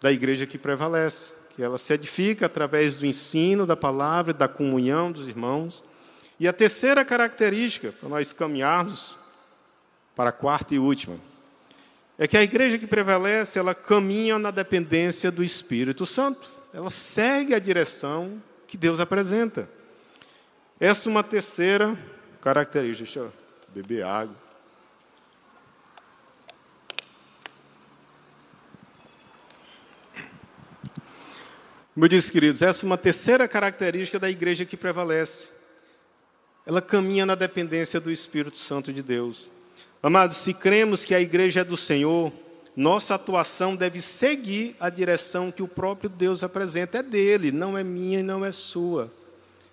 da 0.00 0.10
igreja 0.10 0.44
que 0.44 0.58
prevalece, 0.58 1.32
que 1.54 1.62
ela 1.62 1.78
se 1.78 1.92
edifica 1.92 2.46
através 2.46 2.96
do 2.96 3.06
ensino 3.06 3.64
da 3.64 3.76
palavra, 3.76 4.34
da 4.34 4.48
comunhão 4.48 5.12
dos 5.12 5.28
irmãos. 5.28 5.84
E 6.40 6.48
a 6.48 6.52
terceira 6.52 7.04
característica, 7.04 7.92
para 7.92 8.08
nós 8.08 8.32
caminharmos 8.32 9.16
para 10.16 10.30
a 10.30 10.32
quarta 10.32 10.74
e 10.74 10.78
última, 10.80 11.16
é 12.18 12.26
que 12.26 12.36
a 12.36 12.42
igreja 12.42 12.78
que 12.78 12.86
prevalece, 12.88 13.60
ela 13.60 13.76
caminha 13.76 14.40
na 14.40 14.50
dependência 14.50 15.30
do 15.30 15.44
Espírito 15.44 16.04
Santo. 16.04 16.50
Ela 16.74 16.90
segue 16.90 17.54
a 17.54 17.60
direção 17.60 18.42
que 18.66 18.76
Deus 18.76 18.98
apresenta. 18.98 19.70
Essa 20.80 21.08
é 21.08 21.12
uma 21.12 21.22
terceira 21.22 21.96
característica. 22.40 23.04
Deixa 23.04 23.20
eu 23.20 23.32
beber 23.72 24.02
água. 24.02 24.41
Como 31.94 32.06
eu 32.06 32.08
disse, 32.08 32.32
queridos, 32.32 32.62
essa 32.62 32.84
é 32.84 32.86
uma 32.86 32.96
terceira 32.96 33.46
característica 33.46 34.18
da 34.18 34.30
igreja 34.30 34.64
que 34.64 34.78
prevalece. 34.78 35.50
Ela 36.64 36.80
caminha 36.80 37.26
na 37.26 37.34
dependência 37.34 38.00
do 38.00 38.10
Espírito 38.10 38.56
Santo 38.56 38.92
de 38.92 39.02
Deus. 39.02 39.50
Amados, 40.02 40.38
se 40.38 40.54
cremos 40.54 41.04
que 41.04 41.14
a 41.14 41.20
igreja 41.20 41.60
é 41.60 41.64
do 41.64 41.76
Senhor, 41.76 42.32
nossa 42.74 43.16
atuação 43.16 43.76
deve 43.76 44.00
seguir 44.00 44.74
a 44.80 44.88
direção 44.88 45.52
que 45.52 45.62
o 45.62 45.68
próprio 45.68 46.08
Deus 46.08 46.42
apresenta. 46.42 46.98
É 46.98 47.02
dele, 47.02 47.52
não 47.52 47.76
é 47.76 47.84
minha 47.84 48.20
e 48.20 48.22
não 48.22 48.42
é 48.42 48.52
sua. 48.52 49.12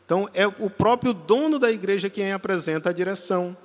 Então, 0.06 0.30
é 0.34 0.46
o 0.46 0.70
próprio 0.70 1.14
dono 1.14 1.58
da 1.58 1.72
igreja 1.72 2.10
quem 2.10 2.34
apresenta 2.34 2.90
a 2.90 2.94
direção. 2.94 3.56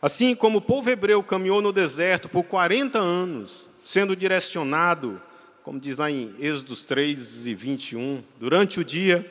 Assim 0.00 0.34
como 0.34 0.58
o 0.58 0.62
povo 0.62 0.88
hebreu 0.90 1.22
caminhou 1.24 1.60
no 1.60 1.72
deserto 1.72 2.28
por 2.28 2.44
40 2.44 2.98
anos, 2.98 3.68
sendo 3.84 4.14
direcionado 4.14 5.20
como 5.62 5.78
diz 5.78 5.96
lá 5.96 6.10
em 6.10 6.34
Êxodos 6.40 6.84
3 6.84 7.46
e 7.46 7.54
21, 7.54 8.22
durante 8.38 8.80
o 8.80 8.84
dia, 8.84 9.24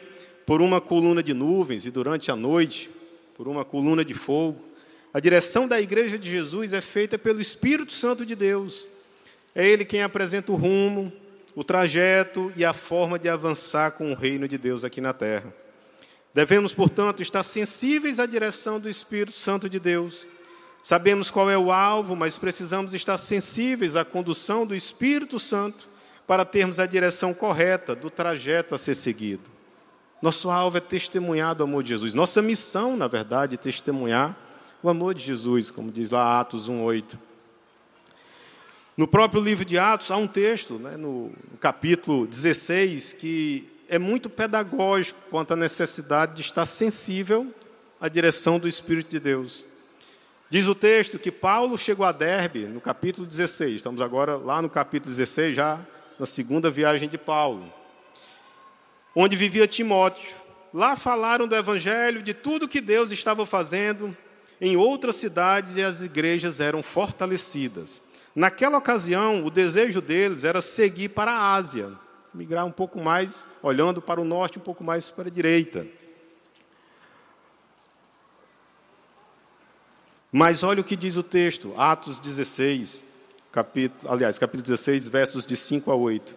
por 0.45 0.61
uma 0.61 0.79
coluna 0.79 1.21
de 1.21 1.33
nuvens, 1.33 1.85
e 1.85 1.91
durante 1.91 2.31
a 2.31 2.35
noite, 2.35 2.89
por 3.35 3.47
uma 3.47 3.65
coluna 3.65 4.03
de 4.05 4.13
fogo. 4.13 4.61
A 5.13 5.19
direção 5.19 5.67
da 5.67 5.81
igreja 5.81 6.17
de 6.17 6.29
Jesus 6.29 6.71
é 6.71 6.79
feita 6.79 7.19
pelo 7.19 7.41
Espírito 7.41 7.91
Santo 7.91 8.25
de 8.25 8.33
Deus. 8.33 8.87
É 9.53 9.67
Ele 9.67 9.83
quem 9.83 10.03
apresenta 10.03 10.53
o 10.53 10.55
rumo, 10.55 11.11
o 11.53 11.65
trajeto 11.65 12.51
e 12.55 12.63
a 12.63 12.71
forma 12.71 13.19
de 13.19 13.27
avançar 13.27 13.91
com 13.91 14.11
o 14.11 14.15
reino 14.15 14.47
de 14.47 14.57
Deus 14.57 14.85
aqui 14.85 15.01
na 15.01 15.11
terra. 15.11 15.53
Devemos, 16.33 16.73
portanto, 16.73 17.21
estar 17.21 17.43
sensíveis 17.43 18.19
à 18.19 18.25
direção 18.25 18.79
do 18.79 18.89
Espírito 18.89 19.35
Santo 19.37 19.69
de 19.69 19.81
Deus. 19.81 20.25
Sabemos 20.81 21.29
qual 21.29 21.49
é 21.51 21.57
o 21.57 21.73
alvo, 21.73 22.15
mas 22.15 22.37
precisamos 22.37 22.93
estar 22.93 23.17
sensíveis 23.17 23.97
à 23.97 24.05
condução 24.05 24.65
do 24.65 24.73
Espírito 24.73 25.37
Santo 25.37 25.90
para 26.27 26.45
termos 26.45 26.79
a 26.79 26.85
direção 26.85 27.33
correta 27.33 27.95
do 27.95 28.09
trajeto 28.09 28.73
a 28.75 28.77
ser 28.77 28.95
seguido. 28.95 29.43
Nosso 30.21 30.49
alvo 30.49 30.77
é 30.77 30.79
testemunhar 30.79 31.55
do 31.55 31.63
amor 31.63 31.83
de 31.83 31.89
Jesus. 31.89 32.13
Nossa 32.13 32.41
missão, 32.41 32.95
na 32.95 33.07
verdade, 33.07 33.55
é 33.55 33.57
testemunhar 33.57 34.37
o 34.83 34.89
amor 34.89 35.13
de 35.13 35.23
Jesus, 35.23 35.71
como 35.71 35.91
diz 35.91 36.11
lá 36.11 36.39
Atos 36.39 36.69
1,8. 36.69 37.17
No 38.95 39.07
próprio 39.07 39.41
livro 39.41 39.65
de 39.65 39.79
Atos, 39.79 40.11
há 40.11 40.17
um 40.17 40.27
texto, 40.27 40.75
né, 40.75 40.95
no 40.95 41.31
capítulo 41.59 42.27
16, 42.27 43.13
que 43.13 43.71
é 43.89 43.97
muito 43.97 44.29
pedagógico 44.29 45.19
quanto 45.29 45.53
à 45.53 45.55
necessidade 45.55 46.35
de 46.35 46.41
estar 46.41 46.65
sensível 46.65 47.53
à 47.99 48.07
direção 48.07 48.59
do 48.59 48.67
Espírito 48.67 49.09
de 49.09 49.19
Deus. 49.19 49.65
Diz 50.51 50.67
o 50.67 50.75
texto 50.75 51.17
que 51.17 51.31
Paulo 51.31 51.77
chegou 51.77 52.05
a 52.05 52.11
Derbe, 52.11 52.65
no 52.65 52.81
capítulo 52.81 53.25
16, 53.25 53.77
estamos 53.77 54.01
agora 54.01 54.35
lá 54.35 54.61
no 54.61 54.69
capítulo 54.69 55.09
16, 55.09 55.55
já 55.55 55.79
na 56.21 56.27
segunda 56.27 56.69
viagem 56.69 57.09
de 57.09 57.17
Paulo, 57.17 57.65
onde 59.15 59.35
vivia 59.35 59.67
Timóteo. 59.67 60.29
Lá 60.71 60.95
falaram 60.95 61.47
do 61.47 61.55
Evangelho, 61.55 62.21
de 62.21 62.31
tudo 62.31 62.67
que 62.67 62.79
Deus 62.79 63.09
estava 63.09 63.43
fazendo 63.43 64.15
em 64.61 64.77
outras 64.77 65.15
cidades 65.15 65.77
e 65.77 65.81
as 65.81 65.99
igrejas 65.99 66.59
eram 66.59 66.83
fortalecidas. 66.83 68.03
Naquela 68.35 68.77
ocasião, 68.77 69.43
o 69.43 69.49
desejo 69.49 69.99
deles 69.99 70.43
era 70.43 70.61
seguir 70.61 71.09
para 71.09 71.31
a 71.31 71.55
Ásia, 71.55 71.89
migrar 72.31 72.67
um 72.67 72.71
pouco 72.71 73.01
mais, 73.01 73.47
olhando 73.63 73.99
para 73.99 74.21
o 74.21 74.23
norte, 74.23 74.59
um 74.59 74.61
pouco 74.61 74.83
mais 74.83 75.09
para 75.09 75.27
a 75.27 75.31
direita. 75.31 75.87
Mas 80.31 80.61
olha 80.61 80.81
o 80.81 80.83
que 80.85 80.95
diz 80.95 81.15
o 81.15 81.23
texto, 81.23 81.73
Atos 81.75 82.19
16, 82.19 83.09
capítulo, 83.51 84.11
aliás, 84.11 84.37
capítulo 84.37 84.63
16, 84.63 85.07
versos 85.07 85.45
de 85.45 85.57
5 85.57 85.91
a 85.91 85.95
8. 85.95 86.35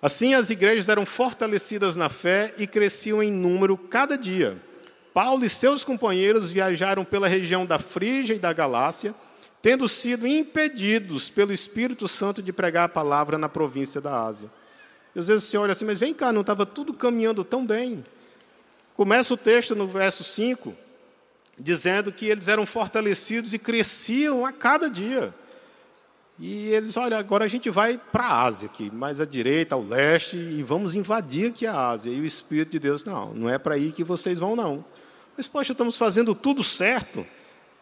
Assim 0.00 0.34
as 0.34 0.50
igrejas 0.50 0.88
eram 0.88 1.06
fortalecidas 1.06 1.94
na 1.94 2.08
fé 2.08 2.52
e 2.58 2.66
cresciam 2.66 3.22
em 3.22 3.30
número 3.30 3.76
cada 3.76 4.18
dia. 4.18 4.60
Paulo 5.14 5.44
e 5.44 5.48
seus 5.48 5.84
companheiros 5.84 6.50
viajaram 6.50 7.04
pela 7.04 7.28
região 7.28 7.64
da 7.64 7.78
Frígia 7.78 8.34
e 8.34 8.38
da 8.38 8.52
Galácia, 8.52 9.14
tendo 9.60 9.88
sido 9.88 10.26
impedidos 10.26 11.30
pelo 11.30 11.52
Espírito 11.52 12.08
Santo 12.08 12.42
de 12.42 12.52
pregar 12.52 12.86
a 12.86 12.88
palavra 12.88 13.38
na 13.38 13.48
província 13.48 14.00
da 14.00 14.24
Ásia. 14.24 14.50
E 15.14 15.20
às 15.20 15.28
vezes 15.28 15.44
você 15.44 15.56
olha 15.56 15.72
assim, 15.72 15.84
mas 15.84 16.00
vem 16.00 16.12
cá, 16.12 16.32
não 16.32 16.40
estava 16.40 16.66
tudo 16.66 16.92
caminhando 16.92 17.44
tão 17.44 17.64
bem. 17.64 18.04
Começa 18.96 19.34
o 19.34 19.36
texto 19.36 19.76
no 19.76 19.86
verso 19.86 20.24
5, 20.24 20.74
dizendo 21.56 22.10
que 22.10 22.26
eles 22.26 22.48
eram 22.48 22.66
fortalecidos 22.66 23.52
e 23.52 23.58
cresciam 23.58 24.44
a 24.44 24.50
cada 24.50 24.90
dia. 24.90 25.32
E 26.38 26.68
eles, 26.68 26.96
olha, 26.96 27.18
agora 27.18 27.44
a 27.44 27.48
gente 27.48 27.70
vai 27.70 27.98
para 27.98 28.24
a 28.24 28.42
Ásia 28.44 28.66
aqui, 28.66 28.90
mais 28.90 29.20
à 29.20 29.24
direita, 29.24 29.74
ao 29.74 29.82
leste, 29.82 30.36
e 30.36 30.62
vamos 30.62 30.94
invadir 30.94 31.50
aqui 31.50 31.66
a 31.66 31.90
Ásia. 31.90 32.10
E 32.10 32.20
o 32.20 32.24
Espírito 32.24 32.72
de 32.72 32.78
Deus, 32.78 33.04
não, 33.04 33.32
não 33.34 33.48
é 33.48 33.58
para 33.58 33.74
aí 33.74 33.92
que 33.92 34.02
vocês 34.02 34.38
vão, 34.38 34.56
não. 34.56 34.84
Mas, 35.36 35.46
poxa, 35.46 35.72
estamos 35.72 35.96
fazendo 35.96 36.34
tudo 36.34 36.64
certo. 36.64 37.24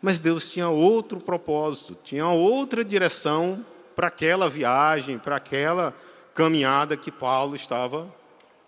Mas 0.03 0.18
Deus 0.18 0.51
tinha 0.51 0.68
outro 0.68 1.20
propósito, 1.20 1.96
tinha 2.03 2.26
outra 2.26 2.84
direção 2.84 3.64
para 3.94 4.09
aquela 4.09 4.48
viagem, 4.48 5.18
para 5.18 5.36
aquela 5.36 5.94
caminhada 6.34 6.96
que 6.96 7.11
Paulo 7.11 7.55
estava 7.55 8.12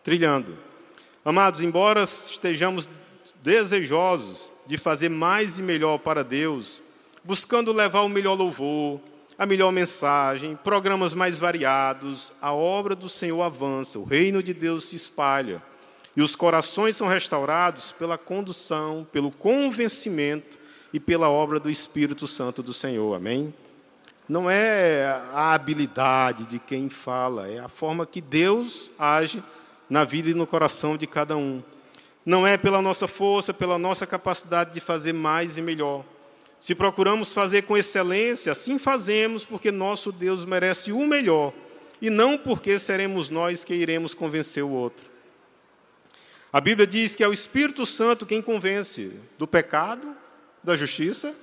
trilhando. 0.04 0.58
Amados, 1.24 1.60
embora 1.60 2.02
estejamos 2.02 2.86
desejosos 3.42 4.50
de 4.66 4.76
fazer 4.76 5.08
mais 5.08 5.58
e 5.58 5.62
melhor 5.62 5.98
para 5.98 6.22
Deus, 6.22 6.82
buscando 7.24 7.72
levar 7.72 8.02
o 8.02 8.08
melhor 8.08 8.34
louvor, 8.34 9.00
a 9.38 9.46
melhor 9.46 9.72
mensagem, 9.72 10.56
programas 10.56 11.14
mais 11.14 11.38
variados, 11.38 12.32
a 12.40 12.52
obra 12.52 12.94
do 12.94 13.08
Senhor 13.08 13.42
avança, 13.42 13.98
o 13.98 14.04
reino 14.04 14.42
de 14.42 14.52
Deus 14.52 14.86
se 14.86 14.96
espalha 14.96 15.62
e 16.14 16.22
os 16.22 16.36
corações 16.36 16.96
são 16.96 17.08
restaurados 17.08 17.92
pela 17.92 18.18
condução, 18.18 19.06
pelo 19.10 19.30
convencimento 19.30 20.58
e 20.92 21.00
pela 21.00 21.30
obra 21.30 21.58
do 21.58 21.70
Espírito 21.70 22.28
Santo 22.28 22.62
do 22.62 22.74
Senhor. 22.74 23.14
Amém? 23.14 23.52
Não 24.28 24.48
é 24.50 25.04
a 25.32 25.54
habilidade 25.54 26.44
de 26.46 26.58
quem 26.58 26.88
fala, 26.88 27.48
é 27.48 27.58
a 27.58 27.68
forma 27.68 28.06
que 28.06 28.20
Deus 28.20 28.90
age 28.98 29.42
na 29.88 30.04
vida 30.04 30.30
e 30.30 30.34
no 30.34 30.46
coração 30.46 30.96
de 30.96 31.06
cada 31.06 31.36
um. 31.36 31.62
Não 32.24 32.46
é 32.46 32.56
pela 32.56 32.80
nossa 32.80 33.08
força, 33.08 33.52
pela 33.52 33.78
nossa 33.78 34.06
capacidade 34.06 34.72
de 34.72 34.80
fazer 34.80 35.12
mais 35.12 35.56
e 35.56 35.62
melhor. 35.62 36.04
Se 36.62 36.76
procuramos 36.76 37.34
fazer 37.34 37.62
com 37.62 37.76
excelência, 37.76 38.52
assim 38.52 38.78
fazemos 38.78 39.44
porque 39.44 39.72
nosso 39.72 40.12
Deus 40.12 40.44
merece 40.44 40.92
o 40.92 41.04
melhor 41.04 41.52
e 42.00 42.08
não 42.08 42.38
porque 42.38 42.78
seremos 42.78 43.28
nós 43.28 43.64
que 43.64 43.74
iremos 43.74 44.14
convencer 44.14 44.62
o 44.62 44.70
outro. 44.70 45.04
A 46.52 46.60
Bíblia 46.60 46.86
diz 46.86 47.16
que 47.16 47.24
é 47.24 47.26
o 47.26 47.32
Espírito 47.32 47.84
Santo 47.84 48.24
quem 48.24 48.40
convence 48.40 49.10
do 49.36 49.44
pecado, 49.44 50.16
da 50.62 50.76
justiça 50.76 51.34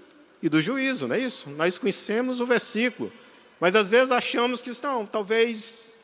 e 0.41 0.47
do 0.47 0.61
juízo, 0.61 1.05
não 1.05 1.17
é 1.17 1.19
isso? 1.19 1.49
Nós 1.49 1.77
conhecemos 1.77 2.39
o 2.39 2.45
versículo, 2.45 3.11
mas 3.59 3.75
às 3.75 3.89
vezes 3.89 4.11
achamos 4.11 4.61
que 4.61 4.71
não, 4.81 5.05
talvez 5.05 5.95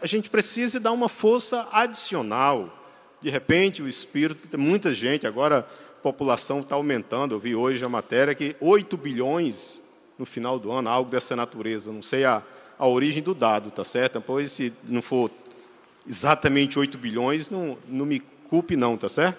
a 0.00 0.06
gente 0.08 0.28
precisa 0.28 0.80
dar 0.80 0.90
uma 0.90 1.08
força 1.08 1.68
adicional. 1.70 2.76
De 3.20 3.30
repente, 3.30 3.84
o 3.84 3.88
espírito, 3.88 4.58
muita 4.58 4.92
gente, 4.92 5.28
agora 5.28 5.64
população 6.02 6.60
está 6.60 6.74
aumentando. 6.74 7.34
Eu 7.34 7.38
vi 7.38 7.54
hoje 7.54 7.84
a 7.84 7.88
matéria 7.88 8.34
que 8.34 8.56
8 8.60 8.96
bilhões 8.96 9.80
no 10.18 10.26
final 10.26 10.58
do 10.58 10.70
ano, 10.70 10.90
algo 10.90 11.10
dessa 11.10 11.36
natureza. 11.36 11.92
Não 11.92 12.02
sei 12.02 12.24
a, 12.24 12.42
a 12.78 12.86
origem 12.86 13.22
do 13.22 13.34
dado, 13.34 13.70
tá 13.70 13.84
certo? 13.84 14.14
Depois, 14.14 14.52
se 14.52 14.72
não 14.84 15.00
for 15.00 15.30
exatamente 16.06 16.78
8 16.78 16.98
bilhões, 16.98 17.48
não, 17.48 17.78
não 17.88 18.04
me 18.04 18.20
culpe, 18.50 18.76
não, 18.76 18.96
tá 18.96 19.08
certo? 19.08 19.38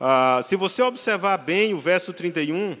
Ah, 0.00 0.40
se 0.42 0.56
você 0.56 0.82
observar 0.82 1.36
bem 1.36 1.74
o 1.74 1.80
verso 1.80 2.12
31 2.12 2.76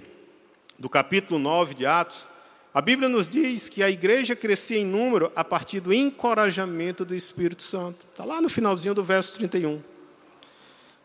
do 0.78 0.88
capítulo 0.88 1.38
9 1.38 1.74
de 1.74 1.86
Atos, 1.86 2.26
a 2.72 2.80
Bíblia 2.80 3.08
nos 3.08 3.28
diz 3.28 3.68
que 3.68 3.82
a 3.82 3.90
igreja 3.90 4.34
crescia 4.34 4.78
em 4.78 4.84
número 4.84 5.30
a 5.36 5.44
partir 5.44 5.78
do 5.78 5.94
encorajamento 5.94 7.04
do 7.04 7.14
Espírito 7.14 7.62
Santo. 7.62 8.04
Está 8.10 8.24
lá 8.24 8.40
no 8.40 8.48
finalzinho 8.48 8.94
do 8.94 9.04
verso 9.04 9.34
31. 9.34 9.93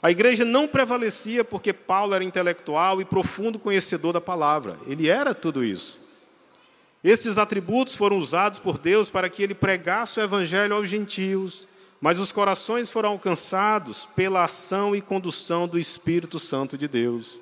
A 0.02 0.10
igreja 0.10 0.46
não 0.46 0.68
prevalecia 0.68 1.44
porque 1.44 1.74
Paulo 1.74 2.16
era 2.16 2.24
intelectual 2.24 3.02
e 3.02 3.06
profundo 3.06 3.60
conhecedor 3.60 4.14
da 4.14 4.22
palavra. 4.22 4.78
Ele 4.88 5.10
era 5.10 5.34
tudo 5.34 5.64
isso. 5.64 6.00
Esses 7.04 7.38
atributos 7.38 7.96
foram 7.96 8.18
usados 8.18 8.60
por 8.60 8.78
Deus 8.78 9.10
para 9.10 9.30
que 9.30 9.44
ele 9.44 9.54
pregasse 9.54 10.20
o 10.20 10.24
evangelho 10.24 10.76
aos 10.76 10.90
gentios, 10.90 11.68
mas 12.00 12.20
os 12.20 12.32
corações 12.32 12.90
foram 12.90 13.10
alcançados 13.10 14.08
pela 14.16 14.44
ação 14.44 14.96
e 14.96 15.02
condução 15.02 15.68
do 15.68 15.78
Espírito 15.78 16.40
Santo 16.40 16.78
de 16.78 16.88
Deus. 16.88 17.38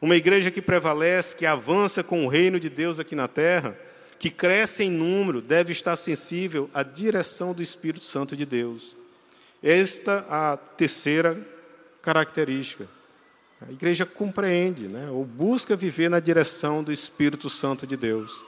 Uma 0.00 0.16
igreja 0.16 0.50
que 0.50 0.62
prevalece, 0.62 1.36
que 1.36 1.46
avança 1.46 2.02
com 2.02 2.24
o 2.24 2.28
reino 2.28 2.60
de 2.60 2.68
Deus 2.68 2.98
aqui 2.98 3.14
na 3.14 3.28
terra, 3.28 3.78
que 4.18 4.30
cresce 4.30 4.84
em 4.84 4.90
número, 4.90 5.42
deve 5.42 5.72
estar 5.72 5.96
sensível 5.96 6.70
à 6.72 6.82
direção 6.82 7.52
do 7.52 7.62
Espírito 7.62 8.04
Santo 8.04 8.36
de 8.36 8.46
Deus. 8.46 8.94
Esta 9.62 10.24
a 10.30 10.56
terceira 10.56 11.36
característica. 12.06 12.88
A 13.60 13.72
igreja 13.72 14.06
compreende, 14.06 14.86
né, 14.86 15.10
ou 15.10 15.24
busca 15.24 15.74
viver 15.74 16.08
na 16.08 16.20
direção 16.20 16.84
do 16.84 16.92
Espírito 16.92 17.50
Santo 17.50 17.84
de 17.84 17.96
Deus. 17.96 18.44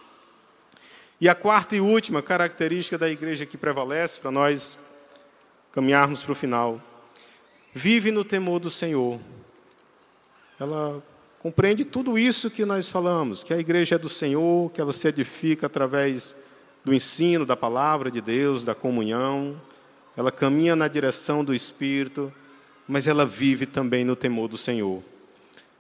E 1.21 1.29
a 1.29 1.35
quarta 1.35 1.75
e 1.75 1.81
última 1.81 2.23
característica 2.23 2.97
da 2.97 3.11
igreja 3.11 3.45
que 3.45 3.59
prevalece, 3.59 4.21
para 4.21 4.31
nós 4.31 4.79
caminharmos 5.73 6.23
para 6.23 6.31
o 6.31 6.37
final, 6.37 6.81
vive 7.75 8.13
no 8.13 8.25
temor 8.25 8.61
do 8.61 8.71
Senhor. 8.71 9.19
Ela 10.61 11.03
compreende 11.41 11.85
tudo 11.85 12.17
isso 12.17 12.53
que 12.53 12.65
nós 12.65 12.89
falamos, 12.89 13.43
que 13.43 13.53
a 13.53 13.59
igreja 13.59 13.97
é 13.97 13.99
do 13.99 14.09
Senhor, 14.09 14.71
que 14.71 14.81
ela 14.81 14.93
se 14.93 15.09
edifica 15.09 15.67
através 15.67 16.37
do 16.85 16.95
ensino 16.95 17.45
da 17.45 17.57
palavra 17.57 18.09
de 18.09 18.21
Deus, 18.21 18.63
da 18.63 18.75
comunhão, 18.75 19.61
ela 20.17 20.31
caminha 20.31 20.77
na 20.77 20.87
direção 20.87 21.45
do 21.45 21.53
Espírito, 21.53 22.33
mas 22.89 23.07
ela 23.07 23.27
vive 23.27 23.67
também 23.67 24.05
no 24.05 24.17
temor 24.17 24.49
do 24.49 24.57
Senhor. 24.57 25.03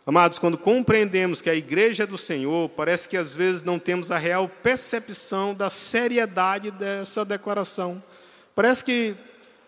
Amados, 0.06 0.38
quando 0.38 0.56
compreendemos 0.56 1.40
que 1.40 1.50
a 1.50 1.54
igreja 1.54 2.04
é 2.04 2.06
do 2.06 2.16
Senhor, 2.16 2.68
parece 2.70 3.08
que 3.08 3.16
às 3.16 3.34
vezes 3.34 3.62
não 3.62 3.78
temos 3.78 4.10
a 4.10 4.18
real 4.18 4.48
percepção 4.62 5.54
da 5.54 5.68
seriedade 5.68 6.70
dessa 6.70 7.24
declaração. 7.24 8.02
Parece 8.54 8.84
que 8.84 9.14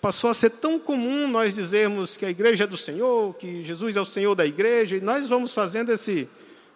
passou 0.00 0.30
a 0.30 0.34
ser 0.34 0.50
tão 0.50 0.78
comum 0.78 1.28
nós 1.28 1.54
dizermos 1.54 2.16
que 2.16 2.24
a 2.24 2.30
igreja 2.30 2.64
é 2.64 2.66
do 2.66 2.76
Senhor, 2.76 3.34
que 3.34 3.64
Jesus 3.64 3.96
é 3.96 4.00
o 4.00 4.06
Senhor 4.06 4.34
da 4.34 4.46
igreja, 4.46 4.96
e 4.96 5.00
nós 5.00 5.28
vamos 5.28 5.52
fazendo 5.52 5.92
esse 5.92 6.28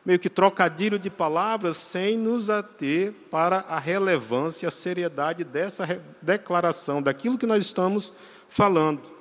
meio 0.04 0.18
que 0.18 0.28
trocadilho 0.28 0.98
de 0.98 1.08
palavras 1.08 1.78
sem 1.78 2.18
nos 2.18 2.50
ater 2.50 3.12
para 3.30 3.64
a 3.66 3.78
relevância, 3.78 4.68
a 4.68 4.72
seriedade 4.72 5.42
dessa 5.42 6.02
declaração, 6.20 7.02
daquilo 7.02 7.38
que 7.38 7.46
nós 7.46 7.64
estamos 7.64 8.12
falando. 8.46 9.13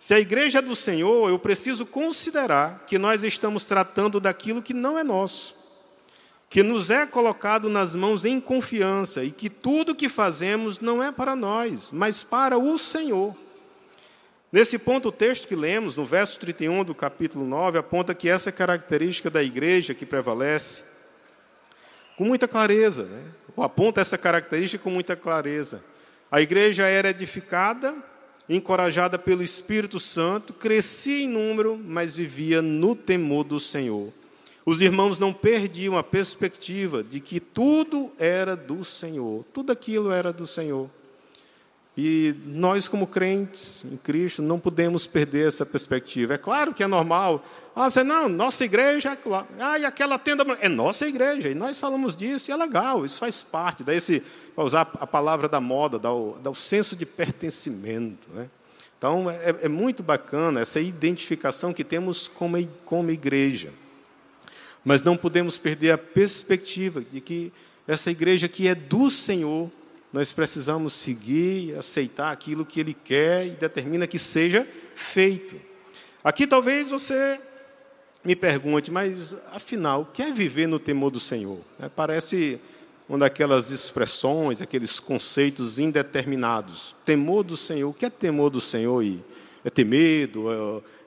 Se 0.00 0.14
a 0.14 0.18
igreja 0.18 0.58
é 0.58 0.62
do 0.62 0.74
Senhor, 0.74 1.28
eu 1.28 1.38
preciso 1.38 1.86
considerar 1.86 2.84
que 2.88 2.98
nós 2.98 3.22
estamos 3.22 3.64
tratando 3.64 4.18
daquilo 4.18 4.60
que 4.60 4.74
não 4.74 4.98
é 4.98 5.04
nosso 5.04 5.60
que 6.50 6.64
nos 6.64 6.90
é 6.90 7.06
colocado 7.06 7.68
nas 7.68 7.94
mãos 7.94 8.24
em 8.24 8.40
confiança 8.40 9.22
e 9.22 9.30
que 9.30 9.48
tudo 9.48 9.94
que 9.94 10.08
fazemos 10.08 10.80
não 10.80 11.00
é 11.00 11.12
para 11.12 11.36
nós, 11.36 11.90
mas 11.92 12.24
para 12.24 12.58
o 12.58 12.76
Senhor. 12.76 13.36
Nesse 14.50 14.76
ponto, 14.76 15.10
o 15.10 15.12
texto 15.12 15.46
que 15.46 15.54
lemos, 15.54 15.94
no 15.94 16.04
verso 16.04 16.40
31 16.40 16.82
do 16.82 16.92
capítulo 16.92 17.46
9, 17.46 17.78
aponta 17.78 18.12
que 18.16 18.28
essa 18.28 18.50
característica 18.50 19.30
da 19.30 19.40
igreja 19.40 19.94
que 19.94 20.04
prevalece, 20.04 20.82
com 22.18 22.24
muita 22.24 22.48
clareza, 22.48 23.04
né? 23.04 23.22
aponta 23.56 24.00
essa 24.00 24.18
característica 24.18 24.82
com 24.82 24.90
muita 24.90 25.14
clareza. 25.14 25.84
A 26.32 26.40
igreja 26.40 26.84
era 26.84 27.10
edificada, 27.10 27.94
encorajada 28.56 29.16
pelo 29.16 29.44
Espírito 29.44 30.00
Santo, 30.00 30.52
crescia 30.52 31.22
em 31.22 31.28
número, 31.28 31.80
mas 31.82 32.16
vivia 32.16 32.60
no 32.60 32.96
temor 32.96 33.44
do 33.44 33.60
Senhor. 33.60 34.12
Os 34.66 34.80
irmãos 34.80 35.18
não 35.18 35.32
perdiam 35.32 35.96
a 35.96 36.02
perspectiva 36.02 37.02
de 37.02 37.20
que 37.20 37.38
tudo 37.38 38.10
era 38.18 38.56
do 38.56 38.84
Senhor, 38.84 39.44
tudo 39.54 39.70
aquilo 39.70 40.10
era 40.10 40.32
do 40.32 40.46
Senhor. 40.46 40.90
E 41.96 42.34
nós, 42.46 42.88
como 42.88 43.06
crentes 43.06 43.84
em 43.84 43.96
Cristo, 43.96 44.40
não 44.42 44.58
podemos 44.58 45.06
perder 45.06 45.48
essa 45.48 45.66
perspectiva. 45.66 46.34
É 46.34 46.38
claro 46.38 46.72
que 46.72 46.82
é 46.82 46.86
normal. 46.86 47.44
Ah, 47.74 47.90
você 47.90 48.02
não, 48.02 48.28
nossa 48.28 48.64
igreja, 48.64 49.16
ah, 49.58 49.78
e 49.78 49.84
aquela 49.84 50.18
tenda 50.18 50.44
é 50.60 50.68
nossa 50.68 51.06
igreja, 51.06 51.48
e 51.48 51.54
nós 51.54 51.78
falamos 51.78 52.16
disso, 52.16 52.50
e 52.50 52.52
é 52.52 52.56
legal, 52.56 53.06
isso 53.06 53.18
faz 53.18 53.42
parte, 53.42 53.84
desse, 53.84 54.22
para 54.54 54.64
usar 54.64 54.90
a 55.00 55.06
palavra 55.06 55.48
da 55.48 55.60
moda, 55.60 55.98
dá 55.98 56.12
o, 56.12 56.36
dá 56.42 56.50
o 56.50 56.54
senso 56.54 56.96
de 56.96 57.06
pertencimento. 57.06 58.28
Né? 58.34 58.48
Então, 58.98 59.30
é, 59.30 59.56
é 59.62 59.68
muito 59.68 60.02
bacana 60.02 60.60
essa 60.60 60.80
identificação 60.80 61.72
que 61.72 61.84
temos 61.84 62.28
como, 62.28 62.56
como 62.84 63.10
igreja. 63.10 63.72
Mas 64.84 65.02
não 65.02 65.16
podemos 65.16 65.56
perder 65.56 65.92
a 65.92 65.98
perspectiva 65.98 67.00
de 67.00 67.20
que 67.20 67.52
essa 67.86 68.10
igreja 68.10 68.48
que 68.48 68.68
é 68.68 68.74
do 68.74 69.10
Senhor, 69.10 69.70
nós 70.12 70.32
precisamos 70.32 70.92
seguir 70.92 71.70
e 71.70 71.74
aceitar 71.74 72.32
aquilo 72.32 72.66
que 72.66 72.80
Ele 72.80 72.94
quer 72.94 73.46
e 73.46 73.50
determina 73.50 74.06
que 74.06 74.18
seja 74.18 74.66
feito. 74.96 75.56
Aqui 76.22 76.46
talvez 76.46 76.88
você 76.88 77.40
me 78.24 78.36
pergunte, 78.36 78.90
mas 78.90 79.34
afinal, 79.52 80.02
o 80.02 80.06
que 80.06 80.22
é 80.22 80.30
viver 80.30 80.66
no 80.66 80.78
temor 80.78 81.10
do 81.10 81.20
Senhor? 81.20 81.58
É, 81.80 81.88
parece 81.88 82.60
uma 83.08 83.18
daquelas 83.18 83.70
expressões, 83.70 84.60
aqueles 84.60 85.00
conceitos 85.00 85.78
indeterminados. 85.78 86.94
Temor 87.04 87.42
do 87.42 87.56
Senhor, 87.56 87.90
o 87.90 87.94
que 87.94 88.04
é 88.04 88.10
temor 88.10 88.50
do 88.50 88.60
Senhor? 88.60 89.02
E 89.02 89.24
é 89.64 89.70
ter 89.70 89.84
medo, 89.84 90.46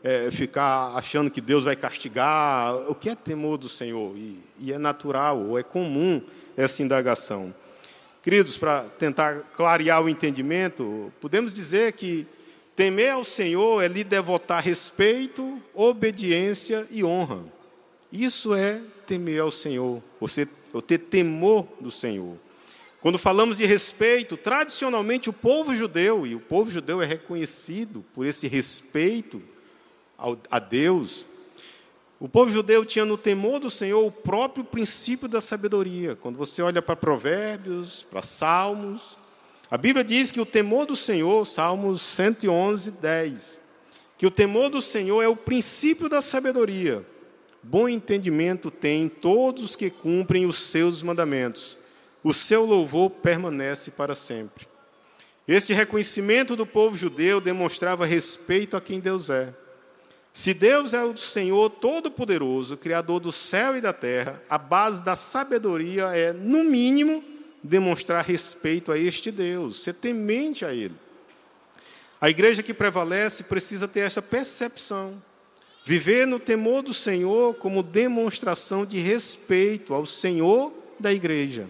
é, 0.04 0.28
é 0.28 0.32
ficar 0.32 0.96
achando 0.96 1.30
que 1.30 1.40
Deus 1.40 1.66
vai 1.66 1.76
castigar. 1.76 2.76
O 2.90 2.96
que 2.96 3.10
é 3.10 3.16
temor 3.16 3.58
do 3.58 3.70
Senhor? 3.70 4.18
E, 4.18 4.40
e 4.60 4.74
é 4.74 4.78
natural, 4.78 5.40
ou 5.40 5.60
é 5.60 5.64
comum 5.64 6.22
essa 6.58 6.82
indagação. 6.82 7.54
Queridos, 8.24 8.58
para 8.58 8.84
tentar 8.84 9.42
clarear 9.54 10.02
o 10.02 10.08
entendimento, 10.08 11.12
podemos 11.20 11.54
dizer 11.54 11.92
que 11.92 12.26
temer 12.74 13.12
ao 13.12 13.26
Senhor 13.26 13.84
é 13.84 13.90
lhe 13.90 14.02
devotar 14.02 14.64
respeito, 14.64 15.62
obediência 15.74 16.88
e 16.90 17.04
honra. 17.04 17.44
Isso 18.10 18.54
é 18.54 18.80
temer 19.06 19.42
ao 19.42 19.52
Senhor, 19.52 20.02
você 20.22 20.48
ter 20.88 21.00
temor 21.00 21.68
do 21.82 21.92
Senhor. 21.92 22.38
Quando 23.02 23.20
falamos 23.20 23.58
de 23.58 23.66
respeito, 23.66 24.38
tradicionalmente 24.38 25.30
o 25.30 25.34
povo 25.34 25.76
judeu, 25.76 26.26
e 26.26 26.34
o 26.34 26.40
povo 26.40 26.72
judeu 26.72 27.02
é 27.02 27.06
reconhecido 27.06 28.06
por 28.16 28.26
esse 28.26 28.48
respeito 28.48 29.42
a 30.50 30.60
Deus, 30.60 31.26
o 32.24 32.30
povo 32.30 32.50
judeu 32.50 32.86
tinha 32.86 33.04
no 33.04 33.18
temor 33.18 33.60
do 33.60 33.70
Senhor 33.70 34.02
o 34.02 34.10
próprio 34.10 34.64
princípio 34.64 35.28
da 35.28 35.42
sabedoria. 35.42 36.16
Quando 36.16 36.38
você 36.38 36.62
olha 36.62 36.82
para 36.82 36.96
Provérbios, 36.96 38.04
para 38.10 38.22
Salmos, 38.22 39.18
a 39.70 39.78
Bíblia 39.78 40.06
diz 40.06 40.32
que 40.32 40.40
o 40.40 40.46
temor 40.46 40.86
do 40.86 40.96
Senhor, 40.96 41.46
Salmos 41.46 42.02
111, 42.02 42.92
10, 42.92 43.60
que 44.18 44.26
o 44.26 44.32
temor 44.32 44.70
do 44.70 44.82
Senhor 44.82 45.22
é 45.22 45.28
o 45.28 45.36
princípio 45.36 46.08
da 46.08 46.22
sabedoria. 46.22 47.06
Bom 47.62 47.90
entendimento 47.90 48.72
tem 48.72 49.10
todos 49.10 49.62
os 49.62 49.76
que 49.76 49.90
cumprem 49.90 50.46
os 50.46 50.60
seus 50.60 51.04
mandamentos. 51.04 51.78
O 52.24 52.34
seu 52.34 52.64
louvor 52.64 53.10
permanece 53.10 53.92
para 53.92 54.16
sempre. 54.16 54.66
Este 55.46 55.74
reconhecimento 55.74 56.56
do 56.56 56.66
povo 56.66 56.96
judeu 56.96 57.42
demonstrava 57.42 58.06
respeito 58.06 58.78
a 58.78 58.82
quem 58.82 59.02
Deus 59.02 59.30
é. 59.30 59.54
Se 60.34 60.52
Deus 60.52 60.96
é 60.96 61.04
o 61.04 61.16
Senhor 61.16 61.70
Todo-Poderoso, 61.70 62.76
Criador 62.76 63.20
do 63.20 63.32
céu 63.32 63.78
e 63.78 63.82
da 63.82 63.94
terra, 63.94 64.42
a 64.50 64.58
base 64.58 65.04
da 65.04 65.16
sabedoria 65.16 66.06
é, 66.06 66.34
no 66.34 66.64
mínimo, 66.64 67.24
demonstrar 67.62 68.26
respeito 68.26 68.92
a 68.92 68.98
este 68.98 69.30
Deus, 69.30 69.84
ser 69.84 69.94
temente 69.94 70.66
a 70.66 70.74
Ele. 70.74 70.96
A 72.20 72.32
igreja 72.32 72.64
que 72.64 72.74
prevalece 72.74 73.44
precisa 73.44 73.88
ter 73.88 74.00
essa 74.00 74.24
percepção. 74.24 75.22
Viver 75.86 76.26
no 76.26 76.40
temor 76.40 76.82
do 76.82 76.96
Senhor 76.96 77.54
como 77.56 77.84
demonstração 77.84 78.86
de 78.86 78.98
respeito 78.98 79.94
ao 79.94 80.06
Senhor 80.06 80.74
da 81.00 81.14
igreja. 81.14 81.68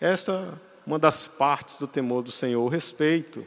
Essa 0.00 0.32
é 0.32 0.66
uma 0.84 0.98
das 0.98 1.28
partes 1.28 1.76
do 1.76 1.86
temor 1.86 2.22
do 2.22 2.32
Senhor, 2.32 2.64
o 2.64 2.68
respeito. 2.68 3.46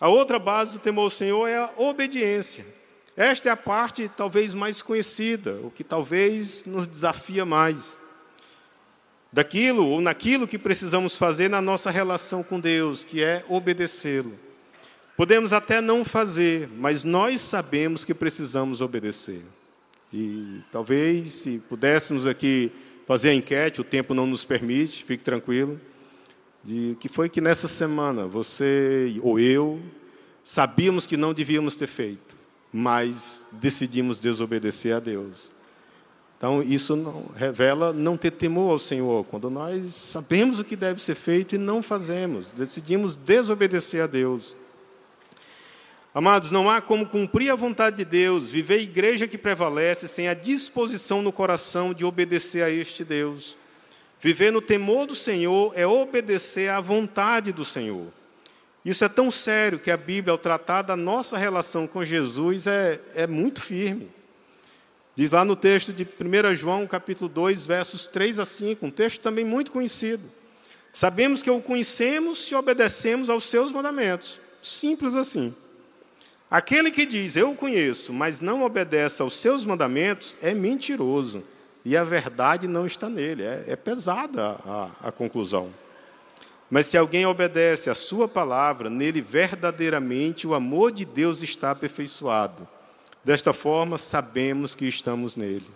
A 0.00 0.08
outra 0.08 0.38
base 0.38 0.72
do 0.72 0.78
temor 0.78 1.08
do 1.08 1.14
Senhor 1.14 1.46
é 1.46 1.56
a 1.58 1.70
obediência. 1.76 2.79
Esta 3.16 3.48
é 3.48 3.52
a 3.52 3.56
parte 3.56 4.10
talvez 4.16 4.54
mais 4.54 4.80
conhecida, 4.80 5.58
o 5.62 5.70
que 5.70 5.82
talvez 5.82 6.64
nos 6.64 6.86
desafia 6.86 7.44
mais. 7.44 7.98
Daquilo 9.32 9.86
ou 9.86 10.00
naquilo 10.00 10.46
que 10.46 10.58
precisamos 10.58 11.16
fazer 11.16 11.48
na 11.48 11.60
nossa 11.60 11.90
relação 11.90 12.42
com 12.42 12.58
Deus, 12.58 13.04
que 13.04 13.22
é 13.22 13.44
obedecê-lo. 13.48 14.38
Podemos 15.16 15.52
até 15.52 15.80
não 15.80 16.04
fazer, 16.04 16.68
mas 16.76 17.04
nós 17.04 17.40
sabemos 17.40 18.04
que 18.04 18.14
precisamos 18.14 18.80
obedecer. 18.80 19.42
E 20.12 20.60
talvez, 20.72 21.32
se 21.32 21.62
pudéssemos 21.68 22.26
aqui 22.26 22.72
fazer 23.06 23.30
a 23.30 23.34
enquete, 23.34 23.80
o 23.80 23.84
tempo 23.84 24.14
não 24.14 24.26
nos 24.26 24.44
permite, 24.44 25.04
fique 25.04 25.22
tranquilo, 25.22 25.80
de 26.64 26.96
que 27.00 27.08
foi 27.08 27.28
que 27.28 27.40
nessa 27.40 27.68
semana 27.68 28.26
você 28.26 29.18
ou 29.22 29.38
eu 29.38 29.80
sabíamos 30.42 31.06
que 31.06 31.16
não 31.16 31.34
devíamos 31.34 31.76
ter 31.76 31.86
feito 31.86 32.29
mas 32.72 33.44
decidimos 33.52 34.18
desobedecer 34.18 34.94
a 34.94 35.00
Deus. 35.00 35.50
Então, 36.38 36.62
isso 36.62 36.96
não, 36.96 37.26
revela 37.36 37.92
não 37.92 38.16
ter 38.16 38.30
temor 38.30 38.72
ao 38.72 38.78
Senhor, 38.78 39.24
quando 39.26 39.50
nós 39.50 39.94
sabemos 39.94 40.58
o 40.58 40.64
que 40.64 40.74
deve 40.74 41.02
ser 41.02 41.14
feito 41.14 41.54
e 41.54 41.58
não 41.58 41.82
fazemos, 41.82 42.50
decidimos 42.50 43.14
desobedecer 43.14 44.02
a 44.02 44.06
Deus. 44.06 44.56
Amados, 46.14 46.50
não 46.50 46.68
há 46.68 46.80
como 46.80 47.06
cumprir 47.06 47.50
a 47.50 47.54
vontade 47.54 47.98
de 47.98 48.04
Deus, 48.04 48.48
viver 48.48 48.74
a 48.74 48.82
igreja 48.82 49.28
que 49.28 49.38
prevalece 49.38 50.08
sem 50.08 50.28
a 50.28 50.34
disposição 50.34 51.22
no 51.22 51.30
coração 51.30 51.92
de 51.92 52.04
obedecer 52.04 52.64
a 52.64 52.70
este 52.70 53.04
Deus. 53.04 53.54
Viver 54.20 54.50
no 54.50 54.60
temor 54.60 55.06
do 55.06 55.14
Senhor 55.14 55.72
é 55.76 55.86
obedecer 55.86 56.68
à 56.68 56.80
vontade 56.80 57.52
do 57.52 57.64
Senhor. 57.64 58.06
Isso 58.84 59.04
é 59.04 59.08
tão 59.08 59.30
sério 59.30 59.78
que 59.78 59.90
a 59.90 59.96
Bíblia, 59.96 60.32
ao 60.32 60.38
tratar 60.38 60.82
da 60.82 60.96
nossa 60.96 61.36
relação 61.36 61.86
com 61.86 62.04
Jesus, 62.04 62.66
é, 62.66 62.98
é 63.14 63.26
muito 63.26 63.60
firme. 63.60 64.08
Diz 65.14 65.32
lá 65.32 65.44
no 65.44 65.54
texto 65.54 65.92
de 65.92 66.04
1 66.04 66.54
João, 66.54 66.86
capítulo 66.86 67.28
2, 67.28 67.66
versos 67.66 68.06
3 68.06 68.38
a 68.38 68.46
5, 68.46 68.86
um 68.86 68.90
texto 68.90 69.20
também 69.20 69.44
muito 69.44 69.70
conhecido. 69.70 70.22
Sabemos 70.92 71.42
que 71.42 71.50
o 71.50 71.60
conhecemos 71.60 72.46
se 72.46 72.54
obedecemos 72.54 73.28
aos 73.28 73.48
seus 73.48 73.70
mandamentos. 73.70 74.40
Simples 74.62 75.14
assim. 75.14 75.54
Aquele 76.50 76.90
que 76.90 77.06
diz, 77.06 77.36
eu 77.36 77.50
o 77.50 77.56
conheço, 77.56 78.12
mas 78.12 78.40
não 78.40 78.64
obedece 78.64 79.22
aos 79.22 79.34
seus 79.34 79.64
mandamentos, 79.64 80.36
é 80.42 80.54
mentiroso. 80.54 81.44
E 81.84 81.96
a 81.96 82.02
verdade 82.02 82.66
não 82.66 82.86
está 82.86 83.08
nele. 83.08 83.42
É, 83.42 83.64
é 83.68 83.76
pesada 83.76 84.56
a, 84.66 84.90
a 85.00 85.12
conclusão. 85.12 85.70
Mas 86.70 86.86
se 86.86 86.96
alguém 86.96 87.26
obedece 87.26 87.90
à 87.90 87.94
sua 87.96 88.28
palavra, 88.28 88.88
nele 88.88 89.20
verdadeiramente 89.20 90.46
o 90.46 90.54
amor 90.54 90.92
de 90.92 91.04
Deus 91.04 91.42
está 91.42 91.72
aperfeiçoado. 91.72 92.66
Desta 93.24 93.52
forma, 93.52 93.98
sabemos 93.98 94.74
que 94.74 94.86
estamos 94.86 95.36
nele. 95.36 95.68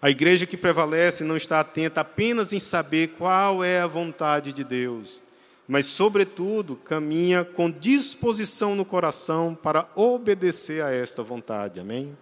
A 0.00 0.08
igreja 0.08 0.46
que 0.46 0.56
prevalece 0.56 1.24
não 1.24 1.36
está 1.36 1.60
atenta 1.60 2.00
apenas 2.00 2.52
em 2.52 2.60
saber 2.60 3.08
qual 3.18 3.62
é 3.62 3.80
a 3.80 3.86
vontade 3.86 4.52
de 4.52 4.64
Deus, 4.64 5.20
mas, 5.68 5.86
sobretudo, 5.86 6.76
caminha 6.76 7.44
com 7.44 7.70
disposição 7.70 8.74
no 8.74 8.84
coração 8.84 9.54
para 9.54 9.88
obedecer 9.94 10.82
a 10.82 10.92
esta 10.92 11.22
vontade. 11.22 11.80
Amém? 11.80 12.16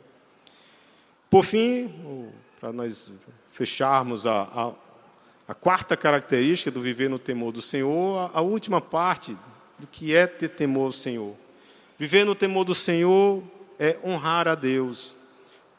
Por 1.30 1.44
fim, 1.44 1.92
para 2.60 2.72
nós 2.72 3.12
fecharmos 3.50 4.26
a, 4.26 4.42
a, 4.42 4.72
a 5.46 5.54
quarta 5.54 5.96
característica 5.96 6.70
do 6.70 6.80
viver 6.80 7.10
no 7.10 7.18
temor 7.18 7.52
do 7.52 7.60
Senhor, 7.60 8.30
a, 8.32 8.40
última 8.40 8.80
parte 8.80 9.36
do 9.78 9.86
que 9.86 10.14
é 10.14 10.26
ter 10.26 10.48
temor 10.48 10.86
ao 10.86 10.92
Senhor. 10.92 11.36
Viver 11.98 12.24
no 12.24 12.34
temor 12.34 12.64
do 12.64 12.74
Senhor 12.74 13.42
é 13.78 13.98
honrar 14.02 14.48
a 14.48 14.54
Deus. 14.54 15.14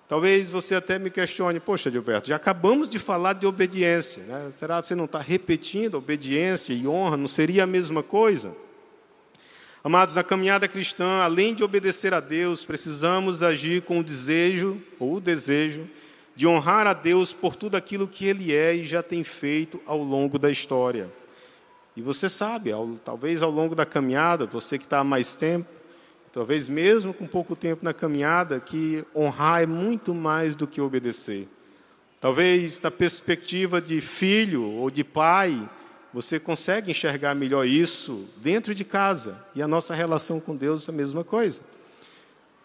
Talvez 0.08 0.50
você 0.50 0.76
até 0.76 1.00
me 1.00 1.10
questione, 1.10 1.60
poxa, 1.60 1.90
Gilberto, 1.90 2.28
já 2.28 2.36
acabamos 2.36 2.88
de 2.88 3.00
falar 3.00 3.34
de 3.34 3.48
obediência, 3.48 4.22
né? 4.24 4.52
será 4.52 4.80
que 4.80 4.88
você 4.88 4.94
não 4.94 5.06
está 5.06 5.20
repetindo 5.20 5.96
obediência 5.96 6.74
e 6.74 6.88
honra? 6.88 7.18
Não 7.18 7.28
seria 7.28 7.64
a 7.64 7.68
mesma 7.68 8.04
coisa? 8.04 8.56
Amados, 9.84 10.16
na 10.16 10.24
caminhada 10.24 10.68
cristã, 10.68 11.22
além 11.22 11.56
de 11.56 11.64
obedecer 11.64 12.14
a 12.14 12.20
Deus, 12.20 12.64
precisamos 12.64 13.42
agir 13.42 13.82
com 13.82 14.00
o 14.00 14.04
desejo, 14.04 14.82
ou 15.00 15.16
o 15.16 15.22
desejo, 15.22 15.88
de 16.36 16.46
honrar 16.46 16.86
a 16.86 16.94
Deus 16.94 17.32
por 17.32 17.56
tudo 17.56 17.76
aquilo 17.76 18.08
que 18.08 18.26
Ele 18.26 18.54
é 18.54 18.76
e 18.76 18.86
já 18.86 19.02
tem 19.02 19.24
feito 19.24 19.82
ao 19.86 20.04
longo 20.04 20.38
da 20.38 20.52
história. 20.52 21.10
E 21.96 22.02
você 22.02 22.28
sabe, 22.28 22.72
ao, 22.72 22.88
talvez 23.04 23.42
ao 23.42 23.50
longo 23.50 23.74
da 23.74 23.86
caminhada, 23.86 24.46
você 24.46 24.78
que 24.78 24.84
está 24.84 25.00
há 25.00 25.04
mais 25.04 25.36
tempo, 25.36 25.70
talvez 26.34 26.68
mesmo 26.68 27.14
com 27.14 27.26
pouco 27.26 27.56
tempo 27.56 27.86
na 27.86 27.94
caminhada, 27.94 28.60
que 28.60 29.06
honrar 29.16 29.64
é 29.64 29.66
muito 29.66 30.14
mais 30.14 30.56
do 30.56 30.68
que 30.68 30.82
obedecer. 30.82 31.48
Talvez 32.20 32.82
na 32.82 32.92
perspectiva 32.92 33.80
de 33.80 34.02
filho 34.02 34.64
ou 34.64 34.92
de 34.92 35.04
pai, 35.04 35.70
você 36.14 36.40
consegue 36.40 36.92
enxergar 36.92 37.36
melhor 37.36 37.66
isso 37.66 38.26
dentro 38.38 38.76
de 38.76 38.84
casa. 38.84 39.38
E 39.56 39.62
a 39.62 39.68
nossa 39.68 39.94
relação 39.94 40.40
com 40.40 40.56
Deus 40.56 40.88
é 40.88 40.92
a 40.92 40.96
mesma 40.96 41.24
coisa. 41.24 41.62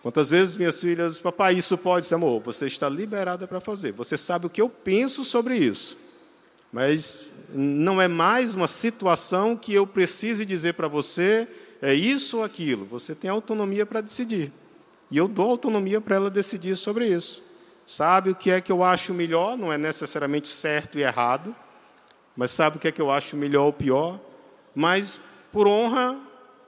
Quantas 0.02 0.30
vezes 0.30 0.56
minhas 0.56 0.80
filhas, 0.80 1.20
papai, 1.20 1.54
isso 1.54 1.76
pode 1.76 2.06
ser 2.06 2.14
amor? 2.14 2.40
Você 2.42 2.66
está 2.66 2.88
liberada 2.88 3.46
para 3.46 3.60
fazer. 3.60 3.92
Você 3.92 4.16
sabe 4.16 4.46
o 4.46 4.50
que 4.50 4.60
eu 4.60 4.68
penso 4.68 5.24
sobre 5.24 5.56
isso. 5.56 5.96
Mas 6.72 7.28
não 7.52 8.00
é 8.00 8.08
mais 8.08 8.54
uma 8.54 8.66
situação 8.66 9.56
que 9.56 9.74
eu 9.74 9.86
precise 9.86 10.46
dizer 10.46 10.74
para 10.74 10.88
você, 10.88 11.46
é 11.82 11.92
isso 11.92 12.38
ou 12.38 12.44
aquilo. 12.44 12.86
Você 12.86 13.14
tem 13.14 13.28
autonomia 13.28 13.84
para 13.84 14.00
decidir. 14.00 14.50
E 15.10 15.18
eu 15.18 15.28
dou 15.28 15.50
autonomia 15.50 16.00
para 16.00 16.16
ela 16.16 16.30
decidir 16.30 16.76
sobre 16.78 17.06
isso. 17.06 17.42
Sabe 17.86 18.30
o 18.30 18.34
que 18.34 18.50
é 18.50 18.60
que 18.60 18.70
eu 18.70 18.84
acho 18.84 19.12
melhor? 19.12 19.58
Não 19.58 19.72
é 19.72 19.76
necessariamente 19.76 20.48
certo 20.48 20.98
e 20.98 21.02
errado, 21.02 21.54
mas 22.36 22.52
sabe 22.52 22.76
o 22.76 22.80
que 22.80 22.88
é 22.88 22.92
que 22.92 23.02
eu 23.02 23.10
acho 23.10 23.36
melhor 23.36 23.64
ou 23.64 23.72
pior? 23.72 24.20
Mas, 24.74 25.18
por 25.52 25.66
honra, 25.66 26.16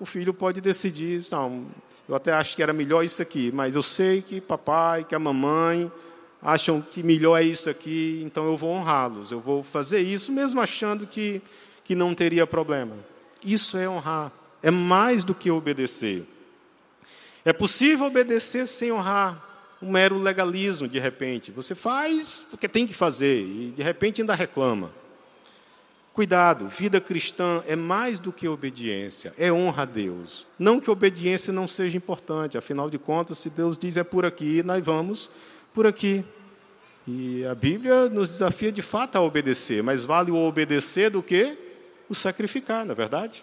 o 0.01 0.05
filho 0.05 0.35
pode 0.35 0.61
decidir, 0.61 1.25
não, 1.31 1.67
eu 2.13 2.17
até 2.17 2.31
acho 2.31 2.55
que 2.55 2.63
era 2.63 2.75
melhor 2.75 3.03
isso 3.03 3.23
aqui, 3.23 3.51
mas 3.55 3.75
eu 3.75 3.83
sei 3.83 4.21
que 4.21 4.39
papai, 4.39 5.03
que 5.03 5.15
a 5.15 5.19
mamãe 5.19 5.91
acham 6.43 6.79
que 6.83 7.03
melhor 7.03 7.41
é 7.41 7.43
isso 7.43 7.71
aqui, 7.71 8.21
então 8.23 8.45
eu 8.45 8.55
vou 8.55 8.75
honrá-los. 8.75 9.31
Eu 9.31 9.41
vou 9.41 9.63
fazer 9.63 10.01
isso, 10.01 10.31
mesmo 10.31 10.61
achando 10.61 11.07
que, 11.07 11.41
que 11.83 11.95
não 11.95 12.15
teria 12.15 12.47
problema. 12.47 12.95
Isso 13.43 13.79
é 13.79 13.89
honrar. 13.89 14.31
É 14.63 14.71
mais 14.71 15.25
do 15.25 15.35
que 15.35 15.51
obedecer. 15.51 16.27
É 17.47 17.53
possível 17.55 18.09
obedecer 18.09 18.67
sem 18.67 18.93
honrar, 18.93 19.43
um 19.81 19.91
mero 19.91 20.19
legalismo, 20.19 20.87
de 20.87 20.99
repente. 20.99 21.51
Você 21.51 21.75
faz 21.75 22.47
porque 22.51 22.69
tem 22.69 22.87
que 22.87 22.93
fazer 22.93 23.41
e 23.41 23.73
de 23.75 23.83
repente 23.83 24.21
ainda 24.21 24.35
reclama. 24.35 24.93
Cuidado, 26.13 26.69
vida 26.69 27.01
cristã 27.01 27.63
é 27.67 27.75
mais 27.75 28.19
do 28.19 28.31
que 28.31 28.47
obediência, 28.47 29.33
é 29.39 29.51
honra 29.51 29.85
a 29.85 29.87
Deus. 29.87 30.47
Não 30.59 30.79
que 30.79 30.91
obediência 30.91 31.55
não 31.55 31.67
seja 31.67 31.97
importante, 31.97 32.59
afinal 32.59 32.91
de 32.91 32.99
contas, 32.99 33.39
se 33.39 33.49
Deus 33.49 33.79
diz 33.79 33.97
é 33.97 34.05
por 34.05 34.27
aqui, 34.27 34.63
nós 34.63 34.85
vamos 34.85 35.31
por 35.73 35.87
aqui. 35.87 36.23
E 37.09 37.47
a 37.47 37.55
Bíblia 37.55 38.11
nos 38.11 38.29
desafia 38.29 38.71
de 38.71 38.83
fato 38.83 39.17
a 39.17 39.23
obedecer, 39.23 39.83
mas 39.83 40.05
vale 40.05 40.31
o 40.31 40.37
obedecer 40.37 41.09
do 41.09 41.23
que 41.23 41.57
o 42.11 42.15
sacrificar, 42.15 42.85
não 42.85 42.93
é 42.93 42.95
verdade? 42.95 43.43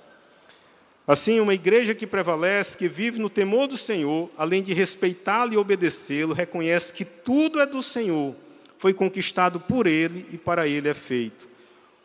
Assim, 1.08 1.40
uma 1.40 1.56
igreja 1.56 1.96
que 1.96 2.06
prevalece, 2.06 2.78
que 2.78 2.88
vive 2.88 3.18
no 3.18 3.32
temor 3.32 3.68
do 3.68 3.78
Senhor, 3.78 4.30
além 4.38 4.62
de 4.62 4.74
respeitá-lo 4.74 5.54
e 5.54 5.58
obedecê-lo, 5.58 6.36
reconhece 6.36 6.94
que 6.94 7.04
tudo 7.04 7.60
é 7.60 7.66
do 7.66 7.82
Senhor, 7.82 8.36
foi 8.78 8.94
conquistado 8.94 9.60
por 9.60 9.88
Ele 9.88 10.28
e 10.32 10.38
para 10.38 10.68
Ele 10.68 10.88
é 10.88 10.94
feito. 10.94 11.49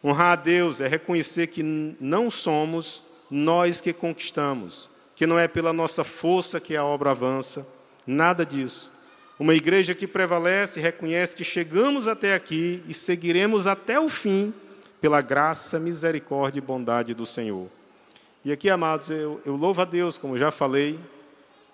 Honrar 0.05 0.33
a 0.33 0.37
Deus 0.37 0.83
é 0.83 0.87
reconhecer 0.87 1.47
que 1.47 1.63
não 1.63 2.31
somos 2.31 3.03
nós 3.31 3.81
que 3.81 3.91
conquistamos, 3.91 4.91
que 5.17 5.27
não 5.27 5.39
é 5.39 5.49
pela 5.49 5.73
nossa 5.73 6.05
força 6.05 6.61
que 6.61 6.77
a 6.77 6.85
obra 6.85 7.13
avança, 7.13 7.67
nada 8.07 8.45
disso. 8.45 8.93
Uma 9.39 9.55
igreja 9.55 9.95
que 9.95 10.07
prevalece 10.07 10.79
reconhece 10.79 11.35
que 11.35 11.43
chegamos 11.43 12.07
até 12.07 12.35
aqui 12.35 12.83
e 12.87 12.93
seguiremos 12.93 13.67
até 13.67 13.99
o 13.99 14.11
fim 14.11 14.53
pela 15.01 15.23
graça, 15.23 15.81
misericórdia 15.81 16.59
e 16.59 16.63
bondade 16.63 17.15
do 17.15 17.25
Senhor. 17.25 17.69
E 18.45 18.53
aqui, 18.53 18.69
amados, 18.69 19.09
eu, 19.09 19.41
eu 19.47 19.57
louvo 19.57 19.81
a 19.81 19.87
Deus, 19.87 20.19
como 20.19 20.37
já 20.37 20.51
falei 20.51 21.01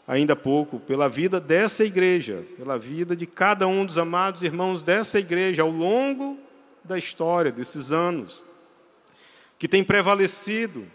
ainda 0.06 0.34
há 0.34 0.36
pouco, 0.36 0.78
pela 0.78 1.08
vida 1.08 1.40
dessa 1.40 1.84
igreja, 1.84 2.44
pela 2.56 2.78
vida 2.78 3.16
de 3.16 3.26
cada 3.26 3.66
um 3.66 3.84
dos 3.84 3.98
amados 3.98 4.42
irmãos 4.42 4.84
dessa 4.84 5.18
igreja 5.18 5.62
ao 5.62 5.70
longo 5.70 6.38
da 6.84 6.98
história, 6.98 7.52
desses 7.52 7.92
anos, 7.92 8.42
que 9.58 9.68
tem 9.68 9.84
prevalecido 9.84 10.86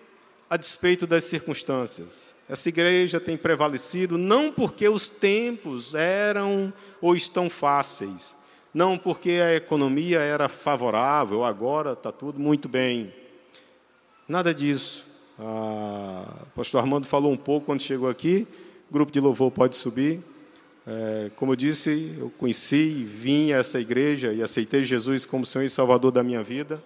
a 0.49 0.57
despeito 0.57 1.05
das 1.05 1.23
circunstâncias. 1.23 2.33
Essa 2.47 2.69
igreja 2.69 3.19
tem 3.19 3.35
prevalecido 3.35 4.17
não 4.17 4.51
porque 4.51 4.87
os 4.87 5.09
tempos 5.09 5.95
eram 5.95 6.71
ou 7.01 7.15
estão 7.15 7.49
fáceis, 7.49 8.35
não 8.73 8.97
porque 8.97 9.41
a 9.43 9.55
economia 9.55 10.19
era 10.19 10.47
favorável, 10.47 11.43
agora 11.43 11.93
está 11.93 12.11
tudo 12.11 12.39
muito 12.39 12.69
bem. 12.69 13.13
Nada 14.27 14.53
disso. 14.53 15.05
Ah, 15.39 16.25
o 16.43 16.55
pastor 16.55 16.81
Armando 16.81 17.07
falou 17.07 17.31
um 17.31 17.37
pouco 17.37 17.67
quando 17.67 17.81
chegou 17.81 18.09
aqui. 18.09 18.47
Grupo 18.91 19.11
de 19.11 19.19
louvor 19.19 19.51
pode 19.51 19.75
subir. 19.75 20.21
É, 20.87 21.31
como 21.35 21.53
eu 21.53 21.55
disse, 21.55 22.15
eu 22.19 22.29
conheci 22.37 23.03
vim 23.03 23.51
a 23.51 23.57
essa 23.57 23.79
igreja 23.79 24.31
e 24.31 24.43
aceitei 24.43 24.85
Jesus 24.85 25.25
como 25.25 25.45
Senhor 25.45 25.63
e 25.63 25.69
Salvador 25.69 26.11
da 26.11 26.23
minha 26.23 26.43
vida. 26.43 26.81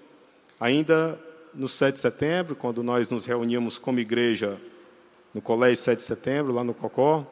Ainda 0.59 1.19
no 1.53 1.67
7 1.67 1.95
de 1.95 1.99
setembro, 1.99 2.55
quando 2.55 2.81
nós 2.81 3.09
nos 3.09 3.25
reuníamos 3.25 3.77
como 3.77 3.99
igreja 3.99 4.57
no 5.33 5.41
Colégio 5.41 5.83
7 5.83 5.99
de 5.99 6.05
setembro, 6.05 6.53
lá 6.53 6.63
no 6.63 6.73
Cocó. 6.73 7.25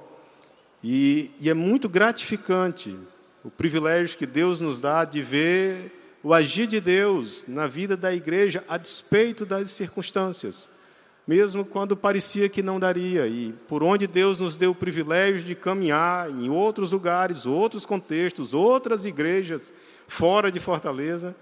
E, 0.83 1.31
e 1.39 1.49
é 1.49 1.53
muito 1.53 1.87
gratificante 1.87 2.95
o 3.43 3.49
privilégio 3.49 4.17
que 4.17 4.25
Deus 4.25 4.59
nos 4.59 4.81
dá 4.81 5.05
de 5.05 5.21
ver 5.21 5.93
o 6.21 6.33
agir 6.33 6.67
de 6.67 6.81
Deus 6.81 7.43
na 7.47 7.67
vida 7.67 7.95
da 7.95 8.13
igreja 8.13 8.63
a 8.67 8.77
despeito 8.77 9.45
das 9.45 9.71
circunstâncias 9.71 10.69
mesmo 11.27 11.65
quando 11.65 11.97
parecia 11.97 12.47
que 12.47 12.63
não 12.63 12.79
daria. 12.79 13.27
E 13.27 13.53
por 13.67 13.83
onde 13.83 14.07
Deus 14.07 14.39
nos 14.39 14.55
deu 14.55 14.71
o 14.71 14.75
privilégio 14.75 15.43
de 15.43 15.53
caminhar 15.53 16.29
em 16.29 16.49
outros 16.49 16.93
lugares, 16.93 17.45
outros 17.45 17.85
contextos, 17.85 18.53
outras 18.53 19.03
igrejas 19.03 19.73
fora 20.07 20.49
de 20.49 20.59
Fortaleza, 20.59 21.35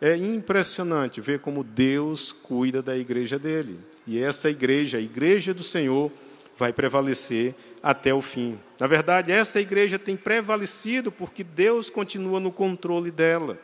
é 0.00 0.14
impressionante 0.16 1.20
ver 1.20 1.40
como 1.40 1.64
Deus 1.64 2.32
cuida 2.32 2.82
da 2.82 2.96
igreja 2.96 3.38
dele. 3.38 3.80
E 4.06 4.22
essa 4.22 4.50
igreja, 4.50 4.98
a 4.98 5.00
igreja 5.00 5.54
do 5.54 5.62
Senhor, 5.64 6.10
vai 6.58 6.72
prevalecer 6.72 7.54
até 7.82 8.12
o 8.12 8.20
fim. 8.20 8.58
Na 8.78 8.86
verdade, 8.86 9.32
essa 9.32 9.60
igreja 9.60 9.98
tem 9.98 10.16
prevalecido 10.16 11.10
porque 11.10 11.42
Deus 11.42 11.88
continua 11.88 12.38
no 12.38 12.52
controle 12.52 13.10
dela. 13.10 13.58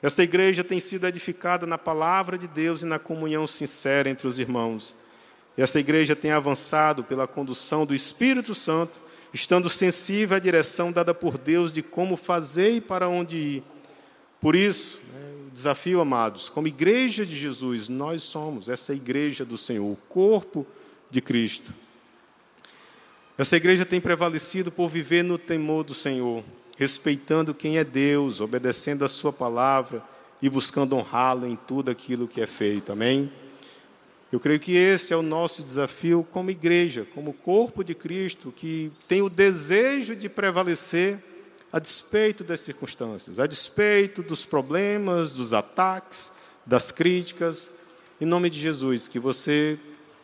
Essa 0.00 0.22
igreja 0.22 0.62
tem 0.62 0.78
sido 0.78 1.06
edificada 1.08 1.66
na 1.66 1.76
palavra 1.76 2.38
de 2.38 2.46
Deus 2.46 2.82
e 2.82 2.86
na 2.86 3.00
comunhão 3.00 3.48
sincera 3.48 4.08
entre 4.08 4.28
os 4.28 4.38
irmãos. 4.38 4.94
Essa 5.58 5.80
igreja 5.80 6.14
tem 6.14 6.30
avançado 6.30 7.02
pela 7.02 7.26
condução 7.26 7.84
do 7.84 7.92
Espírito 7.92 8.54
Santo, 8.54 9.00
estando 9.34 9.68
sensível 9.68 10.36
à 10.36 10.40
direção 10.40 10.92
dada 10.92 11.12
por 11.12 11.36
Deus 11.36 11.72
de 11.72 11.82
como 11.82 12.16
fazer 12.16 12.76
e 12.76 12.80
para 12.80 13.08
onde 13.08 13.36
ir. 13.36 13.62
Por 14.40 14.54
isso, 14.54 15.00
né, 15.12 15.50
desafio, 15.52 16.00
amados, 16.00 16.48
como 16.48 16.68
igreja 16.68 17.26
de 17.26 17.36
Jesus, 17.36 17.88
nós 17.88 18.22
somos 18.22 18.68
essa 18.68 18.94
igreja 18.94 19.44
do 19.44 19.58
Senhor, 19.58 19.84
o 19.90 19.96
corpo 20.08 20.64
de 21.10 21.20
Cristo. 21.20 21.74
Essa 23.36 23.56
igreja 23.56 23.84
tem 23.84 24.00
prevalecido 24.00 24.70
por 24.70 24.88
viver 24.88 25.24
no 25.24 25.38
temor 25.38 25.82
do 25.82 25.94
Senhor, 25.94 26.44
respeitando 26.76 27.52
quem 27.52 27.78
é 27.78 27.84
Deus, 27.84 28.40
obedecendo 28.40 29.04
a 29.04 29.08
Sua 29.08 29.32
palavra 29.32 30.04
e 30.40 30.48
buscando 30.48 30.94
honrá-lo 30.94 31.48
em 31.48 31.56
tudo 31.56 31.90
aquilo 31.90 32.28
que 32.28 32.40
é 32.40 32.46
feito. 32.46 32.92
Amém? 32.92 33.28
Eu 34.30 34.38
creio 34.38 34.60
que 34.60 34.76
esse 34.76 35.14
é 35.14 35.16
o 35.16 35.22
nosso 35.22 35.62
desafio 35.62 36.26
como 36.30 36.50
igreja, 36.50 37.06
como 37.14 37.32
corpo 37.32 37.82
de 37.82 37.94
Cristo, 37.94 38.52
que 38.54 38.92
tem 39.06 39.22
o 39.22 39.30
desejo 39.30 40.14
de 40.14 40.28
prevalecer 40.28 41.18
a 41.72 41.78
despeito 41.78 42.44
das 42.44 42.60
circunstâncias, 42.60 43.38
a 43.38 43.46
despeito 43.46 44.22
dos 44.22 44.44
problemas, 44.44 45.32
dos 45.32 45.54
ataques, 45.54 46.32
das 46.66 46.90
críticas. 46.90 47.70
Em 48.20 48.26
nome 48.26 48.50
de 48.50 48.60
Jesus, 48.60 49.08
que 49.08 49.18
você 49.18 49.78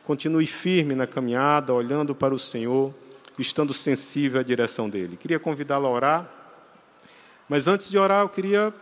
continue 0.04 0.46
firme 0.46 0.94
na 0.94 1.06
caminhada, 1.06 1.72
olhando 1.72 2.14
para 2.14 2.34
o 2.34 2.38
Senhor, 2.38 2.94
estando 3.38 3.72
sensível 3.72 4.40
à 4.40 4.42
direção 4.42 4.88
dele. 4.88 5.16
Queria 5.16 5.38
convidá-lo 5.38 5.86
a 5.86 5.90
orar, 5.90 6.30
mas 7.48 7.66
antes 7.66 7.90
de 7.90 7.96
orar, 7.96 8.22
eu 8.22 8.28
queria 8.28 8.72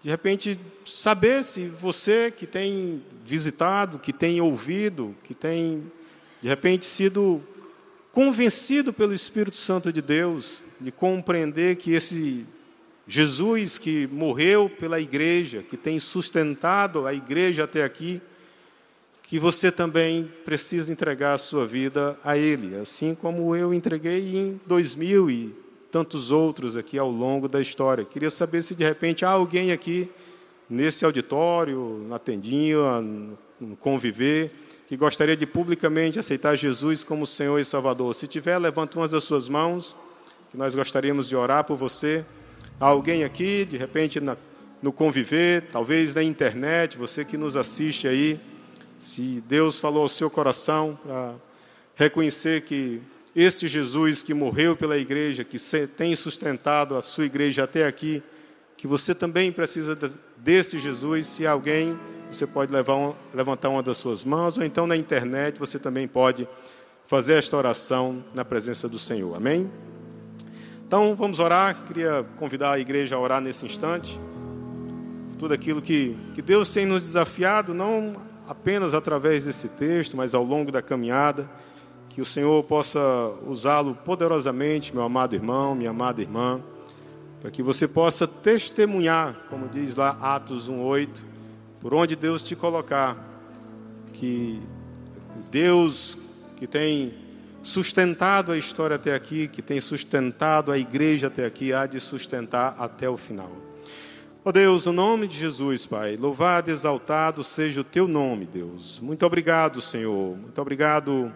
de 0.00 0.08
repente, 0.08 0.58
saber 0.86 1.44
se 1.44 1.66
você 1.66 2.30
que 2.30 2.46
tem 2.46 3.02
visitado, 3.24 3.98
que 3.98 4.12
tem 4.12 4.40
ouvido, 4.40 5.14
que 5.24 5.34
tem, 5.34 5.90
de 6.40 6.48
repente, 6.48 6.86
sido 6.86 7.42
convencido 8.12 8.92
pelo 8.92 9.12
Espírito 9.12 9.56
Santo 9.56 9.92
de 9.92 10.00
Deus, 10.00 10.62
de 10.80 10.92
compreender 10.92 11.76
que 11.76 11.92
esse 11.92 12.46
Jesus 13.06 13.78
que 13.78 14.06
morreu 14.08 14.70
pela 14.70 15.00
igreja, 15.00 15.62
que 15.62 15.76
tem 15.76 15.98
sustentado 15.98 17.06
a 17.06 17.14
igreja 17.14 17.64
até 17.64 17.82
aqui, 17.82 18.20
que 19.22 19.38
você 19.38 19.72
também 19.72 20.30
precisa 20.44 20.92
entregar 20.92 21.32
a 21.32 21.38
sua 21.38 21.66
vida 21.66 22.18
a 22.22 22.36
Ele, 22.36 22.76
assim 22.76 23.14
como 23.14 23.56
eu 23.56 23.74
entreguei 23.74 24.36
em 24.36 24.60
2000 24.66 25.30
e 25.30 25.67
tantos 25.90 26.30
outros 26.30 26.76
aqui 26.76 26.98
ao 26.98 27.10
longo 27.10 27.48
da 27.48 27.60
história. 27.60 28.04
Queria 28.04 28.30
saber 28.30 28.62
se 28.62 28.74
de 28.74 28.84
repente 28.84 29.24
há 29.24 29.30
alguém 29.30 29.72
aqui 29.72 30.10
nesse 30.68 31.04
auditório, 31.04 32.04
na 32.08 32.18
tendinha, 32.18 33.00
no 33.60 33.76
conviver, 33.76 34.50
que 34.86 34.96
gostaria 34.96 35.36
de 35.36 35.46
publicamente 35.46 36.18
aceitar 36.18 36.56
Jesus 36.56 37.02
como 37.02 37.26
Senhor 37.26 37.58
e 37.58 37.64
Salvador. 37.64 38.14
Se 38.14 38.26
tiver, 38.26 38.58
levante 38.58 38.96
umas 38.96 39.10
das 39.10 39.24
suas 39.24 39.48
mãos, 39.48 39.96
que 40.50 40.56
nós 40.56 40.74
gostaríamos 40.74 41.28
de 41.28 41.36
orar 41.36 41.64
por 41.64 41.76
você. 41.76 42.24
Há 42.80 42.86
alguém 42.86 43.24
aqui, 43.24 43.64
de 43.64 43.76
repente, 43.76 44.20
na, 44.20 44.36
no 44.82 44.92
conviver, 44.92 45.68
talvez 45.72 46.14
na 46.14 46.22
internet, 46.22 46.96
você 46.96 47.24
que 47.24 47.36
nos 47.36 47.56
assiste 47.56 48.06
aí, 48.06 48.38
se 49.00 49.42
Deus 49.46 49.78
falou 49.78 50.02
ao 50.02 50.08
seu 50.08 50.30
coração 50.30 50.98
para 51.02 51.34
reconhecer 51.96 52.62
que 52.62 53.00
este 53.40 53.68
Jesus 53.68 54.20
que 54.20 54.34
morreu 54.34 54.76
pela 54.76 54.98
igreja, 54.98 55.44
que 55.44 55.58
tem 55.96 56.16
sustentado 56.16 56.96
a 56.96 57.02
sua 57.02 57.24
igreja 57.24 57.62
até 57.62 57.86
aqui, 57.86 58.20
que 58.76 58.84
você 58.84 59.14
também 59.14 59.52
precisa 59.52 59.96
desse 60.38 60.80
Jesus. 60.80 61.28
Se 61.28 61.46
alguém, 61.46 61.96
você 62.28 62.48
pode 62.48 62.72
levar 62.72 63.14
levantar 63.32 63.68
uma 63.68 63.80
das 63.80 63.96
suas 63.96 64.24
mãos, 64.24 64.58
ou 64.58 64.64
então 64.64 64.88
na 64.88 64.96
internet 64.96 65.56
você 65.56 65.78
também 65.78 66.08
pode 66.08 66.48
fazer 67.06 67.34
esta 67.34 67.56
oração 67.56 68.24
na 68.34 68.44
presença 68.44 68.88
do 68.88 68.98
Senhor. 68.98 69.36
Amém? 69.36 69.70
Então 70.84 71.14
vamos 71.14 71.38
orar. 71.38 71.86
Queria 71.86 72.26
convidar 72.38 72.72
a 72.72 72.80
igreja 72.80 73.14
a 73.14 73.20
orar 73.20 73.40
nesse 73.40 73.64
instante. 73.64 74.18
Tudo 75.38 75.54
aquilo 75.54 75.80
que, 75.80 76.18
que 76.34 76.42
Deus 76.42 76.72
tem 76.72 76.84
nos 76.84 77.02
desafiado, 77.02 77.72
não 77.72 78.16
apenas 78.48 78.94
através 78.94 79.44
desse 79.44 79.68
texto, 79.68 80.16
mas 80.16 80.34
ao 80.34 80.42
longo 80.42 80.72
da 80.72 80.82
caminhada 80.82 81.48
que 82.18 82.22
o 82.22 82.26
Senhor 82.26 82.64
possa 82.64 82.98
usá-lo 83.46 83.94
poderosamente, 83.94 84.92
meu 84.92 85.04
amado 85.04 85.36
irmão, 85.36 85.72
minha 85.76 85.90
amada 85.90 86.20
irmã, 86.20 86.60
para 87.40 87.48
que 87.48 87.62
você 87.62 87.86
possa 87.86 88.26
testemunhar, 88.26 89.46
como 89.48 89.68
diz 89.68 89.94
lá 89.94 90.18
Atos 90.20 90.68
1:8, 90.68 91.22
por 91.80 91.94
onde 91.94 92.16
Deus 92.16 92.42
te 92.42 92.56
colocar, 92.56 93.16
que 94.14 94.60
Deus 95.48 96.18
que 96.56 96.66
tem 96.66 97.14
sustentado 97.62 98.50
a 98.50 98.58
história 98.58 98.96
até 98.96 99.14
aqui, 99.14 99.46
que 99.46 99.62
tem 99.62 99.80
sustentado 99.80 100.72
a 100.72 100.76
igreja 100.76 101.28
até 101.28 101.46
aqui, 101.46 101.72
há 101.72 101.86
de 101.86 102.00
sustentar 102.00 102.74
até 102.80 103.08
o 103.08 103.16
final. 103.16 103.52
Ó 104.44 104.48
oh 104.48 104.52
Deus, 104.52 104.86
o 104.86 104.92
no 104.92 105.02
nome 105.04 105.28
de 105.28 105.36
Jesus, 105.36 105.86
Pai, 105.86 106.16
louvado 106.16 106.68
exaltado 106.68 107.44
seja 107.44 107.82
o 107.82 107.84
teu 107.84 108.08
nome, 108.08 108.44
Deus. 108.44 108.98
Muito 109.00 109.24
obrigado, 109.24 109.80
Senhor. 109.80 110.36
Muito 110.36 110.60
obrigado 110.60 111.32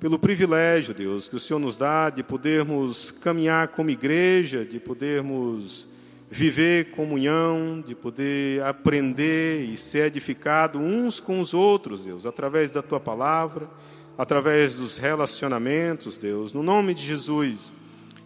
pelo 0.00 0.18
privilégio, 0.18 0.94
Deus, 0.94 1.28
que 1.28 1.34
o 1.34 1.40
Senhor 1.40 1.58
nos 1.58 1.76
dá 1.76 2.08
de 2.08 2.22
podermos 2.22 3.10
caminhar 3.10 3.68
como 3.68 3.90
igreja, 3.90 4.64
de 4.64 4.78
podermos 4.78 5.88
viver 6.30 6.92
comunhão, 6.92 7.82
de 7.84 7.94
poder 7.94 8.62
aprender 8.62 9.64
e 9.64 9.76
ser 9.76 10.06
edificado 10.06 10.78
uns 10.78 11.18
com 11.18 11.40
os 11.40 11.52
outros, 11.52 12.04
Deus, 12.04 12.26
através 12.26 12.70
da 12.70 12.80
tua 12.80 13.00
palavra, 13.00 13.68
através 14.16 14.74
dos 14.74 14.96
relacionamentos, 14.96 16.16
Deus. 16.16 16.52
No 16.52 16.62
nome 16.62 16.94
de 16.94 17.04
Jesus, 17.04 17.72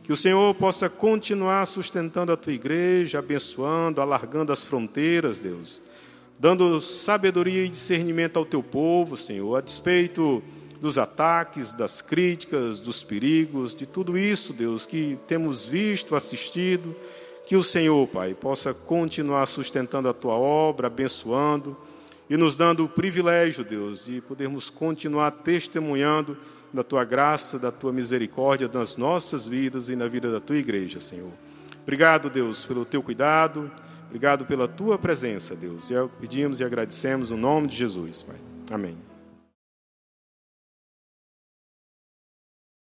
que 0.03 0.13
o 0.13 0.17
Senhor 0.17 0.55
possa 0.55 0.91
continuar 0.91 1.65
sustentando 1.67 2.33
a 2.33 2.37
tua 2.37 2.53
igreja, 2.53 3.21
abençoando, 3.21 4.03
alargando 4.03 4.53
as 4.53 4.63
fronteiras, 4.63 5.41
Deus, 5.41 5.81
dando 6.39 6.83
sabedoria 6.83 7.65
e 7.65 7.69
discernimento 7.69 8.37
ao 8.37 8.45
teu 8.45 8.63
povo, 8.63 9.17
Senhor, 9.17 9.57
a 9.57 9.61
despeito 9.63 10.43
dos 10.83 10.99
ataques, 10.99 11.73
das 11.75 12.03
críticas, 12.03 12.81
dos 12.81 13.05
perigos, 13.05 13.73
de 13.73 13.87
tudo 13.87 14.19
isso, 14.19 14.53
Deus, 14.53 14.85
que 14.85 15.17
temos 15.29 15.65
visto, 15.65 16.17
assistido, 16.17 16.97
que 17.47 17.55
o 17.55 17.63
Senhor, 17.63 18.09
Pai, 18.09 18.35
possa 18.35 18.75
continuar 18.75 19.47
sustentando 19.47 20.09
a 20.09 20.13
tua 20.13 20.35
obra, 20.35 20.89
abençoando 20.89 21.77
e 22.29 22.37
nos 22.37 22.57
dando 22.57 22.85
o 22.85 22.89
privilégio, 22.89 23.63
Deus, 23.63 24.05
de 24.05 24.21
podermos 24.23 24.69
continuar 24.69 25.31
testemunhando 25.31 26.37
da 26.75 26.83
tua 26.83 27.05
graça, 27.05 27.61
da 27.61 27.71
tua 27.71 27.93
misericórdia 27.93 28.69
nas 28.73 28.97
nossas 28.97 29.47
vidas 29.47 29.89
e 29.89 29.95
na 29.95 30.09
vida 30.09 30.33
da 30.33 30.41
tua 30.41 30.57
igreja, 30.57 31.01
Senhor. 31.01 31.31
Obrigado, 31.85 32.29
Deus, 32.29 32.67
pelo 32.67 32.85
teu 32.85 33.05
cuidado, 33.05 33.71
obrigado 34.07 34.45
pela 34.47 34.67
tua 34.67 34.99
presença, 34.99 35.55
Deus. 35.55 35.91
E 35.91 35.95
pedimos 36.21 36.59
e 36.59 36.65
agradecemos 36.65 37.31
no 37.31 37.37
nome 37.37 37.69
de 37.69 37.77
Jesus, 37.77 38.25
Pai. 38.25 38.37
Amém. 38.69 39.12